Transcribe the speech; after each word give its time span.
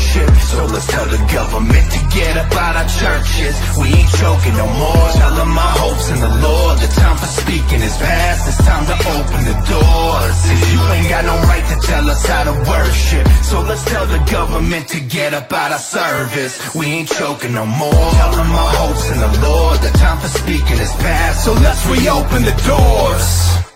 worship. 0.00 0.34
So 0.50 0.64
let's 0.66 0.86
tell 0.86 1.06
the 1.06 1.20
government 1.32 1.90
to 1.92 2.00
get 2.16 2.36
up 2.36 2.52
out 2.52 2.76
our 2.76 2.88
churches. 2.88 3.54
We 3.78 3.88
ain't 3.88 4.10
choking 4.10 4.56
no 4.56 4.66
more. 4.66 5.06
Tell 5.12 5.34
them 5.34 5.50
my 5.50 5.70
hopes 5.76 6.10
in 6.10 6.20
the 6.20 6.32
Lord. 6.40 6.78
The 6.78 6.88
time 6.88 7.16
for 7.16 7.26
speaking 7.26 7.80
is 7.82 7.96
past. 7.96 8.48
It's 8.48 8.62
time 8.64 8.86
to 8.86 8.96
open 9.16 9.40
the 9.44 9.56
doors. 9.68 10.38
If 10.48 10.72
you 10.72 10.80
ain't 10.94 11.08
got 11.08 11.24
no 11.24 11.36
right 11.48 11.66
to 11.72 11.76
tell 11.86 12.08
us 12.08 12.26
how 12.26 12.44
to 12.44 12.54
worship 12.68 13.26
So 13.42 13.60
let's 13.62 13.84
tell 13.84 14.06
the 14.06 14.18
government 14.30 14.88
to 14.88 15.00
get 15.00 15.34
up 15.34 15.52
out 15.52 15.72
our 15.72 15.78
service. 15.78 16.74
We 16.74 16.86
ain't 16.86 17.08
choking 17.08 17.54
no 17.54 17.66
more. 17.66 17.92
Tell 17.92 18.32
them 18.32 18.48
my 18.48 18.68
hopes 18.80 19.10
in 19.10 19.18
the 19.20 19.32
Lord. 19.46 19.78
The 19.80 19.92
time 19.98 20.18
for 20.20 20.28
speaking 20.28 20.78
is 20.78 20.92
past. 21.04 21.44
So 21.44 21.52
let's 21.52 21.86
reopen 21.86 22.42
the 22.42 22.56
doors 22.66 23.69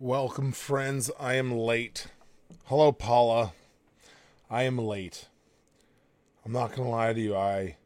Welcome, 0.00 0.50
friends. 0.50 1.08
I 1.20 1.34
am 1.34 1.52
late. 1.52 2.08
Hello, 2.64 2.90
Paula. 2.90 3.52
I 4.50 4.64
am 4.64 4.76
late. 4.76 5.28
I'm 6.44 6.50
not 6.50 6.70
going 6.74 6.82
to 6.82 6.88
lie 6.88 7.12
to 7.12 7.20
you. 7.20 7.36
I 7.36 7.76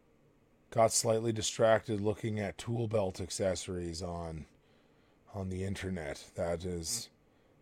got 0.71 0.91
slightly 0.91 1.33
distracted 1.33 2.01
looking 2.01 2.41
at 2.41 2.57
tool 2.57 2.89
belt 2.89 3.21
accessories 3.21 4.01
on 4.01 4.47
on 5.35 5.51
the 5.51 5.65
internet. 5.65 6.25
That 6.35 6.65
is 6.65 7.11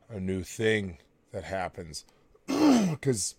a 0.09 0.21
new 0.21 0.45
thing 0.45 0.99
that 1.33 1.43
happens 1.43 2.05
because 2.47 3.35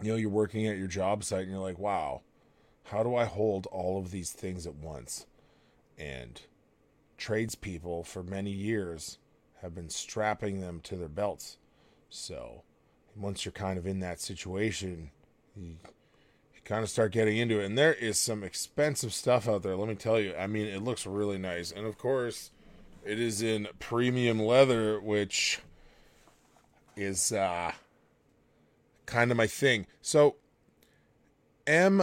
you 0.00 0.12
know 0.12 0.16
you're 0.16 0.30
working 0.30 0.68
at 0.68 0.78
your 0.78 0.86
job 0.86 1.24
site 1.24 1.42
and 1.42 1.50
you're 1.50 1.58
like, 1.58 1.80
"Wow, 1.80 2.22
how 2.84 3.02
do 3.02 3.16
I 3.16 3.24
hold 3.24 3.66
all 3.66 3.98
of 3.98 4.12
these 4.12 4.30
things 4.30 4.68
at 4.68 4.76
once?" 4.76 5.26
And 5.98 6.40
tradespeople 7.18 8.04
for 8.04 8.22
many 8.22 8.52
years 8.52 9.18
have 9.62 9.74
been 9.74 9.90
strapping 9.90 10.60
them 10.60 10.80
to 10.84 10.96
their 10.96 11.08
belts. 11.08 11.58
So 12.08 12.62
once 13.16 13.44
you're 13.44 13.52
kind 13.52 13.78
of 13.78 13.86
in 13.86 14.00
that 14.00 14.20
situation, 14.20 15.10
you, 15.56 15.76
you 16.54 16.60
kind 16.64 16.82
of 16.82 16.90
start 16.90 17.12
getting 17.12 17.36
into 17.36 17.60
it. 17.60 17.66
And 17.66 17.76
there 17.76 17.94
is 17.94 18.18
some 18.18 18.42
expensive 18.42 19.12
stuff 19.12 19.48
out 19.48 19.62
there, 19.62 19.76
let 19.76 19.88
me 19.88 19.94
tell 19.94 20.18
you. 20.18 20.34
I 20.36 20.46
mean, 20.46 20.66
it 20.66 20.82
looks 20.82 21.06
really 21.06 21.38
nice. 21.38 21.70
And 21.70 21.86
of 21.86 21.98
course, 21.98 22.50
it 23.04 23.18
is 23.20 23.42
in 23.42 23.68
premium 23.78 24.38
leather, 24.38 25.00
which 25.00 25.60
is 26.96 27.32
uh, 27.32 27.72
kind 29.06 29.30
of 29.30 29.36
my 29.36 29.46
thing. 29.46 29.86
So, 30.00 30.36
am 31.66 32.02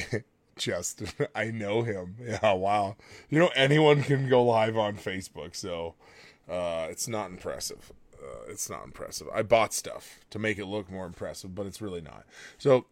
Justin, 0.56 1.08
I 1.34 1.50
know 1.50 1.82
him. 1.82 2.16
Yeah, 2.20 2.52
wow. 2.52 2.96
You 3.28 3.38
know, 3.38 3.50
anyone 3.54 4.02
can 4.02 4.28
go 4.28 4.44
live 4.44 4.76
on 4.76 4.96
Facebook, 4.96 5.56
so 5.56 5.94
uh, 6.50 6.88
it's 6.90 7.08
not 7.08 7.30
impressive. 7.30 7.92
Uh, 8.14 8.50
it's 8.50 8.68
not 8.68 8.84
impressive. 8.84 9.28
I 9.32 9.42
bought 9.42 9.72
stuff 9.72 10.18
to 10.30 10.38
make 10.38 10.58
it 10.58 10.66
look 10.66 10.90
more 10.90 11.06
impressive, 11.06 11.54
but 11.54 11.66
it's 11.66 11.80
really 11.80 12.00
not. 12.00 12.26
So 12.58 12.86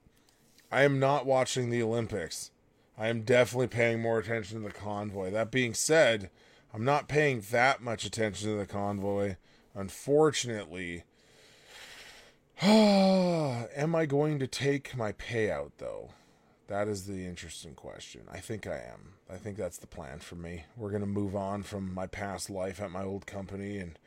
I 0.71 0.83
am 0.83 0.99
not 0.99 1.27
watching 1.27 1.69
the 1.69 1.83
Olympics. 1.83 2.51
I 2.97 3.09
am 3.09 3.23
definitely 3.23 3.69
paying 3.69 4.01
more 4.01 4.19
attention 4.19 4.61
to 4.61 4.69
the 4.69 4.75
convoy. 4.75 5.31
That 5.31 5.51
being 5.51 5.75
said, 5.75 6.31
I'm 6.73 6.85
not 6.85 7.09
paying 7.09 7.43
that 7.51 7.83
much 7.83 8.05
attention 8.05 8.51
to 8.51 8.57
the 8.57 8.67
convoy. 8.67 9.37
Unfortunately, 9.75 11.05
am 12.63 13.95
I 13.95 14.07
going 14.07 14.39
to 14.39 14.47
take 14.47 14.97
my 14.97 15.13
payout 15.13 15.73
though? 15.79 16.11
That 16.69 16.87
is 16.87 17.07
the 17.07 17.25
interesting 17.25 17.75
question. 17.75 18.23
I 18.31 18.41
think 18.41 18.67
I 18.67 18.77
am. 18.77 19.15
I 19.31 19.37
think 19.37 19.57
that's 19.57 19.79
the 19.79 19.87
plan 19.87 20.19
for 20.19 20.35
me. 20.35 20.65
We're 20.77 20.91
going 20.91 21.01
to 21.01 21.07
move 21.07 21.35
on 21.35 21.63
from 21.63 21.93
my 21.95 22.07
past 22.07 22.51
life 22.51 22.79
at 22.81 22.91
my 22.91 23.03
old 23.03 23.27
company 23.27 23.79
and 23.79 23.99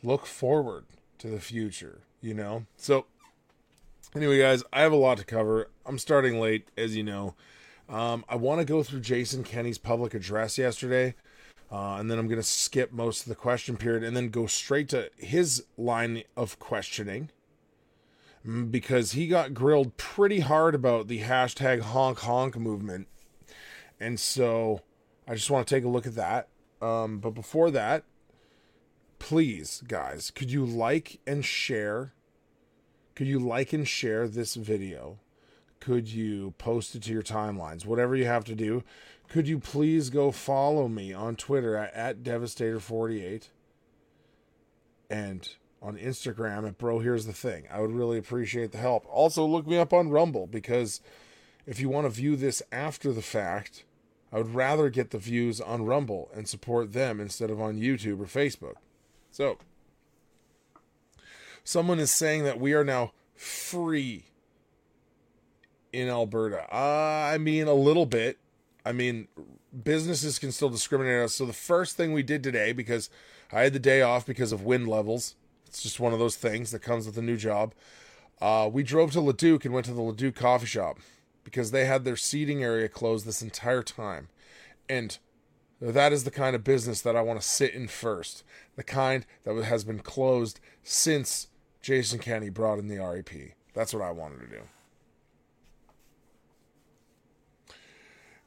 look 0.00 0.24
forward 0.24 0.84
to 1.18 1.28
the 1.28 1.40
future, 1.40 2.02
you 2.20 2.32
know? 2.32 2.66
So, 2.76 3.06
anyway, 4.14 4.38
guys, 4.38 4.62
I 4.72 4.82
have 4.82 4.92
a 4.92 4.96
lot 4.96 5.18
to 5.18 5.24
cover. 5.24 5.68
I'm 5.84 5.98
starting 5.98 6.38
late, 6.40 6.68
as 6.78 6.96
you 6.96 7.02
know. 7.02 7.34
Um, 7.88 8.24
I 8.28 8.36
want 8.36 8.60
to 8.60 8.64
go 8.64 8.84
through 8.84 9.00
Jason 9.00 9.42
Kenney's 9.42 9.78
public 9.78 10.14
address 10.14 10.56
yesterday, 10.56 11.16
uh, 11.72 11.96
and 11.96 12.08
then 12.08 12.20
I'm 12.20 12.28
going 12.28 12.40
to 12.40 12.46
skip 12.46 12.92
most 12.92 13.22
of 13.22 13.28
the 13.28 13.34
question 13.34 13.76
period 13.76 14.04
and 14.04 14.16
then 14.16 14.28
go 14.28 14.46
straight 14.46 14.88
to 14.90 15.10
his 15.16 15.64
line 15.76 16.22
of 16.36 16.60
questioning 16.60 17.30
because 18.44 19.12
he 19.12 19.26
got 19.26 19.54
grilled 19.54 19.96
pretty 19.96 20.40
hard 20.40 20.74
about 20.74 21.08
the 21.08 21.20
hashtag 21.20 21.80
honk 21.80 22.20
honk 22.20 22.56
movement. 22.56 23.08
And 23.98 24.20
so 24.20 24.82
I 25.26 25.34
just 25.34 25.50
want 25.50 25.66
to 25.66 25.74
take 25.74 25.84
a 25.84 25.88
look 25.88 26.06
at 26.06 26.14
that. 26.16 26.48
Um, 26.82 27.18
but 27.18 27.30
before 27.30 27.70
that, 27.70 28.04
please, 29.18 29.82
guys, 29.88 30.30
could 30.30 30.50
you 30.50 30.66
like 30.66 31.20
and 31.26 31.44
share? 31.44 32.12
Could 33.14 33.26
you 33.26 33.38
like 33.38 33.72
and 33.72 33.88
share 33.88 34.28
this 34.28 34.54
video? 34.54 35.18
Could 35.80 36.08
you 36.08 36.52
post 36.58 36.94
it 36.94 37.02
to 37.04 37.12
your 37.12 37.22
timelines? 37.22 37.86
Whatever 37.86 38.16
you 38.16 38.26
have 38.26 38.44
to 38.44 38.54
do. 38.54 38.82
Could 39.28 39.48
you 39.48 39.58
please 39.58 40.10
go 40.10 40.30
follow 40.30 40.88
me 40.88 41.14
on 41.14 41.36
Twitter 41.36 41.76
at, 41.76 41.94
at 41.94 42.22
Devastator48? 42.22 43.48
And 45.08 45.48
on 45.84 45.98
Instagram 45.98 46.66
at 46.66 46.78
Bro 46.78 47.00
Here's 47.00 47.26
the 47.26 47.34
Thing. 47.34 47.64
I 47.70 47.80
would 47.80 47.92
really 47.92 48.16
appreciate 48.16 48.72
the 48.72 48.78
help. 48.78 49.04
Also, 49.06 49.44
look 49.44 49.66
me 49.66 49.76
up 49.76 49.92
on 49.92 50.08
Rumble 50.08 50.46
because 50.46 51.02
if 51.66 51.78
you 51.78 51.90
want 51.90 52.06
to 52.06 52.10
view 52.10 52.36
this 52.36 52.62
after 52.72 53.12
the 53.12 53.22
fact, 53.22 53.84
I 54.32 54.38
would 54.38 54.54
rather 54.54 54.88
get 54.88 55.10
the 55.10 55.18
views 55.18 55.60
on 55.60 55.84
Rumble 55.84 56.30
and 56.34 56.48
support 56.48 56.94
them 56.94 57.20
instead 57.20 57.50
of 57.50 57.60
on 57.60 57.78
YouTube 57.78 58.18
or 58.18 58.24
Facebook. 58.24 58.76
So, 59.30 59.58
someone 61.62 62.00
is 62.00 62.10
saying 62.10 62.44
that 62.44 62.58
we 62.58 62.72
are 62.72 62.84
now 62.84 63.12
free 63.36 64.24
in 65.92 66.08
Alberta. 66.08 66.66
Uh, 66.74 67.30
I 67.30 67.36
mean, 67.36 67.68
a 67.68 67.74
little 67.74 68.06
bit. 68.06 68.38
I 68.86 68.92
mean, 68.92 69.28
businesses 69.82 70.38
can 70.38 70.50
still 70.50 70.70
discriminate 70.70 71.24
us. 71.24 71.34
So, 71.34 71.44
the 71.44 71.52
first 71.52 71.94
thing 71.96 72.14
we 72.14 72.22
did 72.22 72.42
today, 72.42 72.72
because 72.72 73.10
I 73.52 73.64
had 73.64 73.74
the 73.74 73.78
day 73.78 74.00
off 74.00 74.24
because 74.24 74.50
of 74.50 74.62
wind 74.62 74.88
levels, 74.88 75.36
it's 75.74 75.82
just 75.82 75.98
one 75.98 76.12
of 76.12 76.20
those 76.20 76.36
things 76.36 76.70
that 76.70 76.82
comes 76.82 77.04
with 77.04 77.18
a 77.18 77.22
new 77.22 77.36
job. 77.36 77.74
Uh, 78.40 78.70
we 78.72 78.84
drove 78.84 79.10
to 79.10 79.20
Leduc 79.20 79.64
and 79.64 79.74
went 79.74 79.86
to 79.86 79.92
the 79.92 80.02
Leduc 80.02 80.36
coffee 80.36 80.66
shop 80.66 81.00
because 81.42 81.72
they 81.72 81.84
had 81.84 82.04
their 82.04 82.14
seating 82.14 82.62
area 82.62 82.88
closed 82.88 83.26
this 83.26 83.42
entire 83.42 83.82
time. 83.82 84.28
And 84.88 85.18
that 85.80 86.12
is 86.12 86.22
the 86.22 86.30
kind 86.30 86.54
of 86.54 86.62
business 86.62 87.00
that 87.00 87.16
I 87.16 87.22
want 87.22 87.40
to 87.40 87.46
sit 87.46 87.74
in 87.74 87.88
first. 87.88 88.44
The 88.76 88.84
kind 88.84 89.26
that 89.42 89.64
has 89.64 89.82
been 89.82 89.98
closed 89.98 90.60
since 90.84 91.48
Jason 91.82 92.20
Kenney 92.20 92.50
brought 92.50 92.78
in 92.78 92.86
the 92.86 92.98
REP. 92.98 93.56
That's 93.74 93.92
what 93.92 94.02
I 94.04 94.12
wanted 94.12 94.42
to 94.42 94.46
do. 94.46 94.62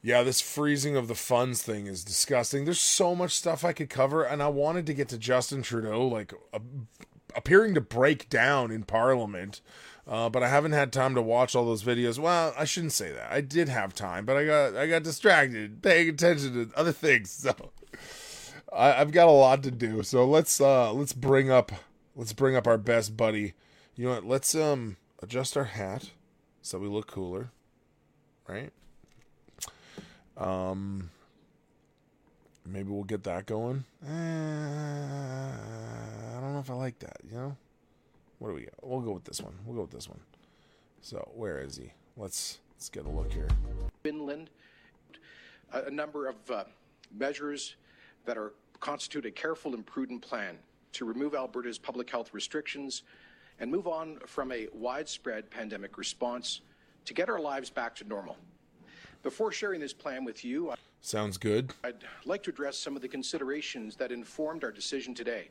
Yeah, 0.00 0.22
this 0.22 0.40
freezing 0.40 0.96
of 0.96 1.08
the 1.08 1.14
funds 1.14 1.62
thing 1.62 1.86
is 1.86 2.04
disgusting. 2.04 2.64
There's 2.64 2.80
so 2.80 3.14
much 3.14 3.32
stuff 3.32 3.64
I 3.64 3.74
could 3.74 3.90
cover, 3.90 4.24
and 4.24 4.42
I 4.42 4.48
wanted 4.48 4.86
to 4.86 4.94
get 4.94 5.08
to 5.08 5.18
Justin 5.18 5.60
Trudeau 5.60 6.06
like 6.06 6.32
a, 6.54 6.60
appearing 7.36 7.74
to 7.74 7.80
break 7.80 8.28
down 8.28 8.70
in 8.70 8.84
Parliament. 8.84 9.60
Uh, 10.06 10.30
but 10.30 10.42
I 10.42 10.48
haven't 10.48 10.72
had 10.72 10.90
time 10.90 11.14
to 11.16 11.22
watch 11.22 11.54
all 11.54 11.66
those 11.66 11.82
videos. 11.82 12.18
Well, 12.18 12.54
I 12.56 12.64
shouldn't 12.64 12.94
say 12.94 13.12
that. 13.12 13.30
I 13.30 13.42
did 13.42 13.68
have 13.68 13.94
time, 13.94 14.24
but 14.24 14.38
I 14.38 14.46
got 14.46 14.74
I 14.74 14.86
got 14.86 15.02
distracted 15.02 15.82
paying 15.82 16.08
attention 16.08 16.54
to 16.54 16.78
other 16.78 16.92
things. 16.92 17.30
So 17.30 17.54
I, 18.72 18.92
have 18.92 19.12
got 19.12 19.28
a 19.28 19.32
lot 19.32 19.62
to 19.64 19.70
do. 19.70 20.02
So 20.02 20.24
let's 20.24 20.60
uh 20.60 20.92
let's 20.92 21.12
bring 21.12 21.50
up 21.50 21.72
let's 22.16 22.32
bring 22.32 22.56
up 22.56 22.66
our 22.66 22.78
best 22.78 23.16
buddy. 23.16 23.52
You 23.96 24.06
know 24.06 24.14
what? 24.14 24.24
Let's 24.24 24.54
um 24.54 24.96
adjust 25.22 25.56
our 25.56 25.64
hat 25.64 26.10
so 26.62 26.78
we 26.78 26.88
look 26.88 27.06
cooler, 27.06 27.50
right? 28.46 28.72
Um, 30.36 31.10
maybe 32.72 32.90
we'll 32.90 33.04
get 33.04 33.24
that 33.24 33.46
going. 33.46 33.84
Uh, 34.04 35.52
I 36.36 36.40
don't 36.40 36.52
know 36.52 36.60
if 36.60 36.70
I 36.70 36.74
like 36.74 36.98
that. 37.00 37.18
You 37.28 37.36
know, 37.36 37.56
what 38.38 38.48
do 38.48 38.54
we 38.54 38.62
got? 38.62 38.74
We'll 38.82 39.00
go 39.00 39.12
with 39.12 39.24
this 39.24 39.40
one. 39.40 39.54
We'll 39.64 39.76
go 39.76 39.82
with 39.82 39.90
this 39.90 40.08
one. 40.08 40.20
So 41.00 41.28
where 41.34 41.58
is 41.58 41.76
he? 41.76 41.92
Let's 42.16 42.58
let's 42.74 42.88
get 42.88 43.06
a 43.06 43.08
look 43.08 43.32
here. 43.32 43.48
Finland, 44.02 44.50
a 45.72 45.90
number 45.90 46.28
of 46.28 46.36
uh, 46.50 46.64
measures 47.16 47.76
that 48.24 48.36
are 48.36 48.52
constitute 48.80 49.26
a 49.26 49.30
careful 49.30 49.74
and 49.74 49.84
prudent 49.84 50.22
plan 50.22 50.56
to 50.92 51.04
remove 51.04 51.34
Alberta's 51.34 51.78
public 51.78 52.10
health 52.10 52.32
restrictions 52.32 53.02
and 53.60 53.70
move 53.70 53.86
on 53.86 54.18
from 54.26 54.52
a 54.52 54.68
widespread 54.72 55.50
pandemic 55.50 55.98
response 55.98 56.60
to 57.04 57.14
get 57.14 57.28
our 57.28 57.40
lives 57.40 57.70
back 57.70 57.94
to 57.96 58.04
normal. 58.04 58.36
Before 59.22 59.50
sharing 59.50 59.80
this 59.80 59.92
plan 59.92 60.24
with 60.24 60.44
you, 60.44 60.72
sounds 61.00 61.38
good. 61.38 61.72
I'd 61.84 61.96
like 62.24 62.42
to 62.44 62.50
address 62.50 62.78
some 62.78 62.96
of 62.96 63.02
the 63.02 63.08
considerations 63.08 63.96
that 63.96 64.12
informed 64.12 64.64
our 64.64 64.70
decision 64.70 65.14
today. 65.14 65.48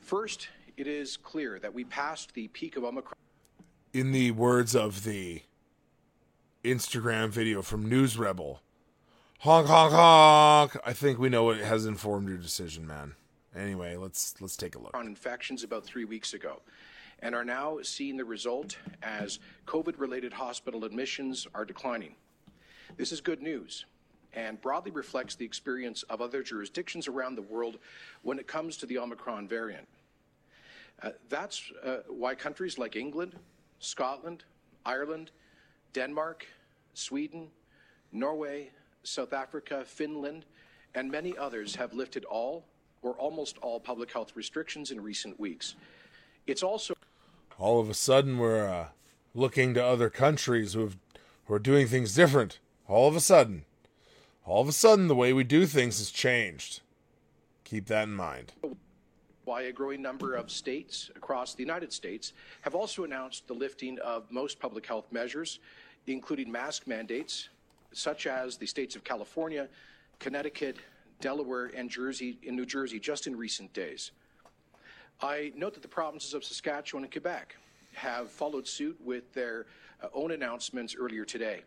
First, 0.00 0.48
it 0.76 0.86
is 0.86 1.16
clear 1.16 1.58
that 1.60 1.72
we 1.72 1.84
passed 1.84 2.34
the 2.34 2.48
peak 2.48 2.76
of 2.76 2.84
Omicron. 2.84 3.14
In 3.92 4.12
the 4.12 4.32
words 4.32 4.74
of 4.74 5.04
the 5.04 5.42
Instagram 6.64 7.28
video 7.28 7.62
from 7.62 7.88
News 7.88 8.18
Rebel. 8.18 8.60
Honk 9.40 9.68
honk 9.68 9.92
honk. 9.92 10.76
I 10.84 10.92
think 10.92 11.18
we 11.18 11.28
know 11.28 11.50
it 11.50 11.62
has 11.62 11.86
informed 11.86 12.28
your 12.28 12.38
decision, 12.38 12.86
man. 12.86 13.14
Anyway, 13.54 13.96
let's 13.96 14.34
let's 14.40 14.56
take 14.56 14.74
a 14.74 14.78
look. 14.78 14.96
On 14.96 15.06
infections 15.06 15.62
about 15.62 15.84
three 15.84 16.04
weeks 16.04 16.34
ago, 16.34 16.62
and 17.20 17.34
are 17.34 17.44
now 17.44 17.78
seeing 17.82 18.16
the 18.16 18.24
result 18.24 18.76
as 19.02 19.38
COVID-related 19.66 20.32
hospital 20.32 20.84
admissions 20.84 21.46
are 21.54 21.64
declining. 21.64 22.14
This 22.96 23.12
is 23.12 23.20
good 23.20 23.42
news 23.42 23.86
and 24.34 24.60
broadly 24.60 24.90
reflects 24.90 25.34
the 25.34 25.44
experience 25.44 26.02
of 26.04 26.20
other 26.20 26.42
jurisdictions 26.42 27.08
around 27.08 27.36
the 27.36 27.42
world 27.42 27.78
when 28.22 28.38
it 28.38 28.46
comes 28.46 28.76
to 28.76 28.86
the 28.86 28.98
Omicron 28.98 29.48
variant. 29.48 29.86
Uh, 31.02 31.10
that's 31.28 31.72
uh, 31.84 31.98
why 32.08 32.34
countries 32.34 32.78
like 32.78 32.96
England, 32.96 33.34
Scotland, 33.78 34.44
Ireland, 34.84 35.30
Denmark, 35.92 36.46
Sweden, 36.94 37.48
Norway, 38.12 38.70
South 39.02 39.32
Africa, 39.32 39.84
Finland, 39.84 40.44
and 40.94 41.10
many 41.10 41.36
others 41.36 41.74
have 41.76 41.92
lifted 41.94 42.24
all 42.24 42.64
or 43.02 43.12
almost 43.14 43.58
all 43.58 43.78
public 43.78 44.12
health 44.12 44.32
restrictions 44.34 44.90
in 44.90 45.00
recent 45.00 45.38
weeks. 45.38 45.74
It's 46.46 46.62
also 46.62 46.94
all 47.58 47.80
of 47.80 47.90
a 47.90 47.94
sudden 47.94 48.38
we're 48.38 48.66
uh, 48.66 48.88
looking 49.34 49.74
to 49.74 49.84
other 49.84 50.10
countries 50.10 50.74
who 50.74 50.80
have 50.80 50.96
who 51.46 51.54
are 51.54 51.58
doing 51.58 51.86
things 51.86 52.14
different. 52.14 52.58
All 52.86 53.08
of 53.08 53.16
a 53.16 53.20
sudden, 53.20 53.64
all 54.44 54.60
of 54.60 54.68
a 54.68 54.72
sudden, 54.72 55.08
the 55.08 55.14
way 55.14 55.32
we 55.32 55.42
do 55.42 55.64
things 55.64 55.98
has 55.98 56.10
changed. 56.10 56.82
Keep 57.64 57.86
that 57.86 58.04
in 58.04 58.14
mind. 58.14 58.52
Why 59.46 59.62
a 59.62 59.72
growing 59.72 60.02
number 60.02 60.34
of 60.34 60.50
states 60.50 61.10
across 61.16 61.54
the 61.54 61.62
United 61.62 61.94
States 61.94 62.34
have 62.60 62.74
also 62.74 63.04
announced 63.04 63.46
the 63.46 63.54
lifting 63.54 63.98
of 64.00 64.30
most 64.30 64.60
public 64.60 64.84
health 64.84 65.06
measures, 65.10 65.60
including 66.06 66.52
mask 66.52 66.86
mandates, 66.86 67.48
such 67.92 68.26
as 68.26 68.58
the 68.58 68.66
states 68.66 68.96
of 68.96 69.02
California, 69.02 69.68
Connecticut, 70.18 70.76
Delaware, 71.20 71.70
and 71.74 71.88
Jersey 71.88 72.38
in 72.42 72.54
New 72.54 72.66
Jersey 72.66 73.00
just 73.00 73.26
in 73.26 73.34
recent 73.34 73.72
days. 73.72 74.10
I 75.22 75.52
note 75.56 75.72
that 75.72 75.82
the 75.82 75.88
provinces 75.88 76.34
of 76.34 76.44
Saskatchewan 76.44 77.04
and 77.04 77.12
Quebec 77.12 77.56
have 77.94 78.30
followed 78.30 78.66
suit 78.66 78.98
with 79.02 79.32
their 79.32 79.64
uh, 80.02 80.08
own 80.12 80.32
announcements 80.32 80.94
earlier 80.98 81.24
today. 81.24 81.62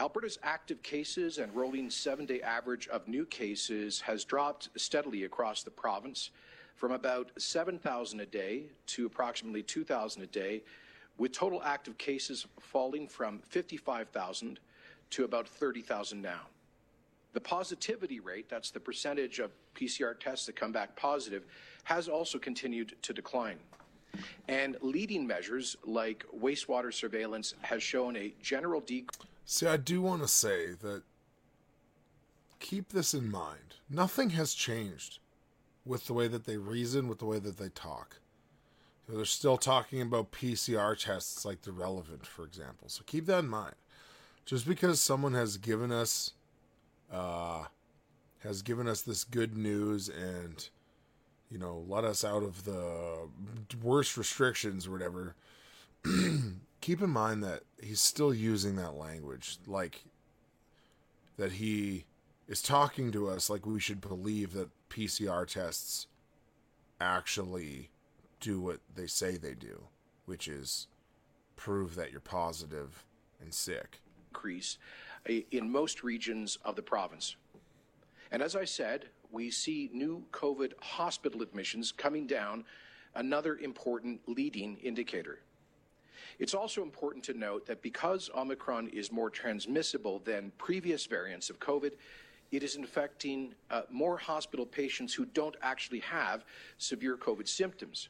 Alberta's 0.00 0.38
active 0.44 0.80
cases 0.82 1.38
and 1.38 1.52
rolling 1.54 1.90
seven 1.90 2.24
day 2.24 2.40
average 2.40 2.86
of 2.88 3.08
new 3.08 3.26
cases 3.26 4.00
has 4.00 4.24
dropped 4.24 4.68
steadily 4.76 5.24
across 5.24 5.64
the 5.64 5.70
province 5.70 6.30
from 6.76 6.92
about 6.92 7.32
7,000 7.36 8.20
a 8.20 8.26
day 8.26 8.66
to 8.86 9.06
approximately 9.06 9.64
2,000 9.64 10.22
a 10.22 10.26
day, 10.28 10.62
with 11.16 11.32
total 11.32 11.60
active 11.64 11.98
cases 11.98 12.46
falling 12.60 13.08
from 13.08 13.40
55,000 13.40 14.60
to 15.10 15.24
about 15.24 15.48
30,000 15.48 16.22
now. 16.22 16.42
The 17.32 17.40
positivity 17.40 18.20
rate, 18.20 18.48
that's 18.48 18.70
the 18.70 18.78
percentage 18.78 19.40
of 19.40 19.50
PCR 19.74 20.18
tests 20.18 20.46
that 20.46 20.54
come 20.54 20.70
back 20.70 20.94
positive, 20.94 21.42
has 21.82 22.08
also 22.08 22.38
continued 22.38 22.94
to 23.02 23.12
decline. 23.12 23.58
And 24.46 24.76
leading 24.80 25.26
measures 25.26 25.76
like 25.84 26.24
wastewater 26.40 26.94
surveillance 26.94 27.54
has 27.62 27.82
shown 27.82 28.16
a 28.16 28.32
general 28.40 28.80
decrease. 28.80 29.28
See, 29.50 29.66
I 29.66 29.78
do 29.78 30.02
want 30.02 30.20
to 30.20 30.28
say 30.28 30.74
that 30.82 31.04
keep 32.60 32.90
this 32.90 33.14
in 33.14 33.30
mind. 33.30 33.76
Nothing 33.88 34.30
has 34.30 34.52
changed 34.52 35.20
with 35.86 36.06
the 36.06 36.12
way 36.12 36.28
that 36.28 36.44
they 36.44 36.58
reason, 36.58 37.08
with 37.08 37.18
the 37.18 37.24
way 37.24 37.38
that 37.38 37.56
they 37.56 37.70
talk. 37.70 38.20
You 39.06 39.14
know, 39.14 39.18
they're 39.18 39.24
still 39.24 39.56
talking 39.56 40.02
about 40.02 40.32
PCR 40.32 40.98
tests 40.98 41.46
like 41.46 41.62
they're 41.62 41.72
relevant, 41.72 42.26
for 42.26 42.44
example. 42.44 42.90
So 42.90 43.04
keep 43.06 43.24
that 43.24 43.38
in 43.38 43.48
mind. 43.48 43.76
Just 44.44 44.68
because 44.68 45.00
someone 45.00 45.32
has 45.32 45.56
given 45.56 45.90
us 45.92 46.34
uh, 47.10 47.64
has 48.40 48.60
given 48.60 48.86
us 48.86 49.00
this 49.00 49.24
good 49.24 49.56
news 49.56 50.10
and 50.10 50.68
you 51.50 51.56
know 51.56 51.86
let 51.88 52.04
us 52.04 52.22
out 52.22 52.42
of 52.42 52.66
the 52.66 53.30
worst 53.82 54.18
restrictions 54.18 54.86
or 54.86 54.90
whatever 54.90 55.34
keep 56.80 57.02
in 57.02 57.10
mind 57.10 57.42
that 57.42 57.62
he's 57.80 58.00
still 58.00 58.32
using 58.32 58.76
that 58.76 58.94
language 58.94 59.58
like 59.66 60.04
that 61.36 61.52
he 61.52 62.04
is 62.48 62.62
talking 62.62 63.12
to 63.12 63.28
us 63.28 63.48
like 63.48 63.66
we 63.66 63.78
should 63.78 64.00
believe 64.00 64.52
that 64.52 64.70
PCR 64.88 65.46
tests 65.46 66.06
actually 67.00 67.90
do 68.40 68.60
what 68.60 68.80
they 68.94 69.06
say 69.06 69.36
they 69.36 69.54
do, 69.54 69.84
which 70.26 70.48
is 70.48 70.88
prove 71.56 71.94
that 71.94 72.10
you're 72.10 72.20
positive 72.20 73.04
and 73.40 73.52
sick. 73.52 74.00
Increase 74.30 74.78
uh, 75.28 75.34
in 75.50 75.70
most 75.70 76.02
regions 76.02 76.58
of 76.64 76.76
the 76.76 76.82
province. 76.82 77.36
And 78.30 78.42
as 78.42 78.56
I 78.56 78.64
said, 78.64 79.06
we 79.30 79.50
see 79.50 79.90
new 79.92 80.24
COVID 80.32 80.72
hospital 80.80 81.42
admissions 81.42 81.92
coming 81.92 82.26
down, 82.26 82.64
another 83.14 83.56
important 83.56 84.20
leading 84.26 84.76
indicator. 84.78 85.40
It's 86.38 86.54
also 86.54 86.82
important 86.82 87.24
to 87.24 87.34
note 87.34 87.66
that 87.66 87.82
because 87.82 88.30
Omicron 88.34 88.88
is 88.88 89.10
more 89.10 89.28
transmissible 89.28 90.20
than 90.20 90.52
previous 90.56 91.06
variants 91.06 91.50
of 91.50 91.58
COVID, 91.58 91.92
it 92.50 92.62
is 92.62 92.76
infecting 92.76 93.54
uh, 93.70 93.82
more 93.90 94.16
hospital 94.16 94.64
patients 94.64 95.12
who 95.12 95.26
don't 95.26 95.56
actually 95.62 96.00
have 96.00 96.44
severe 96.78 97.16
COVID 97.16 97.48
symptoms. 97.48 98.08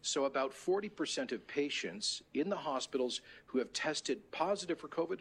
So, 0.00 0.24
about 0.24 0.52
40% 0.52 1.32
of 1.32 1.46
patients 1.48 2.22
in 2.34 2.48
the 2.48 2.56
hospitals 2.56 3.20
who 3.46 3.58
have 3.58 3.72
tested 3.72 4.30
positive 4.30 4.78
for 4.78 4.88
COVID 4.88 5.20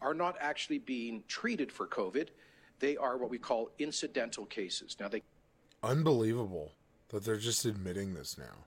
are 0.00 0.14
not 0.14 0.36
actually 0.40 0.78
being 0.78 1.22
treated 1.28 1.70
for 1.70 1.86
COVID. 1.86 2.28
They 2.80 2.96
are 2.96 3.18
what 3.18 3.30
we 3.30 3.38
call 3.38 3.70
incidental 3.78 4.46
cases. 4.46 4.96
Now, 4.98 5.08
they. 5.08 5.22
Unbelievable 5.82 6.72
that 7.10 7.24
they're 7.24 7.36
just 7.36 7.66
admitting 7.66 8.14
this 8.14 8.38
now 8.38 8.64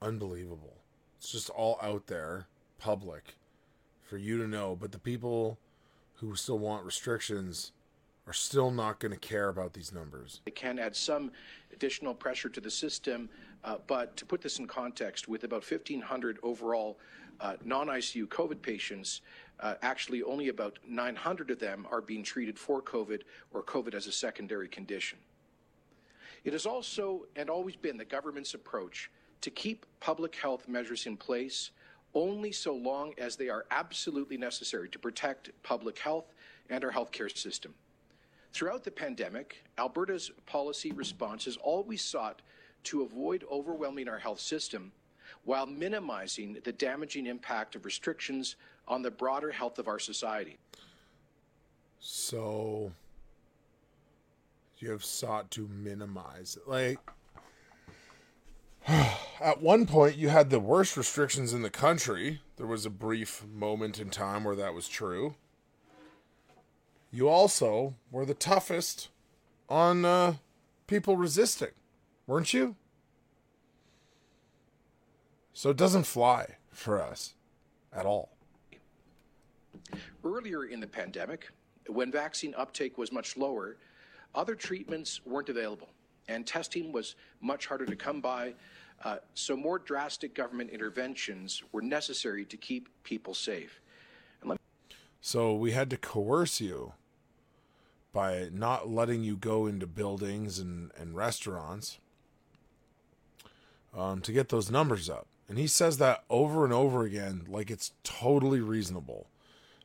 unbelievable. 0.00 0.76
It's 1.18 1.30
just 1.30 1.50
all 1.50 1.78
out 1.82 2.06
there, 2.06 2.46
public, 2.78 3.36
for 4.02 4.16
you 4.16 4.38
to 4.38 4.46
know. 4.46 4.76
But 4.76 4.92
the 4.92 4.98
people 4.98 5.58
who 6.14 6.34
still 6.36 6.58
want 6.58 6.84
restrictions 6.84 7.72
are 8.26 8.32
still 8.32 8.70
not 8.70 9.00
going 9.00 9.12
to 9.12 9.18
care 9.18 9.48
about 9.48 9.72
these 9.72 9.92
numbers. 9.92 10.42
It 10.46 10.54
can 10.54 10.78
add 10.78 10.94
some 10.94 11.32
additional 11.72 12.14
pressure 12.14 12.48
to 12.50 12.60
the 12.60 12.70
system, 12.70 13.28
uh, 13.64 13.76
but 13.86 14.16
to 14.16 14.26
put 14.26 14.42
this 14.42 14.58
in 14.58 14.66
context, 14.66 15.28
with 15.28 15.44
about 15.44 15.68
1,500 15.68 16.38
overall 16.42 16.98
uh, 17.40 17.54
non 17.64 17.86
ICU 17.86 18.26
COVID 18.26 18.60
patients, 18.60 19.22
uh, 19.60 19.74
actually 19.82 20.22
only 20.22 20.48
about 20.48 20.78
900 20.86 21.50
of 21.50 21.58
them 21.58 21.86
are 21.90 22.00
being 22.00 22.22
treated 22.22 22.58
for 22.58 22.82
COVID 22.82 23.22
or 23.52 23.62
COVID 23.62 23.94
as 23.94 24.06
a 24.06 24.12
secondary 24.12 24.68
condition. 24.68 25.18
It 26.44 26.52
has 26.52 26.66
also 26.66 27.26
and 27.34 27.50
always 27.50 27.76
been 27.76 27.96
the 27.96 28.04
government's 28.04 28.54
approach 28.54 29.10
to 29.40 29.50
keep 29.50 29.86
public 30.00 30.34
health 30.36 30.68
measures 30.68 31.06
in 31.06 31.16
place 31.16 31.70
only 32.14 32.52
so 32.52 32.74
long 32.74 33.12
as 33.18 33.36
they 33.36 33.48
are 33.48 33.66
absolutely 33.70 34.36
necessary 34.36 34.88
to 34.88 34.98
protect 34.98 35.50
public 35.62 35.98
health 35.98 36.32
and 36.70 36.84
our 36.84 36.90
healthcare 36.90 37.34
system. 37.36 37.74
Throughout 38.52 38.82
the 38.82 38.90
pandemic, 38.90 39.62
Alberta's 39.76 40.30
policy 40.46 40.90
response 40.92 41.44
has 41.44 41.56
always 41.58 42.02
sought 42.02 42.40
to 42.84 43.02
avoid 43.02 43.44
overwhelming 43.50 44.08
our 44.08 44.18
health 44.18 44.40
system 44.40 44.92
while 45.44 45.66
minimizing 45.66 46.56
the 46.64 46.72
damaging 46.72 47.26
impact 47.26 47.74
of 47.74 47.84
restrictions 47.84 48.56
on 48.86 49.02
the 49.02 49.10
broader 49.10 49.50
health 49.50 49.78
of 49.78 49.86
our 49.86 49.98
society. 49.98 50.56
So, 52.00 52.90
you 54.78 54.90
have 54.90 55.04
sought 55.04 55.50
to 55.52 55.68
minimize. 55.68 56.56
Like, 56.66 56.98
at 59.40 59.60
one 59.60 59.86
point 59.86 60.16
you 60.16 60.28
had 60.30 60.50
the 60.50 60.60
worst 60.60 60.96
restrictions 60.96 61.52
in 61.52 61.62
the 61.62 61.70
country. 61.70 62.40
There 62.56 62.66
was 62.66 62.86
a 62.86 62.90
brief 62.90 63.44
moment 63.46 63.98
in 63.98 64.08
time 64.10 64.44
where 64.44 64.56
that 64.56 64.72
was 64.72 64.88
true. 64.88 65.34
You 67.10 67.28
also 67.28 67.94
were 68.10 68.24
the 68.24 68.34
toughest 68.34 69.08
on 69.68 70.04
uh, 70.04 70.34
people 70.86 71.16
resisting, 71.16 71.72
weren't 72.26 72.52
you? 72.54 72.76
So 75.52 75.70
it 75.70 75.76
doesn't 75.76 76.04
fly 76.04 76.56
for 76.70 77.02
us 77.02 77.34
at 77.92 78.06
all. 78.06 78.30
Earlier 80.24 80.64
in 80.64 80.80
the 80.80 80.86
pandemic, 80.86 81.50
when 81.88 82.12
vaccine 82.12 82.54
uptake 82.56 82.96
was 82.96 83.12
much 83.12 83.36
lower, 83.36 83.76
other 84.34 84.54
treatments 84.54 85.20
weren't 85.24 85.48
available, 85.48 85.88
and 86.28 86.46
testing 86.46 86.92
was 86.92 87.16
much 87.40 87.66
harder 87.66 87.86
to 87.86 87.96
come 87.96 88.20
by 88.20 88.54
uh, 89.04 89.16
so 89.34 89.56
more 89.56 89.78
drastic 89.78 90.34
government 90.34 90.70
interventions 90.70 91.62
were 91.72 91.82
necessary 91.82 92.44
to 92.44 92.56
keep 92.56 92.88
people 93.04 93.34
safe. 93.34 93.80
so 95.20 95.54
we 95.54 95.72
had 95.72 95.90
to 95.90 95.96
coerce 95.96 96.60
you 96.60 96.92
by 98.12 98.48
not 98.52 98.88
letting 98.88 99.22
you 99.22 99.36
go 99.36 99.66
into 99.66 99.86
buildings 99.86 100.58
and, 100.58 100.90
and 100.98 101.14
restaurants 101.14 101.98
um, 103.96 104.20
to 104.20 104.32
get 104.32 104.48
those 104.48 104.70
numbers 104.70 105.08
up. 105.08 105.26
And 105.48 105.58
he 105.58 105.66
says 105.66 105.98
that 105.98 106.24
over 106.28 106.64
and 106.64 106.72
over 106.72 107.04
again, 107.04 107.46
like 107.48 107.70
it's 107.70 107.92
totally 108.02 108.60
reasonable 108.60 109.26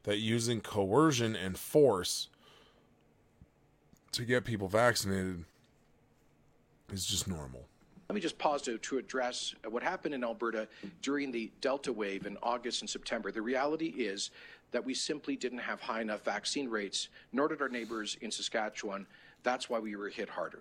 that 0.03 0.17
using 0.17 0.61
coercion 0.61 1.35
and 1.35 1.57
force 1.57 2.29
to 4.11 4.25
get 4.25 4.45
people 4.45 4.67
vaccinated 4.67 5.45
is 6.91 7.05
just 7.05 7.27
normal. 7.27 7.67
Let 8.13 8.17
me 8.17 8.21
just 8.21 8.37
pause 8.37 8.61
to, 8.61 8.77
to 8.77 8.99
address 8.99 9.55
uh, 9.65 9.71
what 9.71 9.81
happened 9.81 10.13
in 10.13 10.23
Alberta 10.23 10.67
during 11.01 11.31
the 11.31 11.51
Delta 11.61 11.91
wave 11.91 12.27
in 12.27 12.37
August 12.43 12.81
and 12.81 12.89
September. 12.89 13.31
The 13.31 13.41
reality 13.41 13.87
is 13.87 14.29
that 14.69 14.85
we 14.85 14.93
simply 14.93 15.35
didn't 15.35 15.57
have 15.57 15.81
high 15.81 16.01
enough 16.01 16.23
vaccine 16.23 16.69
rates, 16.69 17.09
nor 17.31 17.47
did 17.47 17.59
our 17.59 17.69
neighbors 17.69 18.15
in 18.21 18.29
Saskatchewan. 18.29 19.07
That's 19.41 19.67
why 19.67 19.79
we 19.79 19.95
were 19.95 20.09
hit 20.09 20.29
harder. 20.29 20.59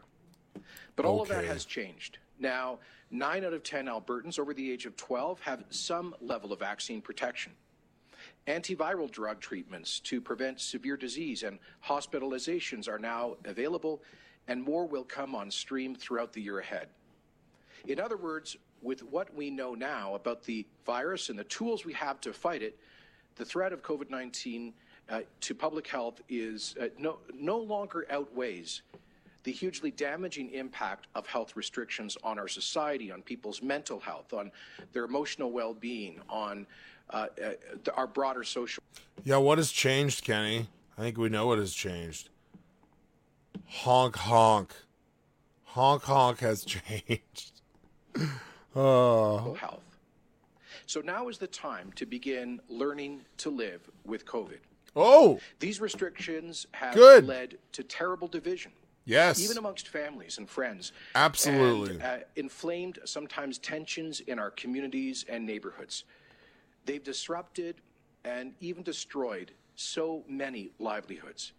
But 0.96 1.04
all 1.04 1.20
okay. 1.20 1.34
of 1.34 1.42
that 1.42 1.44
has 1.44 1.66
changed. 1.66 2.16
Now, 2.38 2.78
nine 3.10 3.44
out 3.44 3.52
of 3.52 3.62
10 3.62 3.84
Albertans 3.84 4.38
over 4.38 4.54
the 4.54 4.72
age 4.72 4.86
of 4.86 4.96
12 4.96 5.38
have 5.40 5.62
some 5.68 6.14
level 6.22 6.54
of 6.54 6.60
vaccine 6.60 7.02
protection. 7.02 7.52
Antiviral 8.46 9.10
drug 9.10 9.40
treatments 9.40 10.00
to 10.00 10.22
prevent 10.22 10.58
severe 10.58 10.96
disease 10.96 11.42
and 11.42 11.58
hospitalizations 11.86 12.88
are 12.88 12.98
now 12.98 13.36
available, 13.44 14.00
and 14.48 14.62
more 14.62 14.86
will 14.86 15.04
come 15.04 15.34
on 15.34 15.50
stream 15.50 15.94
throughout 15.94 16.32
the 16.32 16.40
year 16.40 16.58
ahead. 16.58 16.88
In 17.88 18.00
other 18.00 18.16
words, 18.16 18.56
with 18.80 19.02
what 19.02 19.34
we 19.34 19.50
know 19.50 19.74
now 19.74 20.14
about 20.14 20.42
the 20.42 20.66
virus 20.84 21.28
and 21.28 21.38
the 21.38 21.44
tools 21.44 21.84
we 21.84 21.92
have 21.94 22.20
to 22.20 22.32
fight 22.32 22.62
it, 22.62 22.78
the 23.36 23.44
threat 23.44 23.72
of 23.72 23.82
COVID 23.82 24.10
19 24.10 24.72
uh, 25.10 25.20
to 25.40 25.54
public 25.54 25.86
health 25.86 26.20
is 26.28 26.74
uh, 26.80 26.86
no, 26.98 27.18
no 27.34 27.58
longer 27.58 28.06
outweighs 28.10 28.82
the 29.44 29.52
hugely 29.52 29.90
damaging 29.90 30.50
impact 30.50 31.08
of 31.14 31.26
health 31.26 31.56
restrictions 31.56 32.16
on 32.22 32.38
our 32.38 32.46
society, 32.46 33.10
on 33.10 33.22
people's 33.22 33.60
mental 33.60 33.98
health, 33.98 34.32
on 34.32 34.52
their 34.92 35.04
emotional 35.04 35.50
well 35.50 35.74
being, 35.74 36.20
on 36.28 36.66
uh, 37.10 37.26
uh, 37.44 37.90
our 37.94 38.06
broader 38.06 38.44
social. 38.44 38.82
Yeah, 39.24 39.38
what 39.38 39.58
has 39.58 39.72
changed, 39.72 40.24
Kenney? 40.24 40.68
I 40.96 41.02
think 41.02 41.18
we 41.18 41.28
know 41.28 41.46
what 41.46 41.58
has 41.58 41.74
changed. 41.74 42.28
Honk, 43.66 44.16
honk. 44.16 44.74
Honk, 45.64 46.02
honk 46.04 46.40
has 46.40 46.64
changed. 46.64 47.61
oh. 48.76 49.54
Health. 49.54 49.82
So 50.86 51.00
now 51.00 51.28
is 51.28 51.38
the 51.38 51.46
time 51.46 51.92
to 51.96 52.06
begin 52.06 52.60
learning 52.68 53.22
to 53.38 53.50
live 53.50 53.88
with 54.04 54.26
COVID. 54.26 54.58
Oh! 54.94 55.40
These 55.58 55.80
restrictions 55.80 56.66
have 56.72 56.94
Good. 56.94 57.26
led 57.26 57.58
to 57.72 57.82
terrible 57.82 58.28
division. 58.28 58.72
Yes. 59.04 59.40
Even 59.40 59.58
amongst 59.58 59.88
families 59.88 60.38
and 60.38 60.48
friends. 60.48 60.92
Absolutely. 61.14 61.94
And, 61.94 62.02
uh, 62.02 62.18
inflamed 62.36 62.98
sometimes 63.04 63.58
tensions 63.58 64.20
in 64.20 64.38
our 64.38 64.50
communities 64.50 65.24
and 65.28 65.44
neighborhoods. 65.44 66.04
They've 66.84 67.02
disrupted 67.02 67.80
and 68.24 68.54
even 68.60 68.82
destroyed 68.82 69.52
so 69.74 70.24
many 70.28 70.70
livelihoods. 70.78 71.52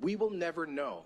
We 0.00 0.16
will 0.16 0.30
never 0.30 0.66
know. 0.66 1.04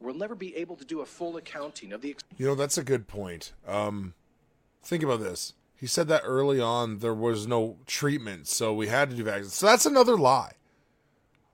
We'll 0.00 0.14
never 0.14 0.34
be 0.34 0.54
able 0.56 0.76
to 0.76 0.84
do 0.84 1.00
a 1.00 1.06
full 1.06 1.36
accounting 1.36 1.92
of 1.92 2.02
the. 2.02 2.10
Ex- 2.10 2.22
you 2.36 2.46
know, 2.46 2.54
that's 2.54 2.78
a 2.78 2.84
good 2.84 3.08
point. 3.08 3.52
Um, 3.66 4.14
think 4.82 5.02
about 5.02 5.20
this. 5.20 5.54
He 5.74 5.86
said 5.86 6.08
that 6.08 6.22
early 6.24 6.60
on 6.60 6.98
there 6.98 7.14
was 7.14 7.46
no 7.46 7.76
treatment, 7.86 8.48
so 8.48 8.72
we 8.72 8.88
had 8.88 9.10
to 9.10 9.16
do 9.16 9.24
vaccines. 9.24 9.54
So 9.54 9.66
that's 9.66 9.86
another 9.86 10.16
lie. 10.16 10.52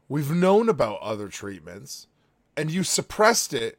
We've 0.09 0.31
known 0.31 0.69
about 0.69 1.01
other 1.01 1.29
treatments, 1.29 2.07
and 2.57 2.71
you 2.71 2.85
suppressed 2.85 3.53
it 3.55 3.79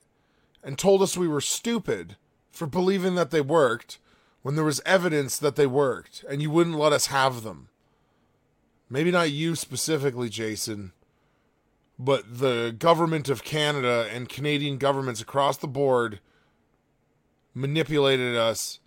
and 0.64 0.78
told 0.78 1.02
us 1.02 1.18
we 1.18 1.28
were 1.28 1.42
stupid 1.42 2.16
for 2.52 2.66
believing 2.68 3.16
that 3.16 3.32
they 3.32 3.42
worked 3.42 4.00
when 4.42 4.56
there 4.56 4.64
was 4.64 4.82
evidence 4.86 5.38
that 5.38 5.56
they 5.56 5.68
worked 5.68 6.24
and 6.30 6.42
you 6.42 6.50
wouldn't 6.52 6.78
let 6.78 6.94
us 6.94 7.08
have 7.08 7.44
them. 7.44 7.70
Maybe 8.90 9.12
not 9.12 9.32
you 9.32 9.56
specifically, 9.56 10.30
Jason, 10.30 10.94
but 11.98 12.40
the 12.40 12.76
government 12.78 13.30
of 13.30 13.44
Canada 13.44 14.08
and 14.12 14.30
Canadian 14.30 14.78
governments 14.78 15.22
across 15.22 15.58
the 15.58 15.68
board 15.68 16.20
manipulated 17.54 18.36
us 18.36 18.80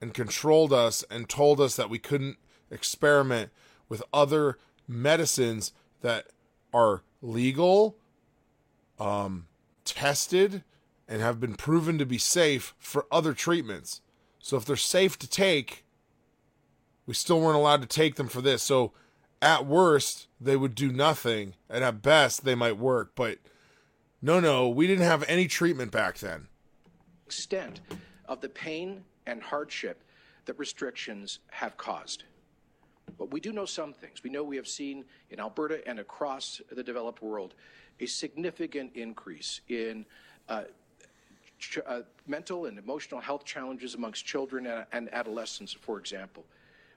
and 0.00 0.14
controlled 0.14 0.72
us 0.72 1.04
and 1.10 1.28
told 1.28 1.60
us 1.60 1.76
that 1.76 1.90
we 1.90 1.98
couldn't 1.98 2.36
experiment 2.70 3.50
with 3.88 4.02
other 4.12 4.58
medicines 4.86 5.72
that 6.02 6.26
are 6.72 7.02
legal, 7.22 7.96
um, 8.98 9.46
tested, 9.84 10.62
and 11.08 11.20
have 11.20 11.40
been 11.40 11.54
proven 11.54 11.98
to 11.98 12.06
be 12.06 12.18
safe 12.18 12.74
for 12.78 13.06
other 13.10 13.32
treatments. 13.32 14.00
So 14.38 14.56
if 14.56 14.64
they're 14.64 14.76
safe 14.76 15.18
to 15.18 15.28
take, 15.28 15.84
we 17.06 17.14
still 17.14 17.40
weren't 17.40 17.56
allowed 17.56 17.82
to 17.82 17.88
take 17.88 18.16
them 18.16 18.28
for 18.28 18.40
this. 18.40 18.62
So 18.62 18.92
at 19.42 19.66
worst, 19.66 20.28
they 20.40 20.56
would 20.56 20.74
do 20.74 20.92
nothing, 20.92 21.54
and 21.68 21.84
at 21.84 22.02
best, 22.02 22.44
they 22.44 22.54
might 22.54 22.78
work. 22.78 23.12
But 23.14 23.38
no, 24.22 24.40
no, 24.40 24.68
we 24.68 24.86
didn't 24.86 25.04
have 25.04 25.24
any 25.28 25.46
treatment 25.46 25.92
back 25.92 26.18
then. 26.18 26.48
Extent 27.26 27.80
of 28.26 28.40
the 28.40 28.48
pain 28.48 29.04
and 29.26 29.42
hardship 29.42 30.02
that 30.46 30.58
restrictions 30.58 31.40
have 31.50 31.76
caused. 31.76 32.24
But 33.18 33.30
we 33.30 33.40
do 33.40 33.52
know 33.52 33.66
some 33.66 33.92
things. 33.92 34.22
We 34.22 34.30
know 34.30 34.42
we 34.42 34.56
have 34.56 34.68
seen 34.68 35.04
in 35.30 35.40
Alberta 35.40 35.86
and 35.86 35.98
across 35.98 36.60
the 36.70 36.82
developed 36.82 37.22
world 37.22 37.54
a 38.00 38.06
significant 38.06 38.92
increase 38.94 39.60
in 39.68 40.04
uh, 40.48 40.64
uh, 41.86 42.00
mental 42.26 42.66
and 42.66 42.78
emotional 42.78 43.20
health 43.20 43.44
challenges 43.44 43.94
amongst 43.94 44.24
children 44.24 44.66
and, 44.66 44.86
and, 44.92 45.12
adolescents, 45.14 45.72
for 45.72 45.98
example. 45.98 46.44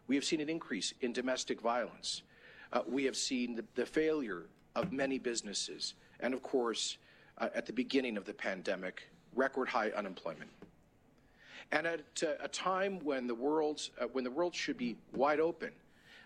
We 0.08 0.15
have 0.15 0.25
seen 0.25 0.41
an 0.41 0.50
increase 0.50 0.93
in 1.01 1.13
domestic 1.13 1.62
violence. 1.62 2.24
Uh, 2.72 2.82
we 2.88 3.04
have 3.06 3.16
seen 3.16 3.56
the, 3.56 3.66
the, 3.76 3.86
failure 3.86 4.46
of 4.76 4.92
many 4.92 5.18
businesses. 5.18 5.96
And 6.20 6.34
of 6.34 6.44
course, 6.44 6.98
uh, 7.40 7.50
at 7.56 7.66
the 7.66 7.74
beginning 7.74 8.16
of 8.18 8.26
the 8.26 8.34
pandemic, 8.34 9.10
record 9.36 9.68
high 9.68 9.90
unemployment. 9.90 10.50
And 11.72 11.88
at 11.88 12.24
uh, 12.24 12.34
a 12.42 12.48
time 12.48 13.00
when 13.04 13.28
the, 13.28 13.36
uh, 13.36 14.06
when 14.12 14.24
the 14.24 14.32
world 14.32 14.54
should 14.54 14.78
be 14.78 14.96
wide 15.16 15.40
open 15.40 15.72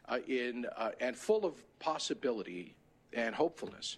uh, 0.10 0.20
in, 0.28 0.66
and 1.00 1.16
full 1.16 1.46
of 1.46 1.56
possibility 1.80 2.76
and 3.14 3.34
hopefulness, 3.34 3.98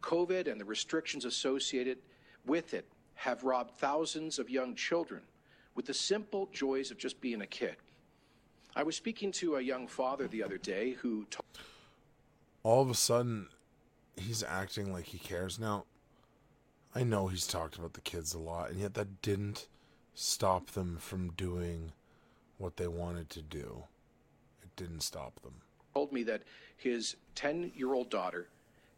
COVID 0.00 0.50
and 0.50 0.60
the 0.60 0.64
restrictions 0.64 1.24
associated 1.24 1.98
with 2.46 2.72
it 2.74 2.86
have 3.14 3.42
robbed 3.42 3.72
thousands 3.72 4.38
of 4.38 4.48
young 4.48 4.76
children 4.76 5.22
with 5.74 5.86
the 5.86 5.94
simple 5.94 6.48
joys 6.52 6.92
of 6.92 6.98
just 6.98 7.20
being 7.20 7.42
a 7.42 7.46
kid. 7.46 7.76
I 8.76 8.82
was 8.82 8.94
speaking 8.94 9.32
to 9.32 9.56
a 9.56 9.60
young 9.62 9.88
father 9.88 10.28
the 10.28 10.42
other 10.42 10.58
day 10.58 10.92
who. 10.92 11.24
Told- 11.30 11.46
All 12.62 12.82
of 12.82 12.90
a 12.90 12.94
sudden, 12.94 13.48
he's 14.16 14.42
acting 14.42 14.92
like 14.92 15.06
he 15.06 15.18
cares. 15.18 15.58
Now, 15.58 15.86
I 16.94 17.02
know 17.02 17.28
he's 17.28 17.46
talked 17.46 17.76
about 17.78 17.94
the 17.94 18.02
kids 18.02 18.34
a 18.34 18.38
lot, 18.38 18.70
and 18.70 18.78
yet 18.78 18.92
that 18.94 19.22
didn't 19.22 19.66
stop 20.14 20.72
them 20.72 20.98
from 20.98 21.30
doing 21.30 21.92
what 22.58 22.76
they 22.76 22.86
wanted 22.86 23.30
to 23.30 23.42
do. 23.42 23.84
It 24.62 24.76
didn't 24.76 25.00
stop 25.00 25.40
them. 25.40 25.62
Told 25.94 26.12
me 26.12 26.22
that 26.24 26.42
his 26.76 27.16
10 27.34 27.72
year 27.74 27.94
old 27.94 28.10
daughter 28.10 28.48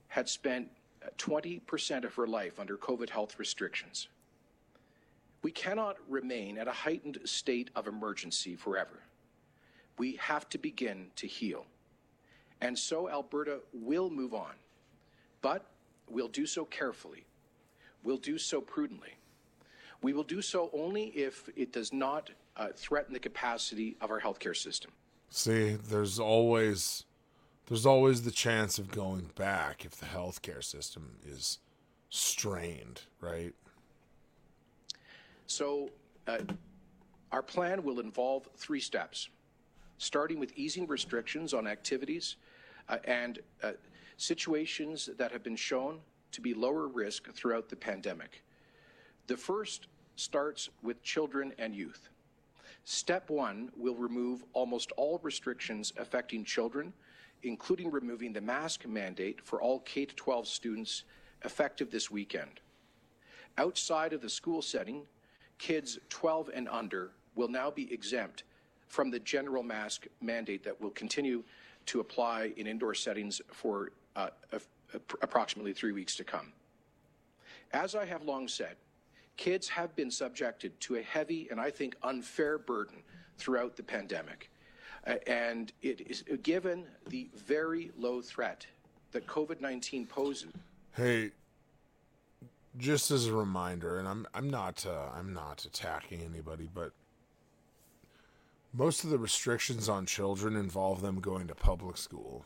had 0.08 0.28
spent 0.28 0.70
20% 1.18 2.04
of 2.04 2.14
her 2.14 2.26
life 2.26 2.58
under 2.58 2.76
COVID 2.76 3.10
health 3.10 3.38
restrictions. 3.38 4.08
We 5.42 5.52
cannot 5.52 5.96
remain 6.08 6.58
at 6.58 6.66
a 6.66 6.72
heightened 6.72 7.18
state 7.24 7.70
of 7.76 7.86
emergency 7.86 8.56
forever. 8.56 9.02
We 9.98 10.16
have 10.16 10.48
to 10.50 10.58
begin 10.58 11.08
to 11.16 11.26
heal. 11.26 11.66
And 12.60 12.78
so 12.78 13.08
Alberta 13.08 13.60
will 13.72 14.10
move 14.10 14.34
on, 14.34 14.54
but 15.42 15.66
we'll 16.08 16.28
do 16.28 16.46
so 16.46 16.64
carefully. 16.64 17.24
We'll 18.02 18.16
do 18.16 18.38
so 18.38 18.60
prudently. 18.60 19.14
We 20.02 20.12
will 20.12 20.24
do 20.24 20.40
so 20.40 20.70
only 20.72 21.06
if 21.06 21.48
it 21.56 21.72
does 21.72 21.92
not 21.92 22.30
uh, 22.56 22.68
threaten 22.74 23.12
the 23.12 23.20
capacity 23.20 23.96
of 24.00 24.10
our 24.10 24.20
healthcare 24.20 24.56
system. 24.56 24.92
See, 25.30 25.74
there's 25.74 26.18
always 26.18 27.04
there's 27.66 27.84
always 27.84 28.22
the 28.22 28.30
chance 28.30 28.78
of 28.78 28.90
going 28.90 29.30
back 29.34 29.84
if 29.84 29.96
the 29.96 30.06
healthcare 30.06 30.64
system 30.64 31.18
is 31.26 31.58
strained, 32.08 33.02
right? 33.20 33.54
So, 35.46 35.90
uh, 36.26 36.38
our 37.30 37.42
plan 37.42 37.82
will 37.82 38.00
involve 38.00 38.48
three 38.56 38.80
steps, 38.80 39.28
starting 39.98 40.38
with 40.38 40.52
easing 40.56 40.86
restrictions 40.86 41.52
on 41.52 41.66
activities 41.66 42.36
uh, 42.88 42.98
and 43.04 43.40
uh, 43.62 43.72
situations 44.16 45.10
that 45.18 45.30
have 45.30 45.42
been 45.42 45.56
shown 45.56 45.98
to 46.32 46.40
be 46.40 46.54
lower 46.54 46.88
risk 46.88 47.32
throughout 47.34 47.68
the 47.68 47.76
pandemic. 47.76 48.42
The 49.26 49.36
first 49.36 49.88
starts 50.16 50.70
with 50.82 51.02
children 51.02 51.52
and 51.58 51.74
youth. 51.74 52.08
Step 52.84 53.28
one 53.28 53.70
will 53.76 53.94
remove 53.94 54.44
almost 54.54 54.92
all 54.92 55.20
restrictions 55.22 55.92
affecting 55.98 56.44
children 56.44 56.92
including 57.42 57.90
removing 57.90 58.32
the 58.32 58.40
mask 58.40 58.86
mandate 58.86 59.40
for 59.40 59.60
all 59.60 59.80
K 59.80 60.06
12 60.06 60.46
students 60.46 61.04
effective 61.44 61.90
this 61.90 62.10
weekend. 62.10 62.60
Outside 63.56 64.12
of 64.12 64.20
the 64.20 64.28
school 64.28 64.62
setting, 64.62 65.02
kids 65.58 65.98
12 66.08 66.50
and 66.54 66.68
under 66.68 67.10
will 67.34 67.48
now 67.48 67.70
be 67.70 67.92
exempt 67.92 68.44
from 68.88 69.10
the 69.10 69.20
general 69.20 69.62
mask 69.62 70.06
mandate 70.20 70.64
that 70.64 70.80
will 70.80 70.90
continue 70.90 71.44
to 71.86 72.00
apply 72.00 72.52
in 72.56 72.66
indoor 72.66 72.94
settings 72.94 73.40
for 73.52 73.92
uh, 74.16 74.28
approximately 75.22 75.72
three 75.72 75.92
weeks 75.92 76.16
to 76.16 76.24
come. 76.24 76.52
As 77.72 77.94
I 77.94 78.04
have 78.04 78.22
long 78.22 78.48
said, 78.48 78.76
kids 79.36 79.68
have 79.68 79.94
been 79.94 80.10
subjected 80.10 80.78
to 80.80 80.96
a 80.96 81.02
heavy 81.02 81.48
and 81.50 81.60
I 81.60 81.70
think 81.70 81.96
unfair 82.02 82.58
burden 82.58 83.02
throughout 83.36 83.76
the 83.76 83.82
pandemic. 83.82 84.50
Uh, 85.06 85.14
and 85.26 85.72
it 85.82 86.00
is 86.00 86.24
given 86.42 86.84
the 87.08 87.28
very 87.34 87.90
low 87.96 88.20
threat 88.20 88.66
that 89.12 89.26
COVID 89.26 89.60
19 89.60 90.06
poses. 90.06 90.52
Hey, 90.94 91.30
just 92.76 93.10
as 93.10 93.26
a 93.26 93.32
reminder, 93.32 93.98
and 93.98 94.08
I'm 94.08 94.26
I'm 94.34 94.50
not 94.50 94.84
uh, 94.86 95.08
I'm 95.16 95.32
not 95.32 95.64
attacking 95.64 96.20
anybody, 96.20 96.68
but 96.72 96.92
most 98.72 99.04
of 99.04 99.10
the 99.10 99.18
restrictions 99.18 99.88
on 99.88 100.06
children 100.06 100.56
involve 100.56 101.02
them 101.02 101.20
going 101.20 101.46
to 101.48 101.54
public 101.54 101.96
school. 101.96 102.44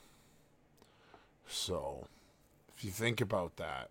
So, 1.47 2.07
if 2.76 2.85
you 2.85 2.91
think 2.91 3.21
about 3.21 3.57
that, 3.57 3.91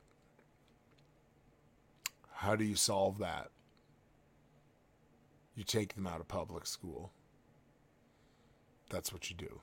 how 2.33 2.55
do 2.55 2.63
you 2.63 2.75
solve 2.75 3.19
that? 3.19 3.49
You 5.55 5.63
take 5.63 5.93
them 5.95 6.07
out 6.07 6.19
of 6.19 6.27
public 6.27 6.65
school. 6.65 7.11
That's 8.89 9.13
what 9.13 9.29
you 9.29 9.35
do. 9.35 9.61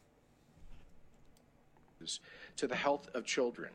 To 2.57 2.67
the 2.67 2.77
health 2.77 3.09
of 3.15 3.25
children 3.25 3.71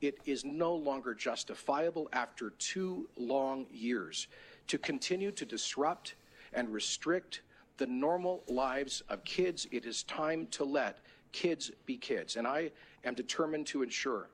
it 0.00 0.18
is 0.26 0.44
no 0.44 0.74
longer 0.74 1.14
justifiable 1.14 2.08
after 2.12 2.50
two 2.58 3.08
long 3.16 3.66
years 3.72 4.28
to 4.66 4.76
continue 4.76 5.30
to 5.32 5.44
disrupt 5.44 6.14
and 6.52 6.70
restrict 6.70 7.40
the 7.76 7.86
normal 7.86 8.42
lives 8.48 9.02
of 9.08 9.24
kids. 9.24 9.66
It 9.70 9.84
is 9.86 10.02
time 10.04 10.46
to 10.52 10.64
let 10.64 10.98
kids 11.32 11.70
be 11.86 11.96
kids. 11.96 12.36
And 12.36 12.46
I 12.46 12.70
am 13.04 13.14
determined 13.14 13.66
to 13.68 13.82
ensure 13.82 14.28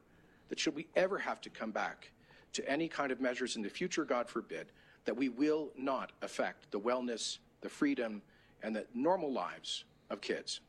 that 0.49 0.59
should 0.59 0.75
we 0.75 0.87
ever 0.97 1.19
have 1.19 1.41
to 1.43 1.51
come 1.51 1.71
back 1.71 2.11
to 2.53 2.69
any 2.69 2.89
kind 2.89 3.13
of 3.13 3.21
measures 3.21 3.57
in 3.57 3.63
the 3.63 3.71
future, 3.71 4.05
God 4.05 4.29
forbid, 4.29 4.73
that 5.05 5.17
we 5.17 5.29
will 5.29 5.71
not 5.77 6.13
affect 6.23 6.71
the 6.71 6.81
wellness, 6.81 7.39
the 7.61 7.69
freedom, 7.69 8.21
and 8.63 8.75
the 8.75 8.85
normal 8.95 9.33
lives 9.33 9.85
of 10.11 10.21
kids. 10.21 10.61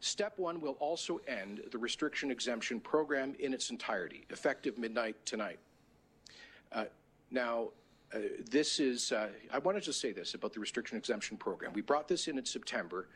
Step 0.00 0.38
one 0.38 0.60
will 0.60 0.76
also 0.80 1.20
end 1.28 1.60
the 1.70 1.78
restriction 1.78 2.30
exemption 2.30 2.80
program 2.80 3.34
in 3.38 3.52
its 3.52 3.70
entirety, 3.70 4.24
effective 4.30 4.78
midnight 4.78 5.14
tonight. 5.26 5.58
Uh, 6.72 6.84
now, 7.30 7.68
uh, 8.14 8.18
this 8.50 8.80
is, 8.80 9.12
uh, 9.12 9.28
I 9.52 9.58
wanted 9.58 9.82
to 9.84 9.92
say 9.92 10.12
this 10.12 10.34
about 10.34 10.52
the 10.52 10.60
restriction 10.60 10.98
exemption 10.98 11.36
program. 11.36 11.72
We 11.72 11.82
brought 11.82 12.08
this 12.08 12.28
in 12.28 12.38
in 12.38 12.44
September 12.44 13.08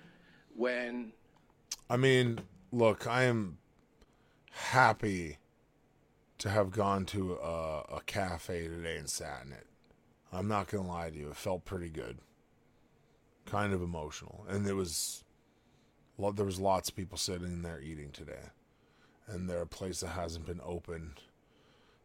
when. 0.55 1.13
I 1.91 1.97
mean, 1.97 2.41
look, 2.73 3.07
I 3.07 3.25
am 3.25 3.59
happy 4.51 5.39
to 6.39 6.49
have 6.49 6.71
gone 6.71 7.05
to 7.07 7.35
a, 7.35 7.97
a 7.97 8.01
cafe 8.07 8.69
today 8.69 8.97
and 8.97 9.09
sat 9.09 9.43
in 9.47 9.53
it. 9.53 9.67
I'm 10.33 10.49
not 10.49 10.69
going 10.69 10.85
to 10.85 10.91
lie 10.91 11.11
to 11.11 11.17
you. 11.17 11.29
It 11.29 11.37
felt 11.37 11.65
pretty 11.65 11.89
good. 11.89 12.19
Kind 13.47 13.73
of 13.73 13.83
emotional. 13.83 14.45
And 14.49 14.67
it 14.67 14.75
was 14.75 15.25
there 16.35 16.47
was 16.47 16.61
lots 16.61 16.89
of 16.89 16.97
people 16.97 17.19
sitting 17.19 17.63
there 17.63 17.81
eating 17.81 18.11
today, 18.11 18.51
and 19.27 19.49
they're 19.51 19.63
a 19.63 19.67
place 19.67 20.01
that 20.01 20.09
hasn't 20.09 20.47
been 20.47 20.61
opened 20.65 21.21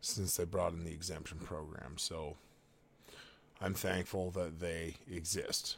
since 0.01 0.35
they 0.35 0.45
brought 0.45 0.73
in 0.73 0.83
the 0.83 0.91
exemption 0.91 1.37
program. 1.39 1.97
So 1.97 2.37
I'm 3.61 3.73
thankful 3.73 4.31
that 4.31 4.59
they 4.59 4.95
exist. 5.11 5.77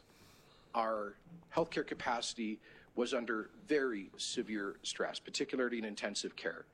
Our 0.74 1.14
healthcare 1.54 1.86
capacity 1.86 2.60
was 2.94 3.12
under 3.12 3.50
very 3.66 4.10
severe 4.16 4.76
stress, 4.82 5.18
particularly 5.18 5.78
in 5.78 5.84
intensive 5.84 6.36
care. 6.36 6.64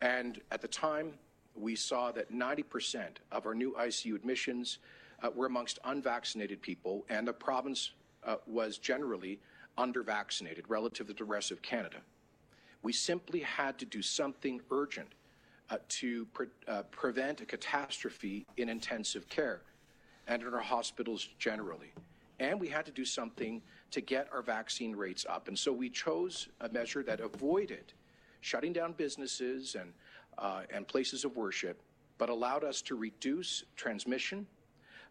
And 0.00 0.40
at 0.50 0.60
the 0.60 0.68
time, 0.68 1.12
we 1.54 1.76
saw 1.76 2.10
that 2.12 2.32
90% 2.32 3.18
of 3.30 3.46
our 3.46 3.54
new 3.54 3.72
ICU 3.78 4.16
admissions 4.16 4.78
uh, 5.22 5.30
were 5.34 5.46
amongst 5.46 5.78
unvaccinated 5.84 6.60
people, 6.60 7.04
and 7.08 7.28
the 7.28 7.32
province 7.32 7.92
uh, 8.24 8.36
was 8.46 8.78
generally 8.78 9.38
undervaccinated 9.78 10.62
relative 10.68 11.06
to 11.06 11.12
the 11.12 11.24
rest 11.24 11.50
of 11.52 11.62
Canada. 11.62 11.98
We 12.82 12.92
simply 12.92 13.40
had 13.40 13.78
to 13.78 13.84
do 13.84 14.02
something 14.02 14.60
urgent 14.70 15.08
uh, 15.70 15.76
to 15.88 16.24
pre- 16.26 16.46
uh, 16.66 16.82
prevent 16.90 17.40
a 17.42 17.46
catastrophe 17.46 18.44
in 18.56 18.68
intensive 18.68 19.28
care 19.28 19.60
and 20.32 20.42
in 20.42 20.54
our 20.54 20.60
hospitals 20.60 21.28
generally. 21.38 21.92
And 22.40 22.58
we 22.58 22.68
had 22.68 22.86
to 22.86 22.92
do 22.92 23.04
something 23.04 23.60
to 23.90 24.00
get 24.00 24.28
our 24.32 24.42
vaccine 24.42 24.96
rates 24.96 25.26
up. 25.28 25.48
And 25.48 25.58
so 25.58 25.72
we 25.72 25.90
chose 25.90 26.48
a 26.60 26.68
measure 26.70 27.02
that 27.02 27.20
avoided 27.20 27.92
shutting 28.40 28.72
down 28.72 28.92
businesses 28.92 29.76
and, 29.78 29.92
uh, 30.38 30.62
and 30.70 30.88
places 30.88 31.24
of 31.24 31.36
worship, 31.36 31.82
but 32.16 32.30
allowed 32.30 32.64
us 32.64 32.80
to 32.82 32.94
reduce 32.96 33.64
transmission 33.76 34.46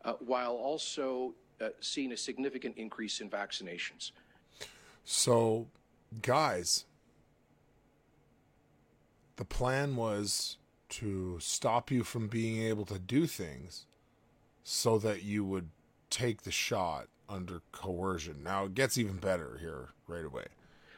uh, 0.04 0.14
while 0.14 0.54
also 0.54 1.34
uh, 1.62 1.70
seeing 1.80 2.12
a 2.12 2.18
significant 2.18 2.76
increase 2.78 3.22
in 3.22 3.30
vaccinations. 3.30 4.12
So, 5.04 5.68
guys, 6.22 6.86
the 9.36 9.46
plan 9.46 9.96
was 9.96 10.58
to 10.90 11.38
stop 11.40 11.92
you 11.92 12.04
from 12.04 12.28
being 12.28 12.62
able 12.64 12.86
to 12.86 12.98
do 12.98 13.28
things 13.28 13.86
so 14.64 14.98
that 15.00 15.24
you 15.24 15.44
would 15.44 15.70
take 16.10 16.44
the 16.44 16.52
shot 16.52 17.08
under 17.30 17.62
coercion. 17.72 18.44
Now, 18.44 18.66
it 18.66 18.76
gets 18.76 18.98
even 18.98 19.18
better 19.18 19.58
here 19.60 19.90
right 20.08 20.26
away. 20.26 20.46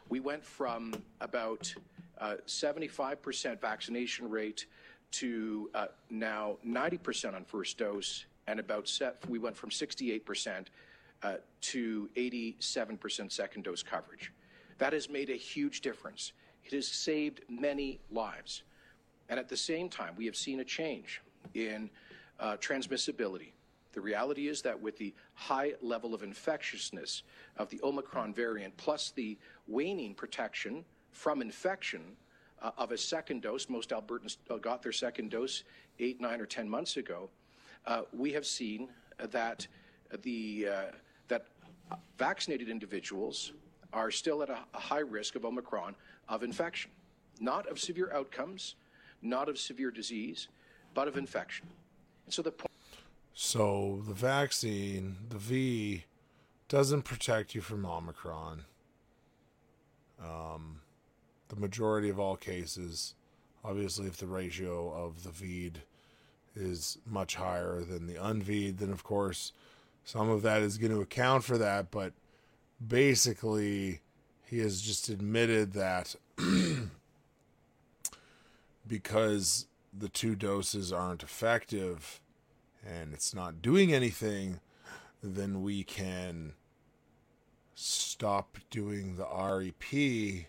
We 0.10 0.20
went 0.20 0.44
from 0.44 0.94
about 1.22 1.74
uh, 2.20 2.36
75% 2.46 3.62
vaccination 3.62 4.30
rate 4.30 4.66
to 5.12 5.70
uh, 5.76 5.86
now 6.10 6.58
90% 6.66 7.36
on 7.36 7.46
first 7.46 7.78
dose, 7.78 8.26
and 8.48 8.60
about 8.60 8.88
set, 8.88 9.18
we 9.30 9.40
went 9.40 9.56
from 9.56 9.70
68% 9.70 10.66
uh, 11.22 11.36
to 11.62 12.10
87% 12.18 13.32
second 13.32 13.64
dose 13.64 13.84
coverage. 13.84 14.34
That 14.80 14.92
has 14.94 15.10
made 15.10 15.30
a 15.30 15.36
huge 15.36 15.82
difference. 15.82 16.34
It 16.66 16.74
has 16.74 16.88
saved 16.88 17.42
many 17.48 18.00
lives. 18.12 18.64
And 19.30 19.40
at 19.40 19.48
the 19.48 19.58
same 19.58 19.88
time, 19.88 20.16
we 20.18 20.26
have 20.26 20.36
seen 20.36 20.60
a 20.60 20.66
change 20.66 21.22
in 21.54 21.90
uh, 22.40 22.58
transmissibility. 22.58 23.53
The 23.94 24.02
reality 24.02 24.48
is 24.48 24.62
that 24.64 24.80
with 24.80 24.98
the 24.98 25.14
high 25.36 25.74
level 25.82 26.14
of 26.14 26.24
infectiousness 26.24 27.24
of 27.58 27.70
the 27.70 27.80
Omicron 27.84 28.34
variant, 28.34 28.76
plus 28.78 29.12
the 29.12 29.38
waning 29.68 30.14
protection 30.16 30.84
from 31.12 31.42
infection 31.42 32.02
uh, 32.62 32.72
of 32.78 32.92
a 32.92 32.98
second 32.98 33.42
dose, 33.44 33.70
most 33.70 33.92
Albertans 33.92 34.38
got 34.62 34.82
their 34.82 34.92
second 34.92 35.30
dose 35.30 35.64
eight, 36.00 36.20
nine, 36.20 36.42
or 36.42 36.46
10 36.46 36.68
months 36.68 36.98
ago, 36.98 37.30
uh, 37.86 38.02
we 38.12 38.32
have 38.32 38.46
seen 38.46 38.90
that 39.32 39.68
the 40.24 40.68
uh, 40.72 40.82
that 41.28 41.46
vaccinated 42.18 42.70
individuals 42.70 43.54
are 43.92 44.10
still 44.10 44.42
at 44.42 44.50
a, 44.50 44.60
a 44.74 44.80
high 44.80 45.00
risk 45.00 45.36
of 45.36 45.46
Omicron 45.46 45.96
of 46.30 46.44
infection, 46.44 46.90
not 47.40 47.68
of 47.68 47.80
severe 47.80 48.12
outcomes, 48.14 48.76
not 49.22 49.50
of 49.50 49.58
severe 49.58 49.92
disease, 49.92 50.48
but 50.94 51.08
of 51.08 51.18
infection. 51.18 51.68
And 52.26 52.34
so 52.34 52.42
the 52.42 52.52
point. 52.52 52.73
So 53.34 54.04
the 54.08 54.14
vaccine, 54.14 55.18
the 55.30 55.38
V, 55.38 56.06
doesn't 56.68 57.02
protect 57.04 57.56
you 57.56 57.62
from 57.62 57.86
Omicron. 57.86 58.66
Um, 60.24 60.82
the 61.50 61.56
majority 61.56 62.10
of 62.10 62.20
all 62.20 62.36
cases, 62.36 63.16
obviously, 63.64 64.08
if 64.08 64.18
the 64.18 64.28
ratio 64.28 64.92
of 64.94 65.24
the 65.24 65.32
VED 65.32 65.80
is 66.56 67.00
much 67.06 67.36
higher 67.36 67.82
than 67.82 68.06
the 68.08 68.16
unVED, 68.16 68.78
then 68.78 68.92
of 68.92 69.04
course 69.04 69.52
some 70.06 70.30
of 70.30 70.42
that 70.44 70.62
is 70.62 70.78
going 70.78 70.92
to 70.92 71.02
account 71.02 71.44
for 71.44 71.58
that, 71.58 71.90
but 71.90 72.14
basically, 72.86 74.02
he 74.46 74.60
has 74.60 74.82
just 74.82 75.10
admitted 75.10 75.74
that 75.74 76.16
because 78.88 79.66
the 79.98 80.10
two 80.10 80.36
doses 80.36 80.92
aren't 80.92 81.24
effective 81.24 82.20
and 82.86 83.14
it's 83.14 83.34
not 83.34 83.62
doing 83.62 83.94
anything, 83.94 84.60
then 85.22 85.62
we 85.62 85.84
can 85.84 86.54
stop 87.76 88.58
doing 88.70 89.16
the 89.16 89.26
REP 89.26 90.46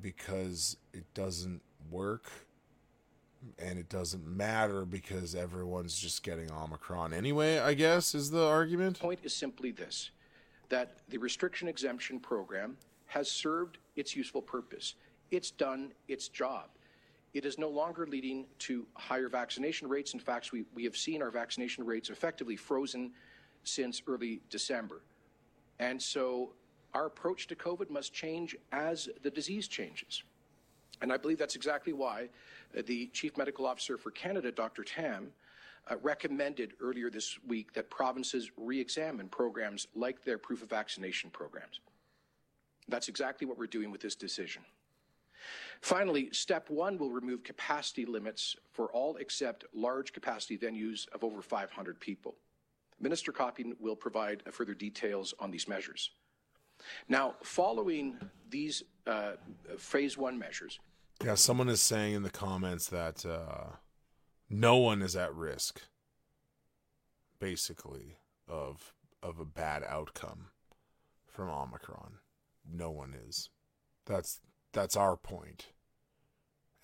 because 0.00 0.76
it 0.92 1.04
doesn't 1.14 1.62
work 1.90 2.30
and 3.58 3.78
it 3.78 3.88
doesn't 3.88 4.26
matter 4.26 4.84
because 4.84 5.34
everyone's 5.34 5.98
just 5.98 6.22
getting 6.22 6.50
Omicron 6.50 7.12
anyway, 7.12 7.58
I 7.58 7.74
guess, 7.74 8.14
is 8.14 8.30
the 8.30 8.44
argument. 8.44 8.96
The 8.96 9.02
point 9.02 9.20
is 9.22 9.34
simply 9.34 9.70
this 9.70 10.10
that 10.70 10.96
the 11.10 11.18
restriction 11.18 11.68
exemption 11.68 12.18
program 12.18 12.76
has 13.06 13.30
served 13.30 13.78
its 13.96 14.16
useful 14.16 14.40
purpose. 14.40 14.94
It's 15.30 15.50
done 15.50 15.92
its 16.08 16.28
job. 16.28 16.70
It 17.34 17.44
is 17.44 17.58
no 17.58 17.68
longer 17.68 18.06
leading 18.06 18.46
to 18.60 18.86
higher 18.94 19.28
vaccination 19.28 19.88
rates. 19.88 20.14
In 20.14 20.20
fact, 20.20 20.52
we, 20.52 20.64
we 20.72 20.84
have 20.84 20.96
seen 20.96 21.20
our 21.20 21.32
vaccination 21.32 21.84
rates 21.84 22.08
effectively 22.08 22.54
frozen 22.54 23.10
since 23.64 24.00
early 24.06 24.40
December. 24.50 25.02
And 25.80 26.00
so 26.00 26.50
our 26.94 27.06
approach 27.06 27.48
to 27.48 27.56
COVID 27.56 27.90
must 27.90 28.12
change 28.12 28.54
as 28.70 29.08
the 29.22 29.30
disease 29.30 29.66
changes. 29.66 30.22
And 31.02 31.12
I 31.12 31.16
believe 31.16 31.38
that's 31.38 31.56
exactly 31.56 31.92
why 31.92 32.28
uh, 32.78 32.82
the 32.86 33.08
Chief 33.08 33.36
Medical 33.36 33.66
Officer 33.66 33.98
for 33.98 34.12
Canada, 34.12 34.52
Dr. 34.52 34.84
Tam, 34.84 35.32
uh, 35.90 35.96
recommended 36.02 36.74
earlier 36.80 37.10
this 37.10 37.36
week 37.46 37.72
that 37.74 37.90
provinces 37.90 38.52
re 38.56 38.80
examine 38.80 39.28
programs 39.28 39.88
like 39.94 40.24
their 40.24 40.38
proof 40.38 40.62
of 40.62 40.70
vaccination 40.70 41.30
programs. 41.30 41.80
That's 42.88 43.08
exactly 43.08 43.46
what 43.46 43.58
we're 43.58 43.66
doing 43.66 43.90
with 43.90 44.00
this 44.00 44.14
decision. 44.14 44.62
Finally, 45.80 46.28
step 46.32 46.70
one 46.70 46.98
will 46.98 47.10
remove 47.10 47.42
capacity 47.42 48.04
limits 48.04 48.56
for 48.72 48.86
all 48.92 49.16
except 49.16 49.64
large 49.74 50.12
capacity 50.12 50.56
venues 50.56 51.06
of 51.12 51.24
over 51.24 51.42
500 51.42 52.00
people. 52.00 52.36
Minister 53.00 53.32
Copping 53.32 53.74
will 53.80 53.96
provide 53.96 54.42
further 54.52 54.74
details 54.74 55.34
on 55.38 55.50
these 55.50 55.68
measures. 55.68 56.10
Now, 57.08 57.34
following 57.42 58.16
these 58.48 58.82
uh, 59.06 59.32
phase 59.78 60.16
one 60.16 60.38
measures. 60.38 60.78
Yeah, 61.24 61.34
someone 61.34 61.68
is 61.68 61.80
saying 61.80 62.14
in 62.14 62.22
the 62.22 62.30
comments 62.30 62.88
that 62.88 63.24
uh, 63.24 63.76
no 64.50 64.76
one 64.76 65.02
is 65.02 65.16
at 65.16 65.34
risk, 65.34 65.82
basically, 67.38 68.16
of 68.48 68.94
of 69.22 69.38
a 69.38 69.44
bad 69.44 69.82
outcome 69.88 70.48
from 71.26 71.48
Omicron. 71.48 72.18
No 72.70 72.90
one 72.90 73.14
is. 73.14 73.48
That's 74.04 74.40
that's 74.74 74.96
our 74.96 75.16
point. 75.16 75.66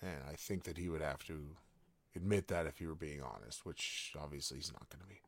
And 0.01 0.23
I 0.29 0.33
think 0.33 0.63
that 0.63 0.77
he 0.77 0.89
would 0.89 1.01
have 1.01 1.23
to 1.25 1.55
admit 2.15 2.47
that 2.47 2.65
if 2.65 2.79
he 2.79 2.87
were 2.87 2.95
being 2.95 3.21
honest, 3.21 3.65
which 3.65 4.13
obviously 4.19 4.57
he's 4.57 4.71
not 4.71 4.89
going 4.89 5.01
to 5.01 5.07
be. 5.07 5.21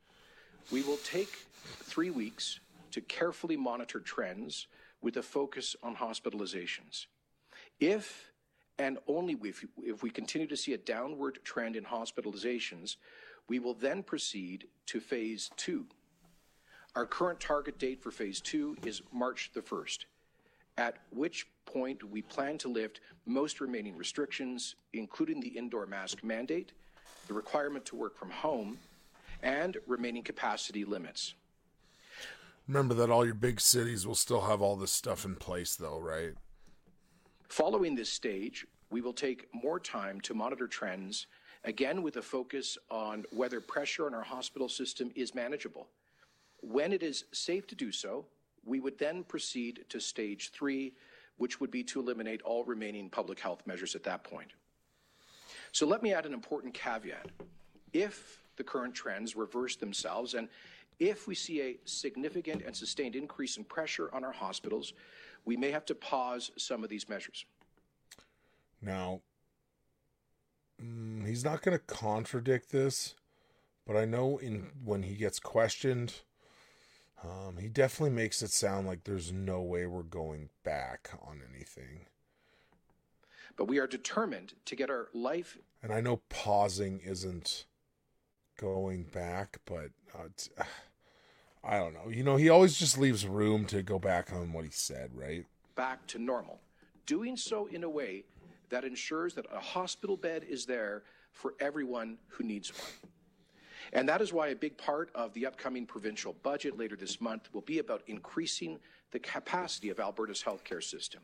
We 0.71 0.81
will 0.81 0.97
take 0.97 1.29
three 1.63 2.09
weeks 2.09 2.59
to 2.91 3.01
carefully 3.01 3.57
monitor 3.57 3.99
trends 3.99 4.67
with 5.01 5.17
a 5.17 5.21
focus 5.21 5.75
on 5.83 5.95
hospitalizations. 5.95 7.05
If 7.79 8.31
and 8.79 8.97
only 9.07 9.37
if, 9.43 9.63
if 9.83 10.01
we 10.01 10.09
continue 10.09 10.47
to 10.47 10.57
see 10.57 10.73
a 10.73 10.77
downward 10.77 11.39
trend 11.43 11.75
in 11.75 11.83
hospitalizations, 11.83 12.95
we 13.47 13.59
will 13.59 13.73
then 13.75 14.01
proceed 14.01 14.67
to 14.87 14.99
phase 14.99 15.51
two. 15.57 15.85
Our 16.95 17.05
current 17.05 17.39
target 17.39 17.77
date 17.77 18.01
for 18.01 18.11
phase 18.11 18.39
two 18.41 18.77
is 18.83 19.01
March 19.11 19.51
the 19.53 19.61
1st, 19.61 20.05
at 20.77 20.97
which 21.11 21.47
point 21.65 22.03
we 22.03 22.21
plan 22.21 22.57
to 22.59 22.67
lift 22.67 22.99
most 23.25 23.61
remaining 23.61 23.97
restrictions, 23.97 24.75
including 24.93 25.39
the 25.39 25.49
indoor 25.49 25.85
mask 25.85 26.23
mandate, 26.23 26.71
the 27.27 27.33
requirement 27.33 27.85
to 27.85 27.95
work 27.95 28.17
from 28.17 28.29
home, 28.29 28.77
and 29.41 29.77
remaining 29.87 30.23
capacity 30.23 30.85
limits. 30.85 31.35
Remember 32.67 32.93
that 32.93 33.09
all 33.09 33.25
your 33.25 33.33
big 33.33 33.59
cities 33.59 34.07
will 34.07 34.15
still 34.15 34.41
have 34.41 34.61
all 34.61 34.75
this 34.75 34.91
stuff 34.91 35.25
in 35.25 35.35
place, 35.35 35.75
though, 35.75 35.99
right? 35.99 36.33
Following 37.49 37.95
this 37.95 38.09
stage, 38.09 38.65
we 38.89 39.01
will 39.01 39.13
take 39.13 39.47
more 39.53 39.79
time 39.79 40.21
to 40.21 40.33
monitor 40.33 40.67
trends, 40.67 41.27
again 41.65 42.01
with 42.01 42.17
a 42.17 42.21
focus 42.21 42.77
on 42.89 43.25
whether 43.31 43.59
pressure 43.59 44.05
on 44.05 44.13
our 44.13 44.23
hospital 44.23 44.69
system 44.69 45.11
is 45.15 45.35
manageable. 45.35 45.87
When 46.61 46.93
it 46.93 47.03
is 47.03 47.25
safe 47.33 47.67
to 47.67 47.75
do 47.75 47.91
so, 47.91 48.25
we 48.65 48.79
would 48.79 48.97
then 48.97 49.23
proceed 49.23 49.85
to 49.89 49.99
stage 49.99 50.51
three, 50.51 50.93
which 51.37 51.59
would 51.59 51.71
be 51.71 51.83
to 51.83 51.99
eliminate 51.99 52.41
all 52.43 52.63
remaining 52.63 53.09
public 53.09 53.39
health 53.39 53.61
measures 53.65 53.95
at 53.95 54.03
that 54.03 54.23
point. 54.23 54.51
So 55.71 55.85
let 55.85 56.03
me 56.03 56.13
add 56.13 56.25
an 56.25 56.33
important 56.33 56.73
caveat. 56.73 57.29
If 57.91 58.43
the 58.55 58.63
current 58.63 58.93
trends 58.93 59.35
reverse 59.35 59.75
themselves 59.75 60.35
and 60.35 60.47
if 60.99 61.27
we 61.27 61.35
see 61.35 61.61
a 61.61 61.79
significant 61.85 62.61
and 62.61 62.75
sustained 62.75 63.15
increase 63.15 63.57
in 63.57 63.63
pressure 63.63 64.09
on 64.13 64.23
our 64.23 64.31
hospitals, 64.31 64.93
we 65.45 65.57
may 65.57 65.71
have 65.71 65.85
to 65.85 65.95
pause 65.95 66.51
some 66.57 66.83
of 66.83 66.89
these 66.89 67.09
measures. 67.09 67.45
Now, 68.81 69.21
mm, 70.81 71.27
he's 71.27 71.43
not 71.43 71.61
going 71.61 71.77
to 71.77 71.83
contradict 71.83 72.71
this, 72.71 73.15
but 73.85 73.97
I 73.97 74.05
know 74.05 74.37
in 74.37 74.71
when 74.83 75.03
he 75.03 75.15
gets 75.15 75.39
questioned, 75.39 76.21
um, 77.23 77.57
he 77.57 77.69
definitely 77.69 78.15
makes 78.15 78.41
it 78.41 78.51
sound 78.51 78.87
like 78.87 79.03
there's 79.03 79.31
no 79.31 79.61
way 79.61 79.85
we're 79.85 80.03
going 80.03 80.49
back 80.63 81.09
on 81.25 81.41
anything. 81.53 82.07
But 83.55 83.65
we 83.65 83.79
are 83.79 83.87
determined 83.87 84.53
to 84.65 84.75
get 84.75 84.89
our 84.89 85.07
life. 85.13 85.57
And 85.81 85.91
I 85.91 86.01
know 86.01 86.21
pausing 86.29 86.99
isn't 86.99 87.65
going 88.59 89.03
back, 89.03 89.59
but 89.65 89.91
uh, 90.17 90.63
I 91.63 91.77
don't 91.77 91.93
know. 91.93 92.09
You 92.09 92.23
know, 92.23 92.35
he 92.35 92.49
always 92.49 92.77
just 92.77 92.97
leaves 92.97 93.25
room 93.25 93.65
to 93.67 93.81
go 93.81 93.99
back 93.99 94.33
on 94.33 94.51
what 94.51 94.65
he 94.65 94.71
said, 94.71 95.11
right? 95.13 95.45
Back 95.75 96.05
to 96.07 96.19
normal. 96.19 96.59
Doing 97.05 97.37
so 97.37 97.67
in 97.67 97.83
a 97.83 97.89
way 97.89 98.25
that 98.69 98.83
ensures 98.83 99.33
that 99.35 99.45
a 99.51 99.59
hospital 99.59 100.17
bed 100.17 100.43
is 100.49 100.65
there 100.65 101.03
for 101.31 101.53
everyone 101.61 102.17
who 102.27 102.43
needs 102.43 102.71
one. 102.71 103.11
And 103.91 104.07
that 104.07 104.21
is 104.21 104.31
why 104.31 104.47
a 104.47 104.55
big 104.55 104.77
part 104.77 105.09
of 105.13 105.33
the 105.33 105.45
upcoming 105.45 105.85
provincial 105.85 106.33
budget 106.43 106.77
later 106.77 106.95
this 106.95 107.19
month 107.19 107.49
will 107.53 107.61
be 107.61 107.79
about 107.79 108.03
increasing 108.07 108.79
the 109.11 109.19
capacity 109.19 109.89
of 109.89 109.99
Alberta's 109.99 110.43
healthcare 110.43 110.83
system. 110.83 111.21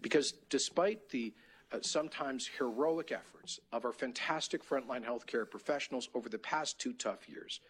Because 0.00 0.32
despite 0.50 1.08
the 1.10 1.34
uh, 1.72 1.78
sometimes 1.82 2.48
heroic 2.58 3.12
efforts 3.12 3.60
of 3.72 3.84
our 3.84 3.92
fantastic 3.92 4.66
frontline 4.66 5.04
healthcare 5.04 5.48
professionals 5.48 6.08
over 6.14 6.28
the 6.28 6.38
past 6.38 6.78
two 6.78 6.92
tough 6.92 7.28
years, 7.28 7.60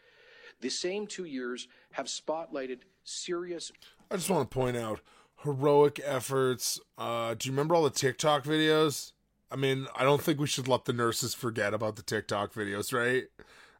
the 0.60 0.68
same 0.68 1.06
two 1.06 1.24
years 1.24 1.68
have 1.92 2.06
spotlighted 2.06 2.78
serious. 3.04 3.72
I 4.10 4.16
just 4.16 4.30
want 4.30 4.50
to 4.50 4.54
point 4.54 4.76
out 4.76 5.00
heroic 5.42 6.00
efforts. 6.04 6.80
Uh, 6.96 7.34
do 7.34 7.48
you 7.48 7.52
remember 7.52 7.74
all 7.74 7.84
the 7.84 7.90
TikTok 7.90 8.44
videos? 8.44 9.12
I 9.50 9.56
mean, 9.56 9.86
I 9.96 10.04
don't 10.04 10.20
think 10.20 10.38
we 10.38 10.46
should 10.46 10.68
let 10.68 10.84
the 10.84 10.92
nurses 10.92 11.34
forget 11.34 11.72
about 11.72 11.96
the 11.96 12.02
TikTok 12.02 12.52
videos, 12.52 12.92
right? 12.92 13.24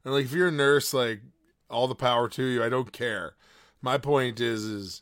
And 0.09 0.15
like, 0.15 0.25
if 0.25 0.33
you're 0.33 0.47
a 0.47 0.51
nurse, 0.51 0.91
like, 0.91 1.21
all 1.69 1.87
the 1.87 1.93
power 1.93 2.27
to 2.29 2.43
you. 2.43 2.63
I 2.63 2.69
don't 2.69 2.91
care. 2.91 3.35
My 3.79 3.99
point 3.99 4.39
is, 4.39 4.65
is 4.65 5.01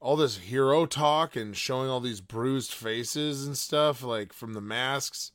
all 0.00 0.16
this 0.16 0.36
hero 0.36 0.84
talk 0.84 1.34
and 1.34 1.56
showing 1.56 1.88
all 1.88 2.00
these 2.00 2.20
bruised 2.20 2.74
faces 2.74 3.46
and 3.46 3.56
stuff, 3.56 4.02
like 4.02 4.34
from 4.34 4.52
the 4.52 4.60
masks. 4.60 5.32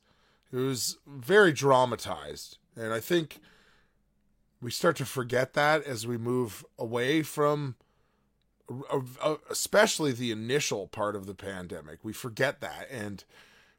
It 0.52 0.56
was 0.58 0.98
very 1.06 1.52
dramatized, 1.52 2.58
and 2.76 2.92
I 2.92 3.00
think 3.00 3.40
we 4.60 4.70
start 4.70 4.96
to 4.98 5.04
forget 5.04 5.54
that 5.54 5.82
as 5.82 6.06
we 6.06 6.16
move 6.16 6.64
away 6.78 7.22
from 7.22 7.74
uh, 8.70 9.00
uh, 9.20 9.36
especially 9.50 10.12
the 10.12 10.30
initial 10.30 10.86
part 10.86 11.16
of 11.16 11.26
the 11.26 11.34
pandemic 11.34 11.98
we 12.02 12.12
forget 12.12 12.60
that 12.60 12.86
and 12.90 13.24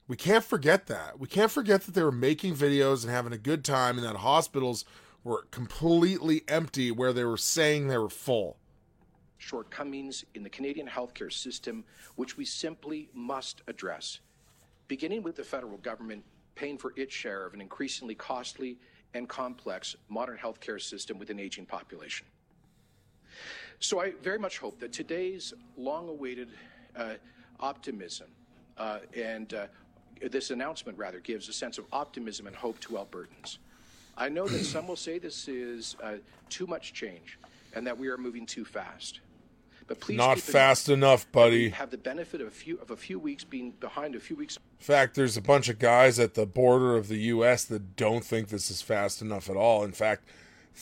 we 0.08 0.16
can't 0.16 0.44
forget 0.44 0.88
that. 0.88 1.20
We 1.20 1.28
can't 1.28 1.52
forget 1.52 1.84
that 1.84 1.94
they 1.94 2.04
were 2.04 2.12
making 2.12 2.56
videos 2.56 3.04
and 3.04 3.12
having 3.12 3.34
a 3.34 3.38
good 3.38 3.64
time 3.64 3.98
and 3.98 4.06
that 4.06 4.18
hospitals 4.18 4.86
were 5.24 5.48
completely 5.52 6.44
empty 6.48 6.92
where 6.92 7.14
they 7.14 7.24
were 7.24 7.38
saying 7.38 7.88
they 7.88 7.98
were 7.98 8.10
full. 8.10 8.58
Shortcomings 9.38 10.26
in 10.36 10.44
the 10.44 10.50
canadian 10.50 10.88
healthcare 10.88 11.32
system 11.32 11.84
which 12.16 12.38
we 12.38 12.46
simply 12.46 13.10
must 13.14 13.62
address. 13.68 14.20
Beginning 14.88 15.24
with 15.24 15.36
the 15.36 15.44
federal 15.44 15.78
government 15.78 16.24
paying 16.56 16.78
for 16.78 16.94
its 16.96 17.14
share 17.14 17.46
of 17.46 17.54
an 17.54 17.62
increasingly 17.62 18.16
costly 18.16 18.78
and 19.14 19.28
complex 19.30 19.96
modern 20.10 20.38
healthcare 20.38 20.82
system 20.82 21.18
with 21.18 21.30
an 21.30 21.40
aging 21.40 21.66
population. 21.66 22.28
So 23.80 24.00
I 24.00 24.14
very 24.22 24.40
much 24.40 24.60
hope 24.60 24.80
that 24.80 24.94
today's 24.94 25.54
long 25.78 26.10
awaited 26.10 26.50
uh, 26.96 27.16
optimism 27.60 28.28
uh, 28.78 29.00
and 29.16 29.54
uh, 29.54 29.68
this 30.22 30.52
announcement, 30.52 30.98
rather, 30.98 31.20
gives 31.20 31.50
a 31.50 31.54
sense 31.54 31.78
of 31.78 31.86
optimism 31.92 32.48
and 32.48 32.56
hope 32.56 32.80
to 32.82 32.94
Albertans. 32.94 33.58
I 34.18 34.30
know 34.30 34.48
that 34.48 34.64
some 34.64 34.88
will 34.88 34.96
say 34.96 35.18
this 35.20 35.48
is 35.48 35.96
uh, 36.02 36.14
too 36.50 36.68
much 36.68 36.94
change 36.94 37.40
and 37.76 37.88
that 37.88 37.98
we 37.98 38.08
are 38.10 38.18
moving 38.18 38.46
too 38.46 38.66
fast. 38.66 39.20
But 39.88 40.00
please 40.00 40.18
not 40.18 40.40
fast 40.40 40.88
enough, 40.88 41.30
buddy. 41.32 41.70
Have 41.70 41.90
the 41.90 41.98
benefit 41.98 42.40
of 42.40 42.48
a 42.48 42.52
few 42.52 42.78
of 42.78 42.92
a 42.92 42.96
few 42.96 43.20
weeks 43.20 43.44
being 43.44 43.72
behind 43.72 44.16
a 44.16 44.20
few 44.20 44.36
weeks. 44.36 44.58
In 44.80 44.86
fact, 44.86 45.16
there's 45.16 45.36
a 45.36 45.42
bunch 45.42 45.68
of 45.68 45.78
guys 45.78 46.20
at 46.20 46.36
the 46.36 46.46
border 46.46 46.96
of 46.96 47.10
the 47.10 47.18
U.S. 47.18 47.66
that 47.66 47.96
don't 47.96 48.24
think 48.24 48.48
this 48.48 48.72
is 48.72 48.82
fast 48.82 49.22
enough 49.22 49.50
at 49.50 49.58
all. 49.58 49.84
In 49.84 49.92
fact, 49.92 50.24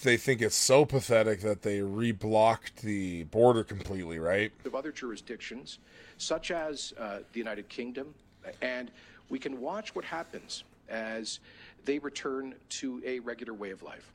they 0.03 0.17
think 0.17 0.41
it's 0.41 0.55
so 0.55 0.85
pathetic 0.85 1.41
that 1.41 1.63
they 1.63 1.79
reblocked 1.79 2.81
the 2.81 3.23
border 3.23 3.63
completely. 3.63 4.19
Right? 4.19 4.51
Of 4.65 4.75
other 4.75 4.91
jurisdictions, 4.91 5.79
such 6.17 6.51
as 6.51 6.93
uh, 6.99 7.19
the 7.33 7.39
United 7.39 7.69
Kingdom, 7.69 8.13
and 8.61 8.91
we 9.31 9.39
can 9.39 9.61
watch 9.61 9.95
what 9.95 10.03
happens 10.03 10.65
as 10.89 11.39
they 11.85 11.97
return 11.99 12.53
to 12.67 13.01
a 13.05 13.19
regular 13.19 13.53
way 13.53 13.71
of 13.71 13.81
life. 13.81 14.11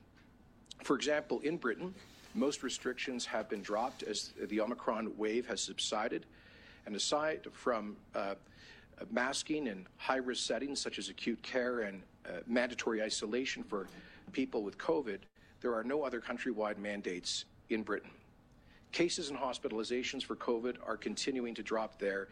For 0.85 0.95
example, 0.95 1.41
in 1.41 1.57
Britain, 1.57 1.95
most 2.35 2.63
restrictions 2.63 3.25
have 3.25 3.49
been 3.49 3.63
dropped 3.63 4.03
as 4.03 4.35
the 4.49 4.61
Omicron 4.61 5.17
wave 5.17 5.47
has 5.47 5.63
subsided. 5.63 6.27
And 6.85 6.95
aside 6.95 7.49
from 7.51 7.97
uh, 8.15 8.35
masking 9.11 9.67
in 9.67 9.87
high 9.97 10.19
risk 10.19 10.45
settings 10.45 10.81
such 10.81 10.99
as 10.99 11.09
acute 11.09 11.43
care 11.43 11.81
and 11.81 12.03
uh, 12.27 12.41
mandatory 12.47 13.03
isolation 13.03 13.63
for 13.63 13.89
people 14.33 14.63
with 14.63 14.77
COVID, 14.77 15.21
there 15.63 15.75
are 15.75 15.83
no 15.83 16.03
other 16.03 16.21
countrywide 16.21 16.77
mandates 16.77 17.47
in 17.71 17.83
Britain. 17.83 18.11
Cases 18.93 19.31
and 19.31 19.39
hospitalizations 19.39 20.23
for 20.23 20.37
COVID 20.37 20.77
are 20.87 20.99
continuing 20.99 21.55
to 21.55 21.63
drop 21.63 21.99
there. 21.99 22.29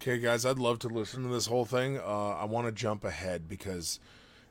Okay, 0.00 0.16
guys, 0.16 0.46
I'd 0.46 0.58
love 0.58 0.78
to 0.78 0.88
listen 0.88 1.24
to 1.24 1.28
this 1.28 1.44
whole 1.44 1.66
thing. 1.66 1.98
Uh, 1.98 2.30
I 2.30 2.46
want 2.46 2.66
to 2.66 2.72
jump 2.72 3.04
ahead 3.04 3.46
because 3.50 4.00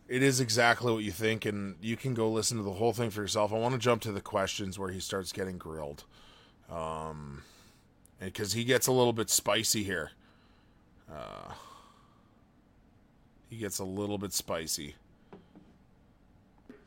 it 0.08 0.22
is 0.22 0.40
exactly 0.40 0.94
what 0.94 1.04
you 1.04 1.10
think, 1.10 1.44
and 1.44 1.76
you 1.82 1.98
can 1.98 2.14
go 2.14 2.30
listen 2.30 2.58
to 2.58 2.64
the 2.64 2.74
whole 2.74 2.94
thing 2.94 3.10
for 3.10 3.22
yourself. 3.22 3.52
I 3.52 3.58
want 3.58 3.74
to 3.74 3.80
jump 3.80 4.04
to 4.04 4.12
the 4.12 4.22
questions 4.22 4.78
where 4.78 4.92
he 4.92 5.00
starts 5.00 5.32
getting 5.32 5.58
grilled, 5.58 6.04
um, 6.70 7.42
because 8.20 8.54
he 8.54 8.64
gets 8.64 8.86
a 8.86 8.92
little 8.92 9.12
bit 9.12 9.28
spicy 9.32 9.84
here. 9.84 10.12
Uh, 11.12 11.54
he 13.50 13.58
gets 13.58 13.80
a 13.80 13.86
little 13.86 14.20
bit 14.20 14.34
spicy. 14.34 14.94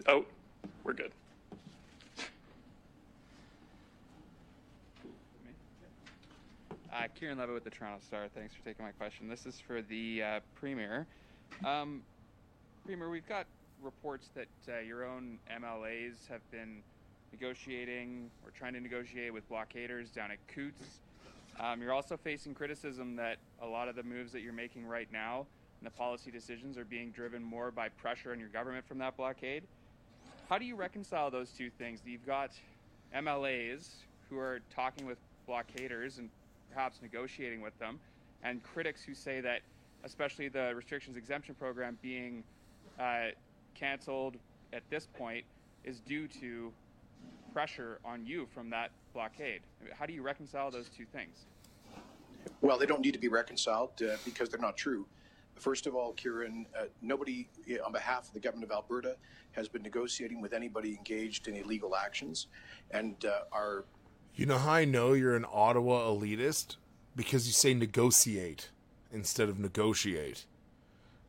Oh, 0.06 0.24
we're 0.84 0.92
good. 0.92 1.10
Uh, 6.92 7.04
Kieran 7.18 7.38
Leavitt 7.38 7.54
with 7.54 7.64
the 7.64 7.70
Toronto 7.70 7.98
Star. 8.04 8.28
Thanks 8.34 8.54
for 8.54 8.62
taking 8.62 8.84
my 8.84 8.90
question. 8.92 9.26
This 9.26 9.46
is 9.46 9.58
for 9.58 9.80
the 9.80 10.22
uh, 10.22 10.40
Premier. 10.54 11.06
Um, 11.64 12.02
Premier, 12.84 13.08
we've 13.08 13.26
got 13.26 13.46
reports 13.82 14.28
that 14.34 14.48
uh, 14.68 14.80
your 14.80 15.06
own 15.06 15.38
MLAs 15.50 16.28
have 16.28 16.42
been 16.50 16.82
negotiating 17.32 18.30
or 18.44 18.50
trying 18.50 18.74
to 18.74 18.80
negotiate 18.80 19.32
with 19.32 19.48
blockaders 19.48 20.12
down 20.12 20.32
at 20.32 20.38
Coutts. 20.48 21.00
Um, 21.58 21.80
you're 21.80 21.94
also 21.94 22.18
facing 22.18 22.52
criticism 22.52 23.16
that 23.16 23.38
a 23.62 23.66
lot 23.66 23.88
of 23.88 23.96
the 23.96 24.02
moves 24.02 24.30
that 24.32 24.42
you're 24.42 24.52
making 24.52 24.84
right 24.86 25.10
now 25.10 25.46
and 25.80 25.86
the 25.86 25.96
policy 25.96 26.30
decisions 26.30 26.76
are 26.76 26.84
being 26.84 27.10
driven 27.10 27.42
more 27.42 27.70
by 27.70 27.88
pressure 27.88 28.32
on 28.32 28.38
your 28.38 28.50
government 28.50 28.86
from 28.86 28.98
that 28.98 29.16
blockade. 29.16 29.62
How 30.50 30.58
do 30.58 30.66
you 30.66 30.76
reconcile 30.76 31.30
those 31.30 31.52
two 31.52 31.70
things? 31.70 32.00
You've 32.04 32.26
got 32.26 32.50
MLAs 33.16 33.88
who 34.28 34.38
are 34.38 34.60
talking 34.74 35.06
with 35.06 35.16
blockaders 35.48 36.18
and 36.18 36.28
perhaps 36.72 37.00
negotiating 37.02 37.60
with 37.60 37.78
them, 37.78 37.98
and 38.42 38.62
critics 38.62 39.02
who 39.02 39.14
say 39.14 39.40
that, 39.40 39.60
especially 40.04 40.48
the 40.48 40.72
restrictions 40.74 41.16
exemption 41.16 41.54
program 41.54 41.98
being 42.02 42.42
uh, 42.98 43.26
canceled 43.74 44.36
at 44.72 44.82
this 44.90 45.06
point, 45.06 45.44
is 45.84 46.00
due 46.00 46.26
to 46.26 46.72
pressure 47.52 47.98
on 48.04 48.24
you 48.24 48.46
from 48.54 48.70
that 48.70 48.90
blockade. 49.12 49.60
How 49.98 50.06
do 50.06 50.12
you 50.12 50.22
reconcile 50.22 50.70
those 50.70 50.88
two 50.88 51.04
things? 51.04 51.46
Well, 52.60 52.78
they 52.78 52.86
don't 52.86 53.00
need 53.00 53.12
to 53.12 53.20
be 53.20 53.28
reconciled 53.28 53.90
uh, 54.02 54.16
because 54.24 54.48
they're 54.48 54.60
not 54.60 54.76
true. 54.76 55.06
First 55.56 55.86
of 55.86 55.94
all, 55.94 56.12
Kieran, 56.14 56.66
uh, 56.76 56.84
nobody 57.02 57.48
on 57.84 57.92
behalf 57.92 58.26
of 58.26 58.32
the 58.32 58.40
government 58.40 58.70
of 58.70 58.74
Alberta 58.74 59.16
has 59.52 59.68
been 59.68 59.82
negotiating 59.82 60.40
with 60.40 60.54
anybody 60.54 60.96
engaged 60.96 61.46
in 61.46 61.56
illegal 61.56 61.94
actions, 61.94 62.46
and 62.90 63.24
uh, 63.26 63.42
our 63.52 63.84
You 64.34 64.46
know 64.46 64.58
how 64.58 64.72
I 64.72 64.84
know 64.84 65.12
you're 65.12 65.36
an 65.36 65.46
Ottawa 65.52 66.10
elitist? 66.10 66.76
Because 67.14 67.46
you 67.46 67.52
say 67.52 67.74
negotiate 67.74 68.70
instead 69.12 69.48
of 69.48 69.58
negotiate. 69.58 70.46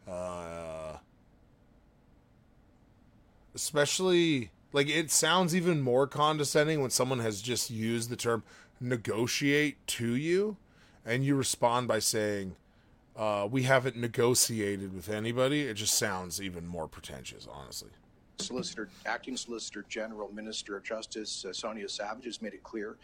Uh, 0.07 0.97
especially, 3.53 4.51
like, 4.71 4.87
it 4.89 5.11
sounds 5.11 5.55
even 5.55 5.81
more 5.81 6.07
condescending 6.07 6.81
when 6.81 6.89
someone 6.89 7.19
has 7.19 7.41
just 7.41 7.69
used 7.69 8.09
the 8.09 8.15
term 8.15 8.43
negotiate 8.79 9.85
to 9.87 10.15
you, 10.15 10.57
and 11.05 11.25
you 11.25 11.35
respond 11.35 11.87
by 11.87 11.99
saying, 11.99 12.55
uh, 13.15 13.47
we 13.49 13.63
haven't 13.63 13.95
negotiated 13.95 14.93
with 14.93 15.09
anybody. 15.09 15.61
It 15.61 15.75
just 15.75 15.95
sounds 15.95 16.41
even 16.41 16.65
more 16.65 16.87
pretentious, 16.87 17.47
honestly. 17.51 17.91
Solicitor, 18.39 18.89
Acting 19.06 19.38
Solicitor 19.38 19.86
General, 19.89 20.32
Minister 20.34 20.76
of 20.76 20.84
Justice 20.84 21.46
uh, 21.46 21.54
Sonya 21.54 21.88
Savage 21.88 22.26
has 22.26 22.41
made 22.41 22.54
it 22.54 22.63
clear 22.63 22.98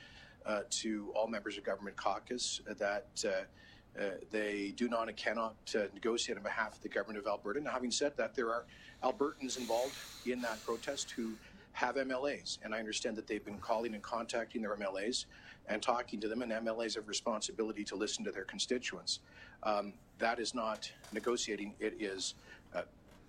uh, 0.45 0.61
to 0.69 1.11
all 1.15 1.27
members 1.27 1.57
of 1.57 1.63
Government 1.63 1.95
Caucus 1.95 2.61
that 2.77 3.07
uh, 3.25 3.29
uh, 3.99 4.11
they 4.31 4.73
do 4.75 4.87
not 4.87 5.07
and 5.07 5.17
cannot 5.17 5.55
uh, 5.75 5.83
negotiate 5.93 6.37
on 6.37 6.43
behalf 6.43 6.75
of 6.75 6.81
the 6.81 6.89
Government 6.89 7.19
of 7.19 7.27
Alberta. 7.27 7.59
Now, 7.59 7.71
having 7.71 7.91
said 7.91 8.15
that, 8.17 8.35
there 8.35 8.49
are 8.49 8.65
Albertans 9.03 9.57
involved 9.57 9.95
in 10.25 10.41
that 10.41 10.63
protest 10.65 11.11
who 11.11 11.33
have 11.73 11.95
MLAs, 11.95 12.59
and 12.63 12.73
I 12.73 12.79
understand 12.79 13.15
that 13.17 13.27
they've 13.27 13.43
been 13.43 13.57
calling 13.59 13.93
and 13.93 14.03
contacting 14.03 14.61
their 14.61 14.75
MLAs 14.75 15.25
and 15.67 15.81
talking 15.81 16.19
to 16.21 16.27
them, 16.27 16.41
and 16.41 16.51
MLAs 16.51 16.95
have 16.95 17.07
responsibility 17.07 17.83
to 17.85 17.95
listen 17.95 18.23
to 18.25 18.31
their 18.31 18.43
constituents. 18.43 19.19
Um, 19.63 19.93
that 20.17 20.39
is 20.39 20.53
not 20.53 20.91
negotiating; 21.13 21.73
it 21.79 21.95
is 21.99 22.35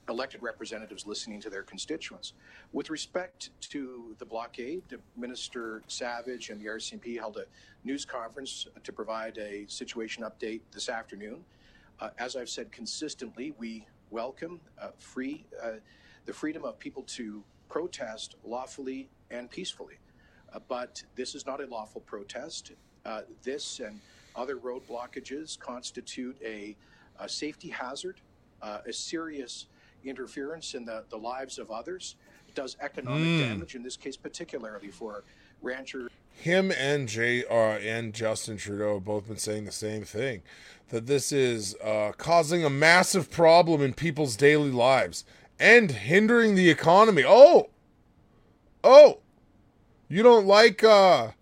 elected 0.09 0.43
representatives 0.43 1.07
listening 1.07 1.41
to 1.41 1.51
their 1.51 1.63
constituents. 1.63 2.33
With 2.73 2.91
respect 2.91 3.51
to 3.71 4.15
the 4.19 4.25
blockade, 4.25 4.83
Minister 5.17 5.83
Savage 5.89 6.51
and 6.51 6.61
the 6.61 6.67
RCMP 6.67 7.19
held 7.19 7.37
a 7.37 7.45
news 7.85 8.05
conference 8.05 8.67
to 8.83 8.93
provide 8.93 9.39
a 9.39 9.67
situation 9.69 10.25
update 10.25 10.61
this 10.73 10.89
afternoon. 10.89 11.45
Uh, 12.01 12.11
as 12.19 12.35
I've 12.35 12.49
said 12.49 12.73
consistently, 12.73 13.53
we 13.59 13.87
welcome 14.11 14.61
uh, 14.81 14.89
free 14.99 15.45
uh, 15.63 15.73
the 16.27 16.33
freedom 16.33 16.65
of 16.65 16.79
people 16.79 17.03
to 17.03 17.43
protest 17.69 18.37
lawfully 18.45 19.09
and 19.31 19.51
peacefully. 19.51 19.99
Uh, 20.53 20.59
but 20.69 21.03
this 21.15 21.35
is 21.35 21.47
not 21.47 21.63
a 21.63 21.67
lawful 21.67 22.01
protest. 22.03 22.73
Uh, 23.05 23.23
this 23.43 23.81
and 23.81 23.99
other 24.37 24.57
road 24.57 24.83
blockages 24.89 25.59
constitute 25.59 26.37
a, 26.45 26.77
a 27.19 27.29
safety 27.29 27.69
hazard, 27.69 28.21
uh, 28.63 28.79
a 28.87 28.93
serious 28.93 29.67
interference 30.05 30.75
in 30.75 30.85
the, 30.85 31.05
the 31.11 31.17
lives 31.17 31.59
of 31.59 31.71
others. 31.71 32.17
It 32.49 32.55
does 32.55 32.77
economic 32.81 33.23
Mm. 33.29 33.39
damage, 33.39 33.75
in 33.75 33.83
this 33.83 33.97
case, 33.97 34.17
particularly 34.17 34.89
for 34.89 35.25
ranchers. 35.63 36.11
him 36.33 36.73
and 36.73 37.07
Jay 37.09 37.45
uh, 37.45 37.53
and 37.79 38.15
Justin 38.15 38.57
Trudeau 38.57 38.95
have 38.95 39.05
both 39.05 39.29
been 39.29 39.37
saying 39.37 39.67
the 39.67 39.73
same 39.73 40.05
thing 40.05 40.43
that 40.89 41.07
this 41.07 41.33
is 41.33 41.77
uh, 41.85 42.13
causing 42.17 42.65
a 42.65 42.71
massive 42.71 43.31
problem 43.31 43.83
in 43.83 43.93
people's 43.95 44.37
daily 44.37 44.71
lives 44.71 45.25
and 45.59 45.91
hindering 45.91 46.55
the 46.55 46.71
economy. 46.71 47.23
Oh, 47.27 47.69
oh, 48.83 49.19
you 50.09 50.23
don't 50.23 50.47
like 50.47 50.83
uh, 50.83 51.33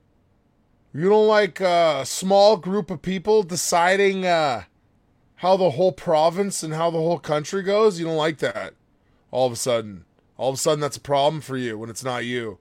you 0.92 1.08
don't 1.08 1.28
like 1.28 1.60
uh, 1.60 1.98
a 2.02 2.06
small 2.06 2.56
group 2.56 2.90
of 2.90 3.00
people 3.00 3.42
deciding 3.44 4.26
uh, 4.26 4.64
how 5.38 5.56
the 5.56 5.70
whole 5.70 5.92
province 5.92 6.62
and 6.62 6.74
how 6.74 6.90
the 6.90 6.98
whole 6.98 7.18
country 7.18 7.62
goes. 7.62 7.98
You 7.98 8.06
don't 8.06 8.16
like 8.16 8.38
that. 8.38 8.74
All 9.30 9.46
of 9.46 9.52
a 9.52 9.56
sudden, 9.56 10.04
all 10.36 10.50
of 10.50 10.54
a 10.54 10.58
sudden, 10.58 10.80
that's 10.80 10.96
a 10.96 11.00
problem 11.00 11.40
for 11.40 11.56
you 11.56 11.78
when 11.78 11.90
it's 11.90 12.04
not 12.04 12.24
you. 12.24 12.58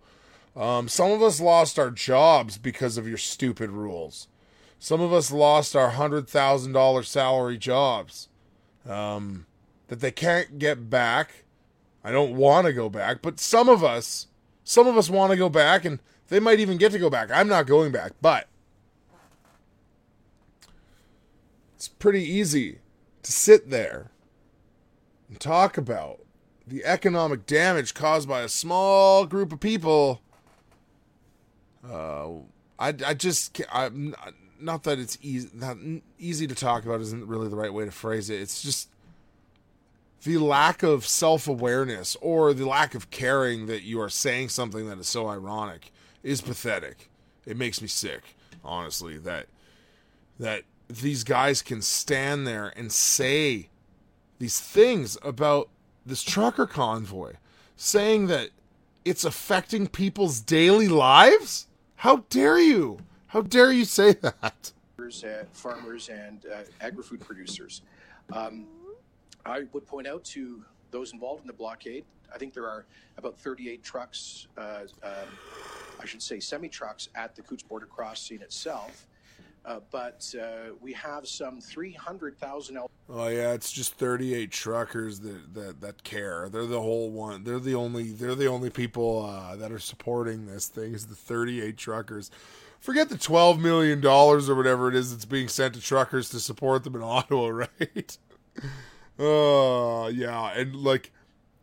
Um, 0.55 0.87
some 0.87 1.11
of 1.11 1.21
us 1.21 1.39
lost 1.39 1.79
our 1.79 1.89
jobs 1.89 2.57
because 2.57 2.97
of 2.97 3.07
your 3.07 3.17
stupid 3.17 3.71
rules. 3.71 4.27
Some 4.79 5.01
of 5.01 5.11
us 5.11 5.31
lost 5.31 5.75
our 5.75 5.91
hundred 5.91 6.27
thousand 6.27 6.73
dollar 6.73 7.01
salary 7.01 7.57
jobs 7.57 8.29
um, 8.87 9.47
that 9.87 9.99
they 9.99 10.11
can't 10.11 10.59
get 10.59 10.89
back. 10.89 11.45
I 12.03 12.11
don't 12.11 12.35
want 12.35 12.67
to 12.67 12.73
go 12.73 12.89
back, 12.89 13.21
but 13.21 13.39
some 13.39 13.69
of 13.69 13.83
us, 13.83 14.27
some 14.63 14.87
of 14.87 14.97
us 14.97 15.09
want 15.09 15.31
to 15.31 15.37
go 15.37 15.49
back, 15.49 15.83
and 15.83 15.99
they 16.27 16.39
might 16.39 16.59
even 16.59 16.77
get 16.77 16.91
to 16.91 16.99
go 16.99 17.09
back. 17.09 17.29
I'm 17.31 17.47
not 17.47 17.65
going 17.65 17.91
back, 17.91 18.13
but 18.21 18.47
it's 21.77 21.87
pretty 21.87 22.23
easy 22.23 22.79
to 23.21 23.31
sit 23.31 23.69
there 23.69 24.09
and 25.29 25.39
talk 25.39 25.77
about 25.77 26.21
the 26.65 26.83
economic 26.83 27.45
damage 27.45 27.93
caused 27.93 28.27
by 28.27 28.41
a 28.41 28.49
small 28.49 29.27
group 29.27 29.53
of 29.53 29.59
people 29.59 30.21
uh, 31.87 32.29
I, 32.79 32.89
I 33.05 33.13
just 33.13 33.61
not- 33.69 34.33
not 34.59 34.83
that 34.85 34.97
it's 34.97 35.19
easy 35.21 35.49
not 35.53 35.77
easy 36.17 36.47
to 36.47 36.55
talk 36.55 36.83
about 36.83 36.99
isn't 36.99 37.27
really 37.27 37.47
the 37.47 37.55
right 37.55 37.71
way 37.71 37.85
to 37.85 37.91
phrase 37.91 38.31
it. 38.31 38.41
It's 38.41 38.63
just 38.63 38.89
the 40.23 40.39
lack 40.39 40.81
of 40.81 41.05
self 41.05 41.47
awareness 41.47 42.17
or 42.21 42.55
the 42.55 42.65
lack 42.67 42.95
of 42.95 43.11
caring 43.11 43.67
that 43.67 43.83
you 43.83 44.01
are 44.01 44.09
saying 44.09 44.49
something 44.49 44.89
that 44.89 44.97
is 44.97 45.07
so 45.07 45.27
ironic 45.27 45.91
is 46.23 46.41
pathetic. 46.41 47.11
It 47.45 47.55
makes 47.55 47.83
me 47.83 47.87
sick, 47.87 48.35
honestly. 48.65 49.19
That 49.19 49.45
that 50.39 50.63
these 50.87 51.23
guys 51.23 51.61
can 51.61 51.81
stand 51.81 52.47
there 52.47 52.73
and 52.75 52.91
say 52.91 53.69
these 54.39 54.59
things 54.59 55.17
about 55.23 55.69
this 56.05 56.23
trucker 56.23 56.65
convoy, 56.65 57.33
saying 57.75 58.27
that 58.27 58.49
it's 59.03 59.25
affecting 59.25 59.87
people's 59.87 60.39
daily 60.39 60.87
lives? 60.87 61.67
How 61.97 62.23
dare 62.29 62.59
you? 62.59 62.99
How 63.27 63.41
dare 63.41 63.71
you 63.71 63.85
say 63.85 64.13
that? 64.13 64.71
farmers 65.53 66.09
and 66.09 66.45
uh, 66.53 66.59
agri-food 66.81 67.21
producers. 67.21 67.81
Um, 68.31 68.67
I 69.45 69.63
would 69.71 69.87
point 69.87 70.07
out 70.07 70.23
to 70.25 70.63
those 70.91 71.13
involved 71.13 71.41
in 71.41 71.47
the 71.47 71.53
blockade, 71.53 72.03
I 72.33 72.37
think 72.37 72.53
there 72.53 72.67
are 72.67 72.85
about 73.17 73.37
38 73.37 73.83
trucks, 73.83 74.47
uh, 74.57 74.81
um, 75.03 75.11
I 76.01 76.05
should 76.05 76.21
say 76.21 76.39
semi 76.39 76.69
trucks 76.69 77.09
at 77.15 77.35
the 77.35 77.41
Coutts 77.41 77.63
border 77.63 77.85
crossing 77.85 78.41
itself. 78.41 79.06
Uh, 79.67 79.81
but 79.91 80.33
uh, 80.41 80.73
we 80.79 80.93
have 80.93 81.27
some 81.27 81.59
300,000 81.59 82.77
el- 82.77 82.89
Oh 83.09 83.27
yeah, 83.27 83.51
it's 83.51 83.69
just 83.71 83.95
38 83.95 84.49
truckers 84.49 85.19
that, 85.19 85.53
that 85.53 85.81
that 85.81 86.03
care. 86.05 86.47
They're 86.49 86.65
the 86.65 86.79
whole 86.81 87.11
one. 87.11 87.43
They're 87.43 87.59
the 87.59 87.75
only 87.75 88.11
they're 88.11 88.33
the 88.35 88.47
only 88.47 88.69
people 88.69 89.25
uh, 89.25 89.57
that 89.57 89.71
are 89.73 89.79
supporting 89.79 90.45
this 90.45 90.67
thing 90.67 90.93
is 90.93 91.07
the 91.07 91.15
38 91.15 91.75
truckers. 91.77 92.31
forget 92.79 93.09
the 93.09 93.17
twelve 93.17 93.59
million 93.59 93.99
dollars 93.99 94.49
or 94.49 94.55
whatever 94.55 94.87
it 94.87 94.95
is 94.95 95.11
that's 95.11 95.25
being 95.25 95.49
sent 95.49 95.73
to 95.73 95.81
truckers 95.81 96.29
to 96.29 96.39
support 96.39 96.85
them 96.85 96.95
in 96.95 97.01
Ottawa, 97.03 97.47
right? 97.49 98.17
Oh 99.19 100.07
yeah, 100.07 100.51
and 100.57 100.75
like 100.75 101.11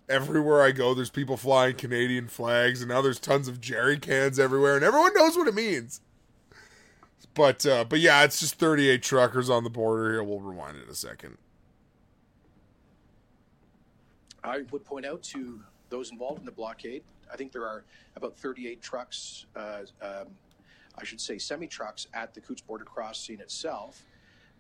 everywhere 0.09 0.61
I 0.63 0.73
go, 0.73 0.93
there's 0.93 1.11
people 1.11 1.37
flying 1.37 1.77
Canadian 1.77 2.29
flags, 2.29 2.81
and 2.83 2.91
now 2.91 3.01
there's 3.01 3.21
tons 3.21 3.49
of 3.49 3.61
jerry 3.61 3.99
cans 3.99 4.39
everywhere, 4.39 4.77
and 4.77 4.85
everyone 4.85 5.15
knows 5.15 5.37
what 5.37 5.49
it 5.49 5.55
means. 5.55 6.01
But 7.35 7.67
uh, 7.67 7.85
but 7.85 8.01
yeah, 8.01 8.23
it's 8.23 8.41
just 8.41 8.55
38 8.57 9.03
truckers 9.03 9.51
on 9.51 9.65
the 9.65 9.71
border 9.71 10.13
here. 10.13 10.23
We'll 10.23 10.41
rewind 10.41 10.77
it 10.77 10.89
a 10.89 10.95
second. 10.95 11.37
I 14.43 14.63
would 14.71 14.85
point 14.85 15.07
out 15.07 15.23
to 15.25 15.61
those 15.89 16.13
involved 16.13 16.41
in 16.41 16.47
the 16.47 16.53
blockade. 16.53 17.03
I 17.33 17.37
think 17.37 17.51
there 17.51 17.67
are 17.67 17.85
about 18.15 18.37
38 18.37 18.81
trucks, 18.83 19.47
uh, 19.57 19.81
um, 20.03 20.29
I 20.97 21.05
should 21.05 21.21
say 21.21 21.39
semi 21.39 21.67
trucks, 21.67 22.07
at 22.15 22.35
the 22.35 22.41
Coutts 22.41 22.61
border 22.61 22.85
crossing 22.85 23.41
itself. 23.41 24.05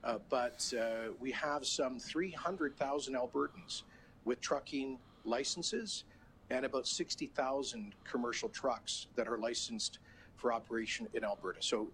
Uh, 0.02 0.18
but 0.28 0.72
uh, 0.78 1.12
we 1.20 1.30
have 1.32 1.64
some 1.64 1.98
300,000 1.98 3.14
Albertans 3.14 3.82
with 4.24 4.40
trucking 4.40 4.98
licenses 5.24 6.04
and 6.50 6.64
about 6.64 6.86
60,000 6.86 7.94
commercial 8.04 8.48
trucks 8.48 9.06
that 9.16 9.28
are 9.28 9.38
licensed 9.38 9.98
for 10.36 10.52
operation 10.52 11.08
in 11.14 11.24
Alberta. 11.24 11.62
So 11.62 11.88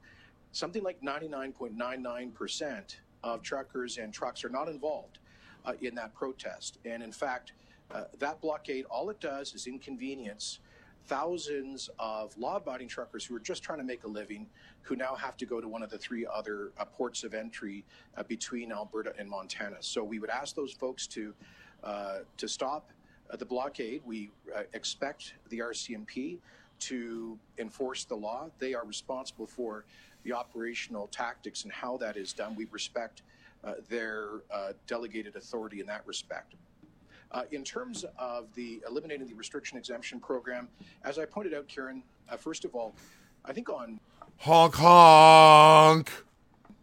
something 0.53 0.83
like 0.83 1.01
99.99% 1.03 2.97
of 3.23 3.43
truckers 3.43 3.99
and 3.99 4.13
trucks 4.13 4.45
are 4.45 4.49
not 4.49 4.69
involved 4.69 5.19
uh, 5.65 5.73
in 5.81 5.95
that 5.95 6.15
protest. 6.15 6.79
And 6.85 7.03
in 7.03 7.13
fact, 7.13 7.53
uh, 7.91 8.05
that 8.19 8.41
blockade, 8.41 8.85
all 8.87 9.11
it 9.11 9.21
does 9.21 9.55
is 9.55 9.67
inconvenience 9.67 10.61
thousands 11.07 11.91
of 11.99 12.37
law 12.39 12.57
abiding 12.57 12.87
truckers 12.87 13.25
who 13.25 13.35
are 13.35 13.41
just 13.41 13.63
trying 13.63 13.79
to 13.79 13.85
make 13.85 14.05
a 14.05 14.09
living 14.09 14.47
who 14.83 14.95
now 14.95 15.15
have 15.15 15.37
to 15.37 15.45
go 15.45 15.61
to 15.61 15.67
one 15.67 15.83
of 15.83 15.91
the 15.91 15.99
three 15.99 16.27
other 16.33 16.71
uh, 16.79 16.85
ports 16.85 17.25
of 17.25 17.35
entry 17.35 17.85
uh, 18.17 18.23
between 18.25 18.71
Alberta 18.71 19.13
and 19.19 19.29
Montana. 19.29 19.77
So 19.81 20.05
we 20.05 20.19
would 20.19 20.31
ask 20.31 20.55
those 20.55 20.73
folks 20.73 21.07
to, 21.09 21.35
uh, 21.83 22.19
to 22.37 22.49
stop 22.49 22.91
uh, 23.29 23.37
the 23.37 23.45
blockade. 23.45 24.03
We 24.05 24.31
expect 24.73 25.35
the 25.49 25.59
RCMP 25.59 26.39
to 26.81 27.39
enforce 27.59 28.05
the 28.05 28.15
law. 28.15 28.51
They 28.59 28.75
are 28.75 28.85
responsible 28.85 29.47
for 29.47 29.85
the 30.25 30.33
operational 30.33 31.07
tactics 31.09 31.65
and 31.65 31.73
how 31.73 31.97
that 31.97 32.17
is 32.17 32.33
done. 32.33 32.55
We 32.55 32.67
respect 32.71 33.23
their 33.89 34.29
delegated 34.87 35.37
authority 35.37 35.81
in 35.81 35.87
that 35.87 36.07
respect. 36.07 36.55
Uh, 37.33 37.43
in 37.53 37.63
terms 37.63 38.05
of 38.19 38.53
the 38.55 38.83
eliminating 38.89 39.27
the 39.29 39.35
restriction 39.35 39.79
exemption 39.79 40.19
program, 40.19 40.69
as 41.05 41.19
I 41.19 41.25
pointed 41.25 41.55
out, 41.55 41.69
Kieran, 41.69 42.03
uh, 42.29 42.37
first 42.37 42.65
of 42.65 42.75
all, 42.75 42.95
I 43.45 43.53
think 43.53 43.69
on 43.71 44.01
honk 44.39 44.75
honk 44.75 46.11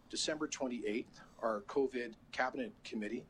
December 0.08 0.48
28th, 0.48 1.04
our 1.42 1.60
COVID 1.68 2.14
cabinet 2.32 2.72
committee 2.82 3.26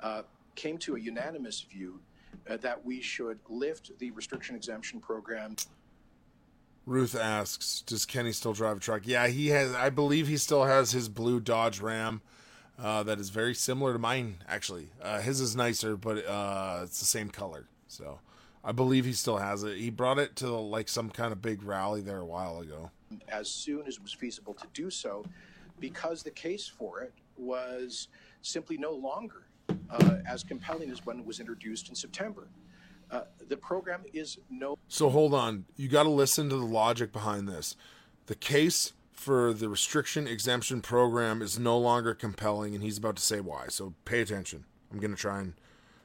uh, 0.00 0.22
came 0.54 0.78
to 0.78 0.96
a 0.96 0.98
unanimous 0.98 1.60
view 1.60 2.00
uh, 2.48 2.56
that 2.58 2.82
we 2.82 3.02
should 3.02 3.38
lift 3.50 3.96
the 3.98 4.10
restriction 4.12 4.56
exemption 4.56 4.98
program. 4.98 5.54
Ruth 6.86 7.14
asks, 7.14 7.82
"Does 7.82 8.04
Kenney 8.04 8.32
still 8.32 8.52
drive 8.52 8.78
a 8.78 8.80
truck?" 8.80 9.02
Yeah, 9.04 9.28
he 9.28 9.48
has. 9.48 9.74
I 9.74 9.90
believe 9.90 10.28
he 10.28 10.36
still 10.36 10.64
has 10.64 10.92
his 10.92 11.08
blue 11.08 11.40
Dodge 11.40 11.80
Ram 11.80 12.22
uh, 12.78 13.02
that 13.04 13.20
is 13.20 13.30
very 13.30 13.54
similar 13.54 13.92
to 13.92 13.98
mine. 13.98 14.36
Actually, 14.48 14.88
uh, 15.00 15.20
his 15.20 15.40
is 15.40 15.54
nicer, 15.54 15.96
but 15.96 16.26
uh, 16.26 16.80
it's 16.82 16.98
the 16.98 17.06
same 17.06 17.30
color. 17.30 17.66
So 17.86 18.18
I 18.64 18.72
believe 18.72 19.04
he 19.04 19.12
still 19.12 19.38
has 19.38 19.62
it. 19.62 19.78
He 19.78 19.90
brought 19.90 20.18
it 20.18 20.36
to 20.36 20.50
like 20.50 20.88
some 20.88 21.10
kind 21.10 21.32
of 21.32 21.40
big 21.40 21.62
rally 21.62 22.00
there 22.00 22.18
a 22.18 22.26
while 22.26 22.60
ago. 22.60 22.90
As 23.28 23.48
soon 23.48 23.86
as 23.86 23.96
it 23.96 24.02
was 24.02 24.12
feasible 24.12 24.54
to 24.54 24.66
do 24.72 24.90
so, 24.90 25.24
because 25.78 26.22
the 26.22 26.30
case 26.30 26.66
for 26.66 27.00
it 27.00 27.12
was 27.36 28.08
simply 28.42 28.76
no 28.76 28.92
longer 28.92 29.42
uh, 29.90 30.16
as 30.26 30.42
compelling 30.42 30.90
as 30.90 31.04
when 31.04 31.18
it 31.18 31.26
was 31.26 31.40
introduced 31.40 31.88
in 31.88 31.94
September. 31.94 32.48
Uh, 33.12 33.24
the 33.48 33.56
program 33.56 34.02
is 34.14 34.38
no. 34.50 34.78
So 34.88 35.10
hold 35.10 35.34
on. 35.34 35.66
You 35.76 35.88
got 35.88 36.04
to 36.04 36.08
listen 36.08 36.48
to 36.48 36.56
the 36.56 36.64
logic 36.64 37.12
behind 37.12 37.46
this. 37.46 37.76
The 38.26 38.34
case 38.34 38.94
for 39.12 39.52
the 39.52 39.68
restriction 39.68 40.26
exemption 40.26 40.80
program 40.80 41.42
is 41.42 41.58
no 41.58 41.78
longer 41.78 42.14
compelling, 42.14 42.74
and 42.74 42.82
he's 42.82 42.98
about 42.98 43.16
to 43.16 43.22
say 43.22 43.40
why. 43.40 43.66
So 43.68 43.94
pay 44.04 44.20
attention. 44.20 44.64
I'm 44.90 44.98
gonna 44.98 45.14
try 45.16 45.40
and 45.40 45.52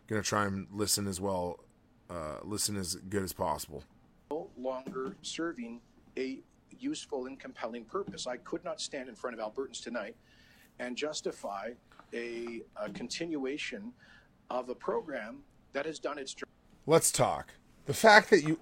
gonna 0.07 0.21
try 0.21 0.45
and 0.45 0.67
listen 0.71 1.07
as 1.07 1.19
well, 1.19 1.59
uh, 2.09 2.37
listen 2.43 2.77
as 2.77 2.95
good 2.95 3.23
as 3.23 3.33
possible. 3.33 3.83
No 4.29 4.49
longer 4.57 5.15
serving 5.21 5.79
a 6.17 6.39
useful 6.79 7.25
and 7.25 7.39
compelling 7.39 7.85
purpose. 7.85 8.27
I 8.27 8.37
could 8.37 8.63
not 8.63 8.79
stand 8.81 9.09
in 9.09 9.15
front 9.15 9.39
of 9.39 9.53
Albertans 9.53 9.81
tonight 9.81 10.15
and 10.79 10.95
justify 10.95 11.71
a, 12.13 12.61
a 12.75 12.89
continuation 12.89 13.93
of 14.49 14.69
a 14.69 14.75
program 14.75 15.39
that 15.73 15.85
has 15.85 15.99
done 15.99 16.17
its 16.17 16.33
job. 16.33 16.47
Let's 16.87 17.11
talk. 17.11 17.53
The 17.85 17.93
fact 17.93 18.31
that 18.31 18.43
you 18.43 18.59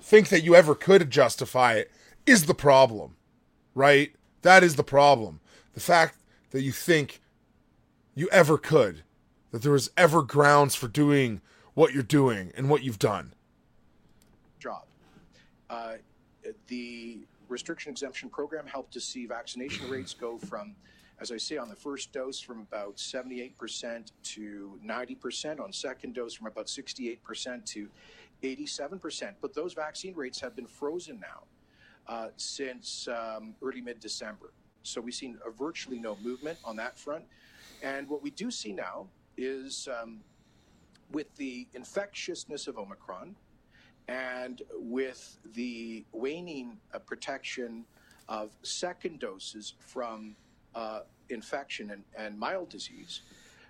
think 0.00 0.28
that 0.30 0.42
you 0.42 0.54
ever 0.54 0.74
could 0.74 1.10
justify 1.10 1.74
it 1.74 1.90
is 2.24 2.46
the 2.46 2.54
problem 2.54 3.16
right? 3.74 4.14
That 4.42 4.62
is 4.62 4.76
the 4.76 4.84
problem. 4.84 5.40
The 5.74 5.80
fact 5.80 6.18
that 6.50 6.62
you 6.62 6.72
think 6.72 7.20
you 8.14 8.28
ever 8.30 8.56
could, 8.56 9.02
that 9.50 9.62
there 9.62 9.72
was 9.72 9.90
ever 9.96 10.22
grounds 10.22 10.74
for 10.74 10.88
doing 10.88 11.40
what 11.74 11.92
you're 11.92 12.02
doing 12.02 12.52
and 12.56 12.70
what 12.70 12.82
you've 12.82 12.98
done. 12.98 13.34
Job. 14.58 14.84
Uh, 15.68 15.94
the 16.68 17.18
restriction 17.48 17.90
exemption 17.90 18.28
program 18.28 18.66
helped 18.66 18.92
to 18.92 19.00
see 19.00 19.26
vaccination 19.26 19.90
rates 19.90 20.14
go 20.14 20.38
from, 20.38 20.76
as 21.20 21.30
I 21.30 21.36
say, 21.36 21.56
on 21.56 21.68
the 21.68 21.76
first 21.76 22.12
dose 22.12 22.40
from 22.40 22.60
about 22.60 22.96
78% 22.96 24.10
to 24.22 24.78
90%, 24.84 25.60
on 25.60 25.72
second 25.72 26.14
dose 26.14 26.34
from 26.34 26.46
about 26.46 26.66
68% 26.66 27.64
to 27.66 27.88
87%. 28.42 29.34
But 29.40 29.54
those 29.54 29.74
vaccine 29.74 30.14
rates 30.14 30.40
have 30.40 30.56
been 30.56 30.66
frozen 30.66 31.20
now 31.20 31.44
uh, 32.06 32.28
since 32.36 33.08
um, 33.08 33.54
early 33.62 33.80
mid 33.80 34.00
December. 34.00 34.52
So 34.82 35.00
we've 35.00 35.14
seen 35.14 35.38
virtually 35.58 35.98
no 35.98 36.16
movement 36.22 36.58
on 36.64 36.76
that 36.76 36.98
front. 36.98 37.24
And 37.82 38.08
what 38.08 38.22
we 38.22 38.30
do 38.30 38.50
see 38.50 38.72
now 38.72 39.06
is 39.36 39.88
um, 40.00 40.20
with 41.10 41.34
the 41.36 41.66
infectiousness 41.74 42.66
of 42.66 42.76
Omicron 42.76 43.34
and 44.08 44.62
with 44.74 45.38
the 45.54 46.04
waning 46.12 46.78
uh, 46.92 46.98
protection 46.98 47.84
of 48.28 48.50
second 48.62 49.20
doses 49.20 49.74
from 49.78 50.36
uh, 50.74 51.00
infection 51.28 51.90
and, 51.90 52.02
and, 52.16 52.38
mild 52.38 52.68
disease, 52.68 53.22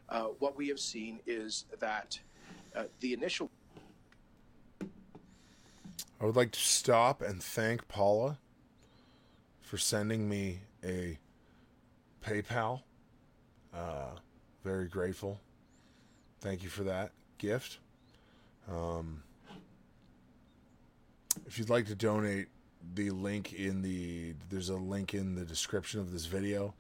uh, 0.09 0.25
what 0.39 0.57
we 0.57 0.69
have 0.69 0.81
seen 0.81 1.21
is 1.27 1.65
that 1.81 2.19
uh, 2.75 2.85
the 3.01 3.13
initial 3.13 3.51
I 6.21 6.27
would 6.27 6.37
like 6.37 6.53
to 6.53 6.61
stop 6.61 7.21
and 7.21 7.43
thank 7.43 7.87
Paula 7.89 8.39
for 9.61 9.77
sending 9.77 10.29
me 10.29 10.61
a 10.83 11.19
PayPal. 12.25 12.83
Uh, 13.75 14.13
very 14.63 14.87
grateful. 14.87 15.41
Thank 16.41 16.63
you 16.63 16.69
for 16.69 16.85
that 16.85 17.13
gift. 17.39 17.79
Um, 18.71 19.23
if 21.47 21.59
you'd 21.59 21.71
like 21.71 21.87
to 21.87 21.95
donate, 21.95 22.49
the 22.95 23.11
link 23.11 23.55
in 23.55 23.81
the 23.83 24.35
there's 24.51 24.69
a 24.69 24.77
link 24.77 25.15
in 25.15 25.35
the 25.35 25.45
description 25.45 26.01
of 26.01 26.13
this 26.13 26.27
video 26.27 26.75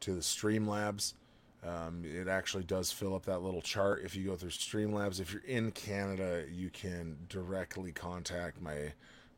to 0.00 0.14
the 0.14 0.20
Streamlabs 0.20 1.14
um, 1.62 2.04
it 2.04 2.26
actually 2.26 2.64
does 2.64 2.90
fill 2.90 3.14
up 3.14 3.26
that 3.26 3.42
little 3.42 3.60
chart 3.60 4.02
if 4.04 4.16
you 4.16 4.24
go 4.24 4.36
through 4.36 4.50
Streamlabs. 4.50 5.20
If 5.20 5.32
you're 5.32 5.42
in 5.42 5.72
Canada, 5.72 6.44
you 6.50 6.70
can 6.70 7.18
directly 7.28 7.92
contact 7.92 8.60
my 8.60 8.92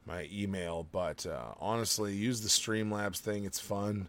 my 0.07 0.29
email. 0.33 0.87
But 0.91 1.27
uh, 1.27 1.55
honestly, 1.59 2.15
use 2.15 2.41
the 2.41 2.49
Streamlabs 2.49 3.19
thing. 3.19 3.45
It's 3.45 3.59
fun. 3.59 4.09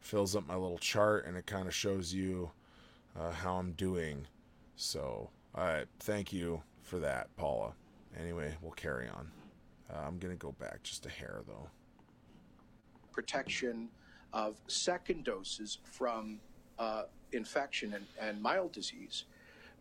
Fills 0.00 0.36
up 0.36 0.46
my 0.46 0.56
little 0.56 0.78
chart 0.78 1.24
and 1.26 1.36
it 1.36 1.46
kind 1.46 1.66
of 1.66 1.74
shows 1.74 2.12
you 2.12 2.50
uh, 3.18 3.30
how 3.30 3.54
I'm 3.54 3.72
doing. 3.72 4.26
So, 4.76 5.30
I 5.54 5.84
thank 6.00 6.32
you 6.32 6.62
for 6.82 6.98
that, 6.98 7.34
Paula. 7.36 7.72
Anyway, 8.20 8.54
we'll 8.60 8.72
carry 8.72 9.08
on. 9.08 9.30
Uh, 9.90 10.00
I'm 10.06 10.18
gonna 10.18 10.34
go 10.34 10.52
back 10.52 10.82
just 10.82 11.06
a 11.06 11.10
hair 11.10 11.40
though. 11.46 11.68
Protection 13.12 13.88
of 14.34 14.56
second 14.66 15.24
doses 15.24 15.78
from 15.84 16.40
uh, 16.78 17.04
infection 17.32 17.94
and, 17.94 18.04
and 18.20 18.42
mild 18.42 18.72
disease, 18.72 19.24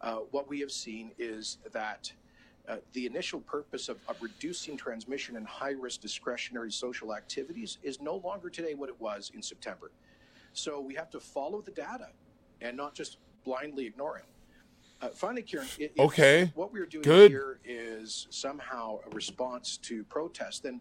uh, 0.01 0.18
what 0.32 0.47
we 0.47 0.60
have 0.60 0.72
seen 0.72 1.12
is 1.18 1.58
that 1.74 2.12
uh, 2.70 2.78
the 2.93 3.06
initial 3.06 3.41
purpose 3.41 3.89
of, 3.89 3.97
of, 4.08 4.16
reducing 4.22 4.78
transmission 4.78 5.36
in 5.36 5.43
high 5.43 5.72
risk 5.72 5.99
discretionary 5.99 6.72
social 6.72 7.14
activities 7.14 7.78
is 7.84 7.99
no 7.99 8.16
longer 8.18 8.49
today 8.49 8.74
what 8.74 8.88
it 8.88 8.95
was 9.01 9.32
in 9.36 9.41
September. 9.41 9.91
So 10.54 10.80
we 10.80 10.95
have 10.95 11.10
to 11.10 11.20
follow 11.20 11.62
the 11.62 11.72
data 11.72 12.08
and 12.62 12.78
not 12.78 12.93
just 12.93 13.18
blindly 13.43 13.86
ignore 13.86 14.20
it. 14.20 14.26
Uh, 15.01 15.10
finally, 15.10 15.41
Kieran, 15.41 15.68
if 15.78 15.91
okay. 15.99 16.51
what 16.56 16.72
we're 16.72 16.86
doing 16.86 17.04
Good. 17.04 17.32
here 17.32 17.60
is 17.66 18.28
somehow 18.30 18.99
a 19.06 19.14
response 19.14 19.76
to 19.78 20.06
protest, 20.06 20.64
then 20.64 20.80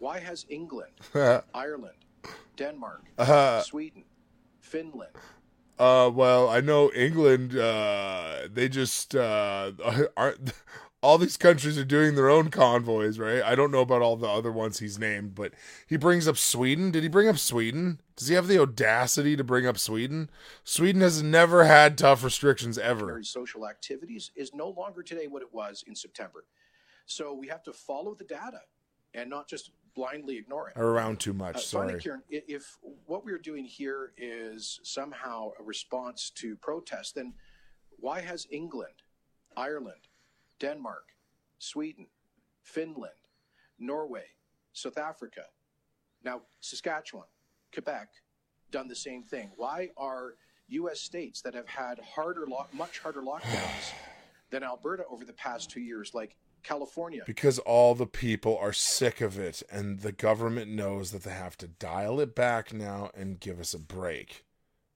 why 0.00 0.18
has 0.18 0.46
England, 0.48 0.92
Ireland, 1.54 2.03
Denmark, 2.56 3.04
Uh, 3.18 3.62
Sweden, 3.62 4.04
Finland. 4.60 5.12
Uh, 5.78 6.10
well, 6.14 6.48
I 6.48 6.60
know 6.60 6.90
England. 6.92 7.56
Uh, 7.56 8.48
they 8.52 8.68
just 8.68 9.14
uh, 9.14 9.72
are 10.16 10.36
all 11.02 11.18
these 11.18 11.36
countries 11.36 11.76
are 11.76 11.84
doing 11.84 12.14
their 12.14 12.30
own 12.30 12.48
convoys, 12.50 13.18
right? 13.18 13.42
I 13.42 13.54
don't 13.54 13.70
know 13.70 13.80
about 13.80 14.00
all 14.00 14.16
the 14.16 14.28
other 14.28 14.52
ones 14.52 14.78
he's 14.78 14.98
named, 14.98 15.34
but 15.34 15.52
he 15.86 15.96
brings 15.96 16.26
up 16.28 16.38
Sweden. 16.38 16.90
Did 16.90 17.02
he 17.02 17.08
bring 17.08 17.28
up 17.28 17.38
Sweden? 17.38 18.00
Does 18.16 18.28
he 18.28 18.34
have 18.34 18.46
the 18.46 18.58
audacity 18.60 19.36
to 19.36 19.44
bring 19.44 19.66
up 19.66 19.76
Sweden? 19.76 20.30
Sweden 20.62 21.02
has 21.02 21.22
never 21.22 21.64
had 21.64 21.98
tough 21.98 22.22
restrictions 22.24 22.78
ever. 22.78 23.20
Social 23.22 23.68
activities 23.68 24.30
is 24.36 24.54
no 24.54 24.68
longer 24.70 25.02
today 25.02 25.26
what 25.26 25.42
it 25.42 25.52
was 25.52 25.84
in 25.86 25.94
September. 25.94 26.46
So 27.06 27.34
we 27.34 27.48
have 27.48 27.62
to 27.64 27.72
follow 27.72 28.14
the 28.14 28.24
data 28.24 28.60
and 29.12 29.28
not 29.28 29.48
just 29.48 29.72
blindly 29.94 30.36
ignore 30.36 30.68
it. 30.68 30.76
Around 30.76 31.20
too 31.20 31.32
much. 31.32 31.56
Uh, 31.56 31.60
sorry. 31.60 32.00
Kieran, 32.00 32.22
if 32.28 32.76
what 33.06 33.24
we're 33.24 33.38
doing 33.38 33.64
here 33.64 34.12
is 34.16 34.80
somehow 34.82 35.50
a 35.58 35.62
response 35.62 36.30
to 36.36 36.56
protest, 36.56 37.14
then 37.14 37.34
why 37.98 38.20
has 38.20 38.46
England, 38.50 39.02
Ireland, 39.56 40.08
Denmark, 40.58 41.08
Sweden, 41.58 42.06
Finland, 42.62 43.12
Norway, 43.78 44.26
South 44.72 44.98
Africa, 44.98 45.42
now 46.24 46.42
Saskatchewan, 46.60 47.26
Quebec 47.72 48.08
done 48.70 48.88
the 48.88 48.96
same 48.96 49.22
thing? 49.22 49.50
Why 49.56 49.90
are 49.96 50.34
U.S. 50.68 51.00
states 51.00 51.40
that 51.42 51.54
have 51.54 51.68
had 51.68 51.98
harder, 52.00 52.46
lock, 52.46 52.72
much 52.74 52.98
harder 52.98 53.22
lockdowns 53.22 53.92
than 54.50 54.62
Alberta 54.62 55.04
over 55.10 55.24
the 55.24 55.32
past 55.34 55.70
two 55.70 55.80
years, 55.80 56.12
like 56.14 56.36
California, 56.64 57.22
Because 57.26 57.58
all 57.60 57.94
the 57.94 58.06
people 58.06 58.58
are 58.58 58.72
sick 58.72 59.20
of 59.20 59.38
it, 59.38 59.62
and 59.70 60.00
the 60.00 60.12
government 60.12 60.70
knows 60.70 61.12
that 61.12 61.22
they 61.22 61.30
have 61.30 61.56
to 61.58 61.68
dial 61.68 62.18
it 62.18 62.34
back 62.34 62.72
now 62.72 63.10
and 63.14 63.38
give 63.38 63.60
us 63.60 63.74
a 63.74 63.78
break. 63.78 64.44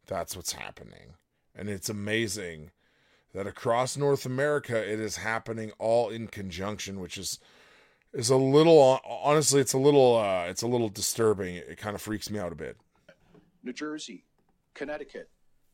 That's 0.07 0.35
what's 0.35 0.53
happening. 0.53 1.15
And 1.55 1.69
it's 1.69 1.89
amazing 1.89 2.71
that 3.35 3.47
across 3.47 3.97
North 3.97 4.25
America 4.25 4.77
it 4.77 4.99
is 4.99 5.19
happening 5.19 5.73
all 5.79 6.09
in 6.09 6.29
conjunction, 6.29 7.01
which 7.01 7.19
is 7.19 7.39
is 8.15 8.31
a 8.31 8.37
little 8.37 9.01
honestly 9.05 9.61
it's 9.61 9.75
a 9.75 9.79
little 9.79 10.17
uh 10.17 10.45
it's 10.45 10.63
a 10.63 10.67
little 10.67 10.89
disturbing. 10.89 11.57
It, 11.57 11.77
kind 11.77 11.95
of 11.95 12.01
freaks 12.01 12.31
me 12.31 12.39
out 12.39 12.53
a 12.53 12.57
bit. 12.57 12.77
New 13.63 13.73
Jersey, 13.73 14.25
Connecticut, 14.73 15.29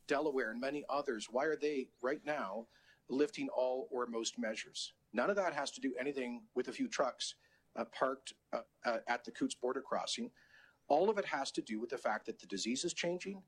Delaware, 0.09 0.51
and 0.51 0.61
many 0.61 0.85
others, 0.89 1.29
why 1.31 1.45
are 1.45 1.57
they 1.57 1.89
right 2.03 2.21
now 2.27 2.67
lifting 3.09 3.49
all 3.51 3.87
or 3.91 4.07
most 4.07 4.39
measures? 4.39 4.93
None 5.15 5.31
of 5.31 5.37
that 5.37 5.55
has 5.55 5.71
to 5.71 5.81
do 5.81 5.95
anything 5.99 6.43
with 6.55 6.69
a 6.69 6.73
few 6.73 6.89
trucks 6.89 7.37
uh, 7.77 7.85
parked 7.97 8.35
uh, 8.53 8.59
uh, 8.85 8.99
at 9.09 9.25
the 9.25 9.31
Coutts 9.31 9.55
border 9.55 9.81
crossing. 9.81 10.31
All 10.89 11.09
of 11.09 11.17
it 11.19 11.25
has 11.25 11.51
to 11.53 11.63
do 11.63 11.81
with 11.81 11.89
the 11.89 11.97
fact 11.97 12.27
that 12.27 12.39
the 12.41 12.47
disease 12.47 12.85
is 12.85 12.93
changing, 12.93 13.41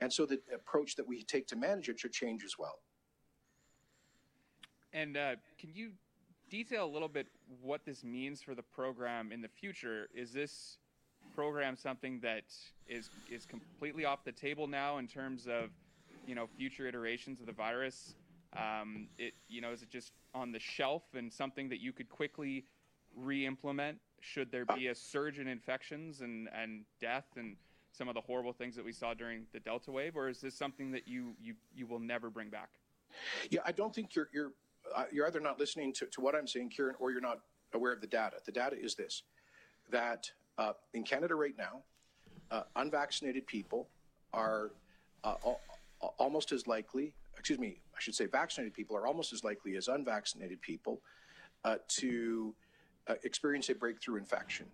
and 0.00 0.12
so 0.12 0.26
the 0.26 0.40
approach 0.54 0.94
that 0.96 1.08
we 1.08 1.22
take 1.22 1.48
to 1.48 1.56
manage 1.56 1.88
it 1.88 1.98
should 1.98 2.12
change 2.12 2.44
as 2.44 2.56
well. 2.58 2.78
And 4.92 5.16
uh, 5.16 5.36
can 5.58 5.70
you 5.74 5.92
detail 6.48 6.84
a 6.84 6.92
little 6.92 7.08
bit 7.08 7.26
what 7.60 7.84
this 7.84 8.04
means 8.04 8.42
for 8.42 8.54
the 8.54 8.62
program 8.62 9.32
in 9.32 9.40
the 9.40 9.48
future? 9.48 10.08
Is 10.14 10.32
this 10.32 10.78
program 11.34 11.76
something 11.76 12.20
that 12.20 12.44
is 12.86 13.10
is 13.30 13.46
completely 13.46 14.04
off 14.04 14.22
the 14.22 14.32
table 14.32 14.66
now 14.66 14.98
in 14.98 15.08
terms 15.08 15.46
of 15.46 15.70
you 16.26 16.34
know 16.34 16.46
future 16.56 16.86
iterations 16.86 17.40
of 17.40 17.46
the 17.46 17.52
virus? 17.52 18.14
Um, 18.54 19.08
it 19.18 19.34
you 19.48 19.60
know 19.60 19.72
is 19.72 19.82
it 19.82 19.90
just 19.90 20.12
on 20.34 20.52
the 20.52 20.58
shelf 20.58 21.02
and 21.14 21.32
something 21.32 21.68
that 21.68 21.80
you 21.80 21.92
could 21.92 22.08
quickly 22.08 22.64
re-implement 23.16 23.98
should 24.20 24.50
there 24.50 24.64
be 24.64 24.88
a 24.88 24.94
surge 24.94 25.38
in 25.38 25.46
infections 25.46 26.20
and, 26.20 26.48
and 26.54 26.84
death 27.00 27.26
and 27.36 27.56
some 27.92 28.08
of 28.08 28.14
the 28.14 28.20
horrible 28.20 28.52
things 28.52 28.76
that 28.76 28.84
we 28.84 28.92
saw 28.92 29.14
during 29.14 29.46
the 29.52 29.60
Delta 29.60 29.90
wave, 29.90 30.16
or 30.16 30.28
is 30.28 30.40
this 30.40 30.54
something 30.54 30.90
that 30.92 31.08
you 31.08 31.34
you, 31.40 31.54
you 31.74 31.86
will 31.86 32.00
never 32.00 32.28
bring 32.30 32.50
back? 32.50 32.68
Yeah, 33.50 33.60
I 33.64 33.72
don't 33.72 33.94
think 33.94 34.14
you're 34.14 34.28
you're 34.32 34.52
uh, 34.94 35.04
you're 35.10 35.26
either 35.26 35.40
not 35.40 35.58
listening 35.58 35.92
to, 35.94 36.06
to 36.06 36.20
what 36.20 36.34
I'm 36.34 36.46
saying, 36.46 36.70
Kieran, 36.70 36.94
or 36.98 37.10
you're 37.10 37.20
not 37.20 37.40
aware 37.72 37.92
of 37.92 38.00
the 38.00 38.06
data. 38.06 38.36
The 38.44 38.52
data 38.52 38.76
is 38.78 38.94
this: 38.94 39.22
that 39.90 40.30
uh, 40.58 40.72
in 40.92 41.04
Canada 41.04 41.34
right 41.34 41.56
now, 41.56 41.82
uh, 42.50 42.62
unvaccinated 42.76 43.46
people 43.46 43.88
are 44.32 44.70
uh, 45.24 45.34
al- 45.44 45.60
al- 46.02 46.14
almost 46.18 46.52
as 46.52 46.66
likely. 46.66 47.14
Excuse 47.46 47.60
me, 47.60 47.78
I 47.94 48.00
should 48.00 48.16
say 48.16 48.26
vaccinated 48.26 48.74
people 48.74 48.96
are 48.96 49.06
almost 49.06 49.32
as 49.32 49.44
likely 49.44 49.76
as 49.76 49.86
unvaccinated 49.86 50.60
people 50.60 51.00
uh, 51.64 51.76
to 51.86 52.52
uh, 53.06 53.14
experience 53.22 53.68
a 53.68 53.74
breakthrough 53.76 54.16
infection. 54.16 54.66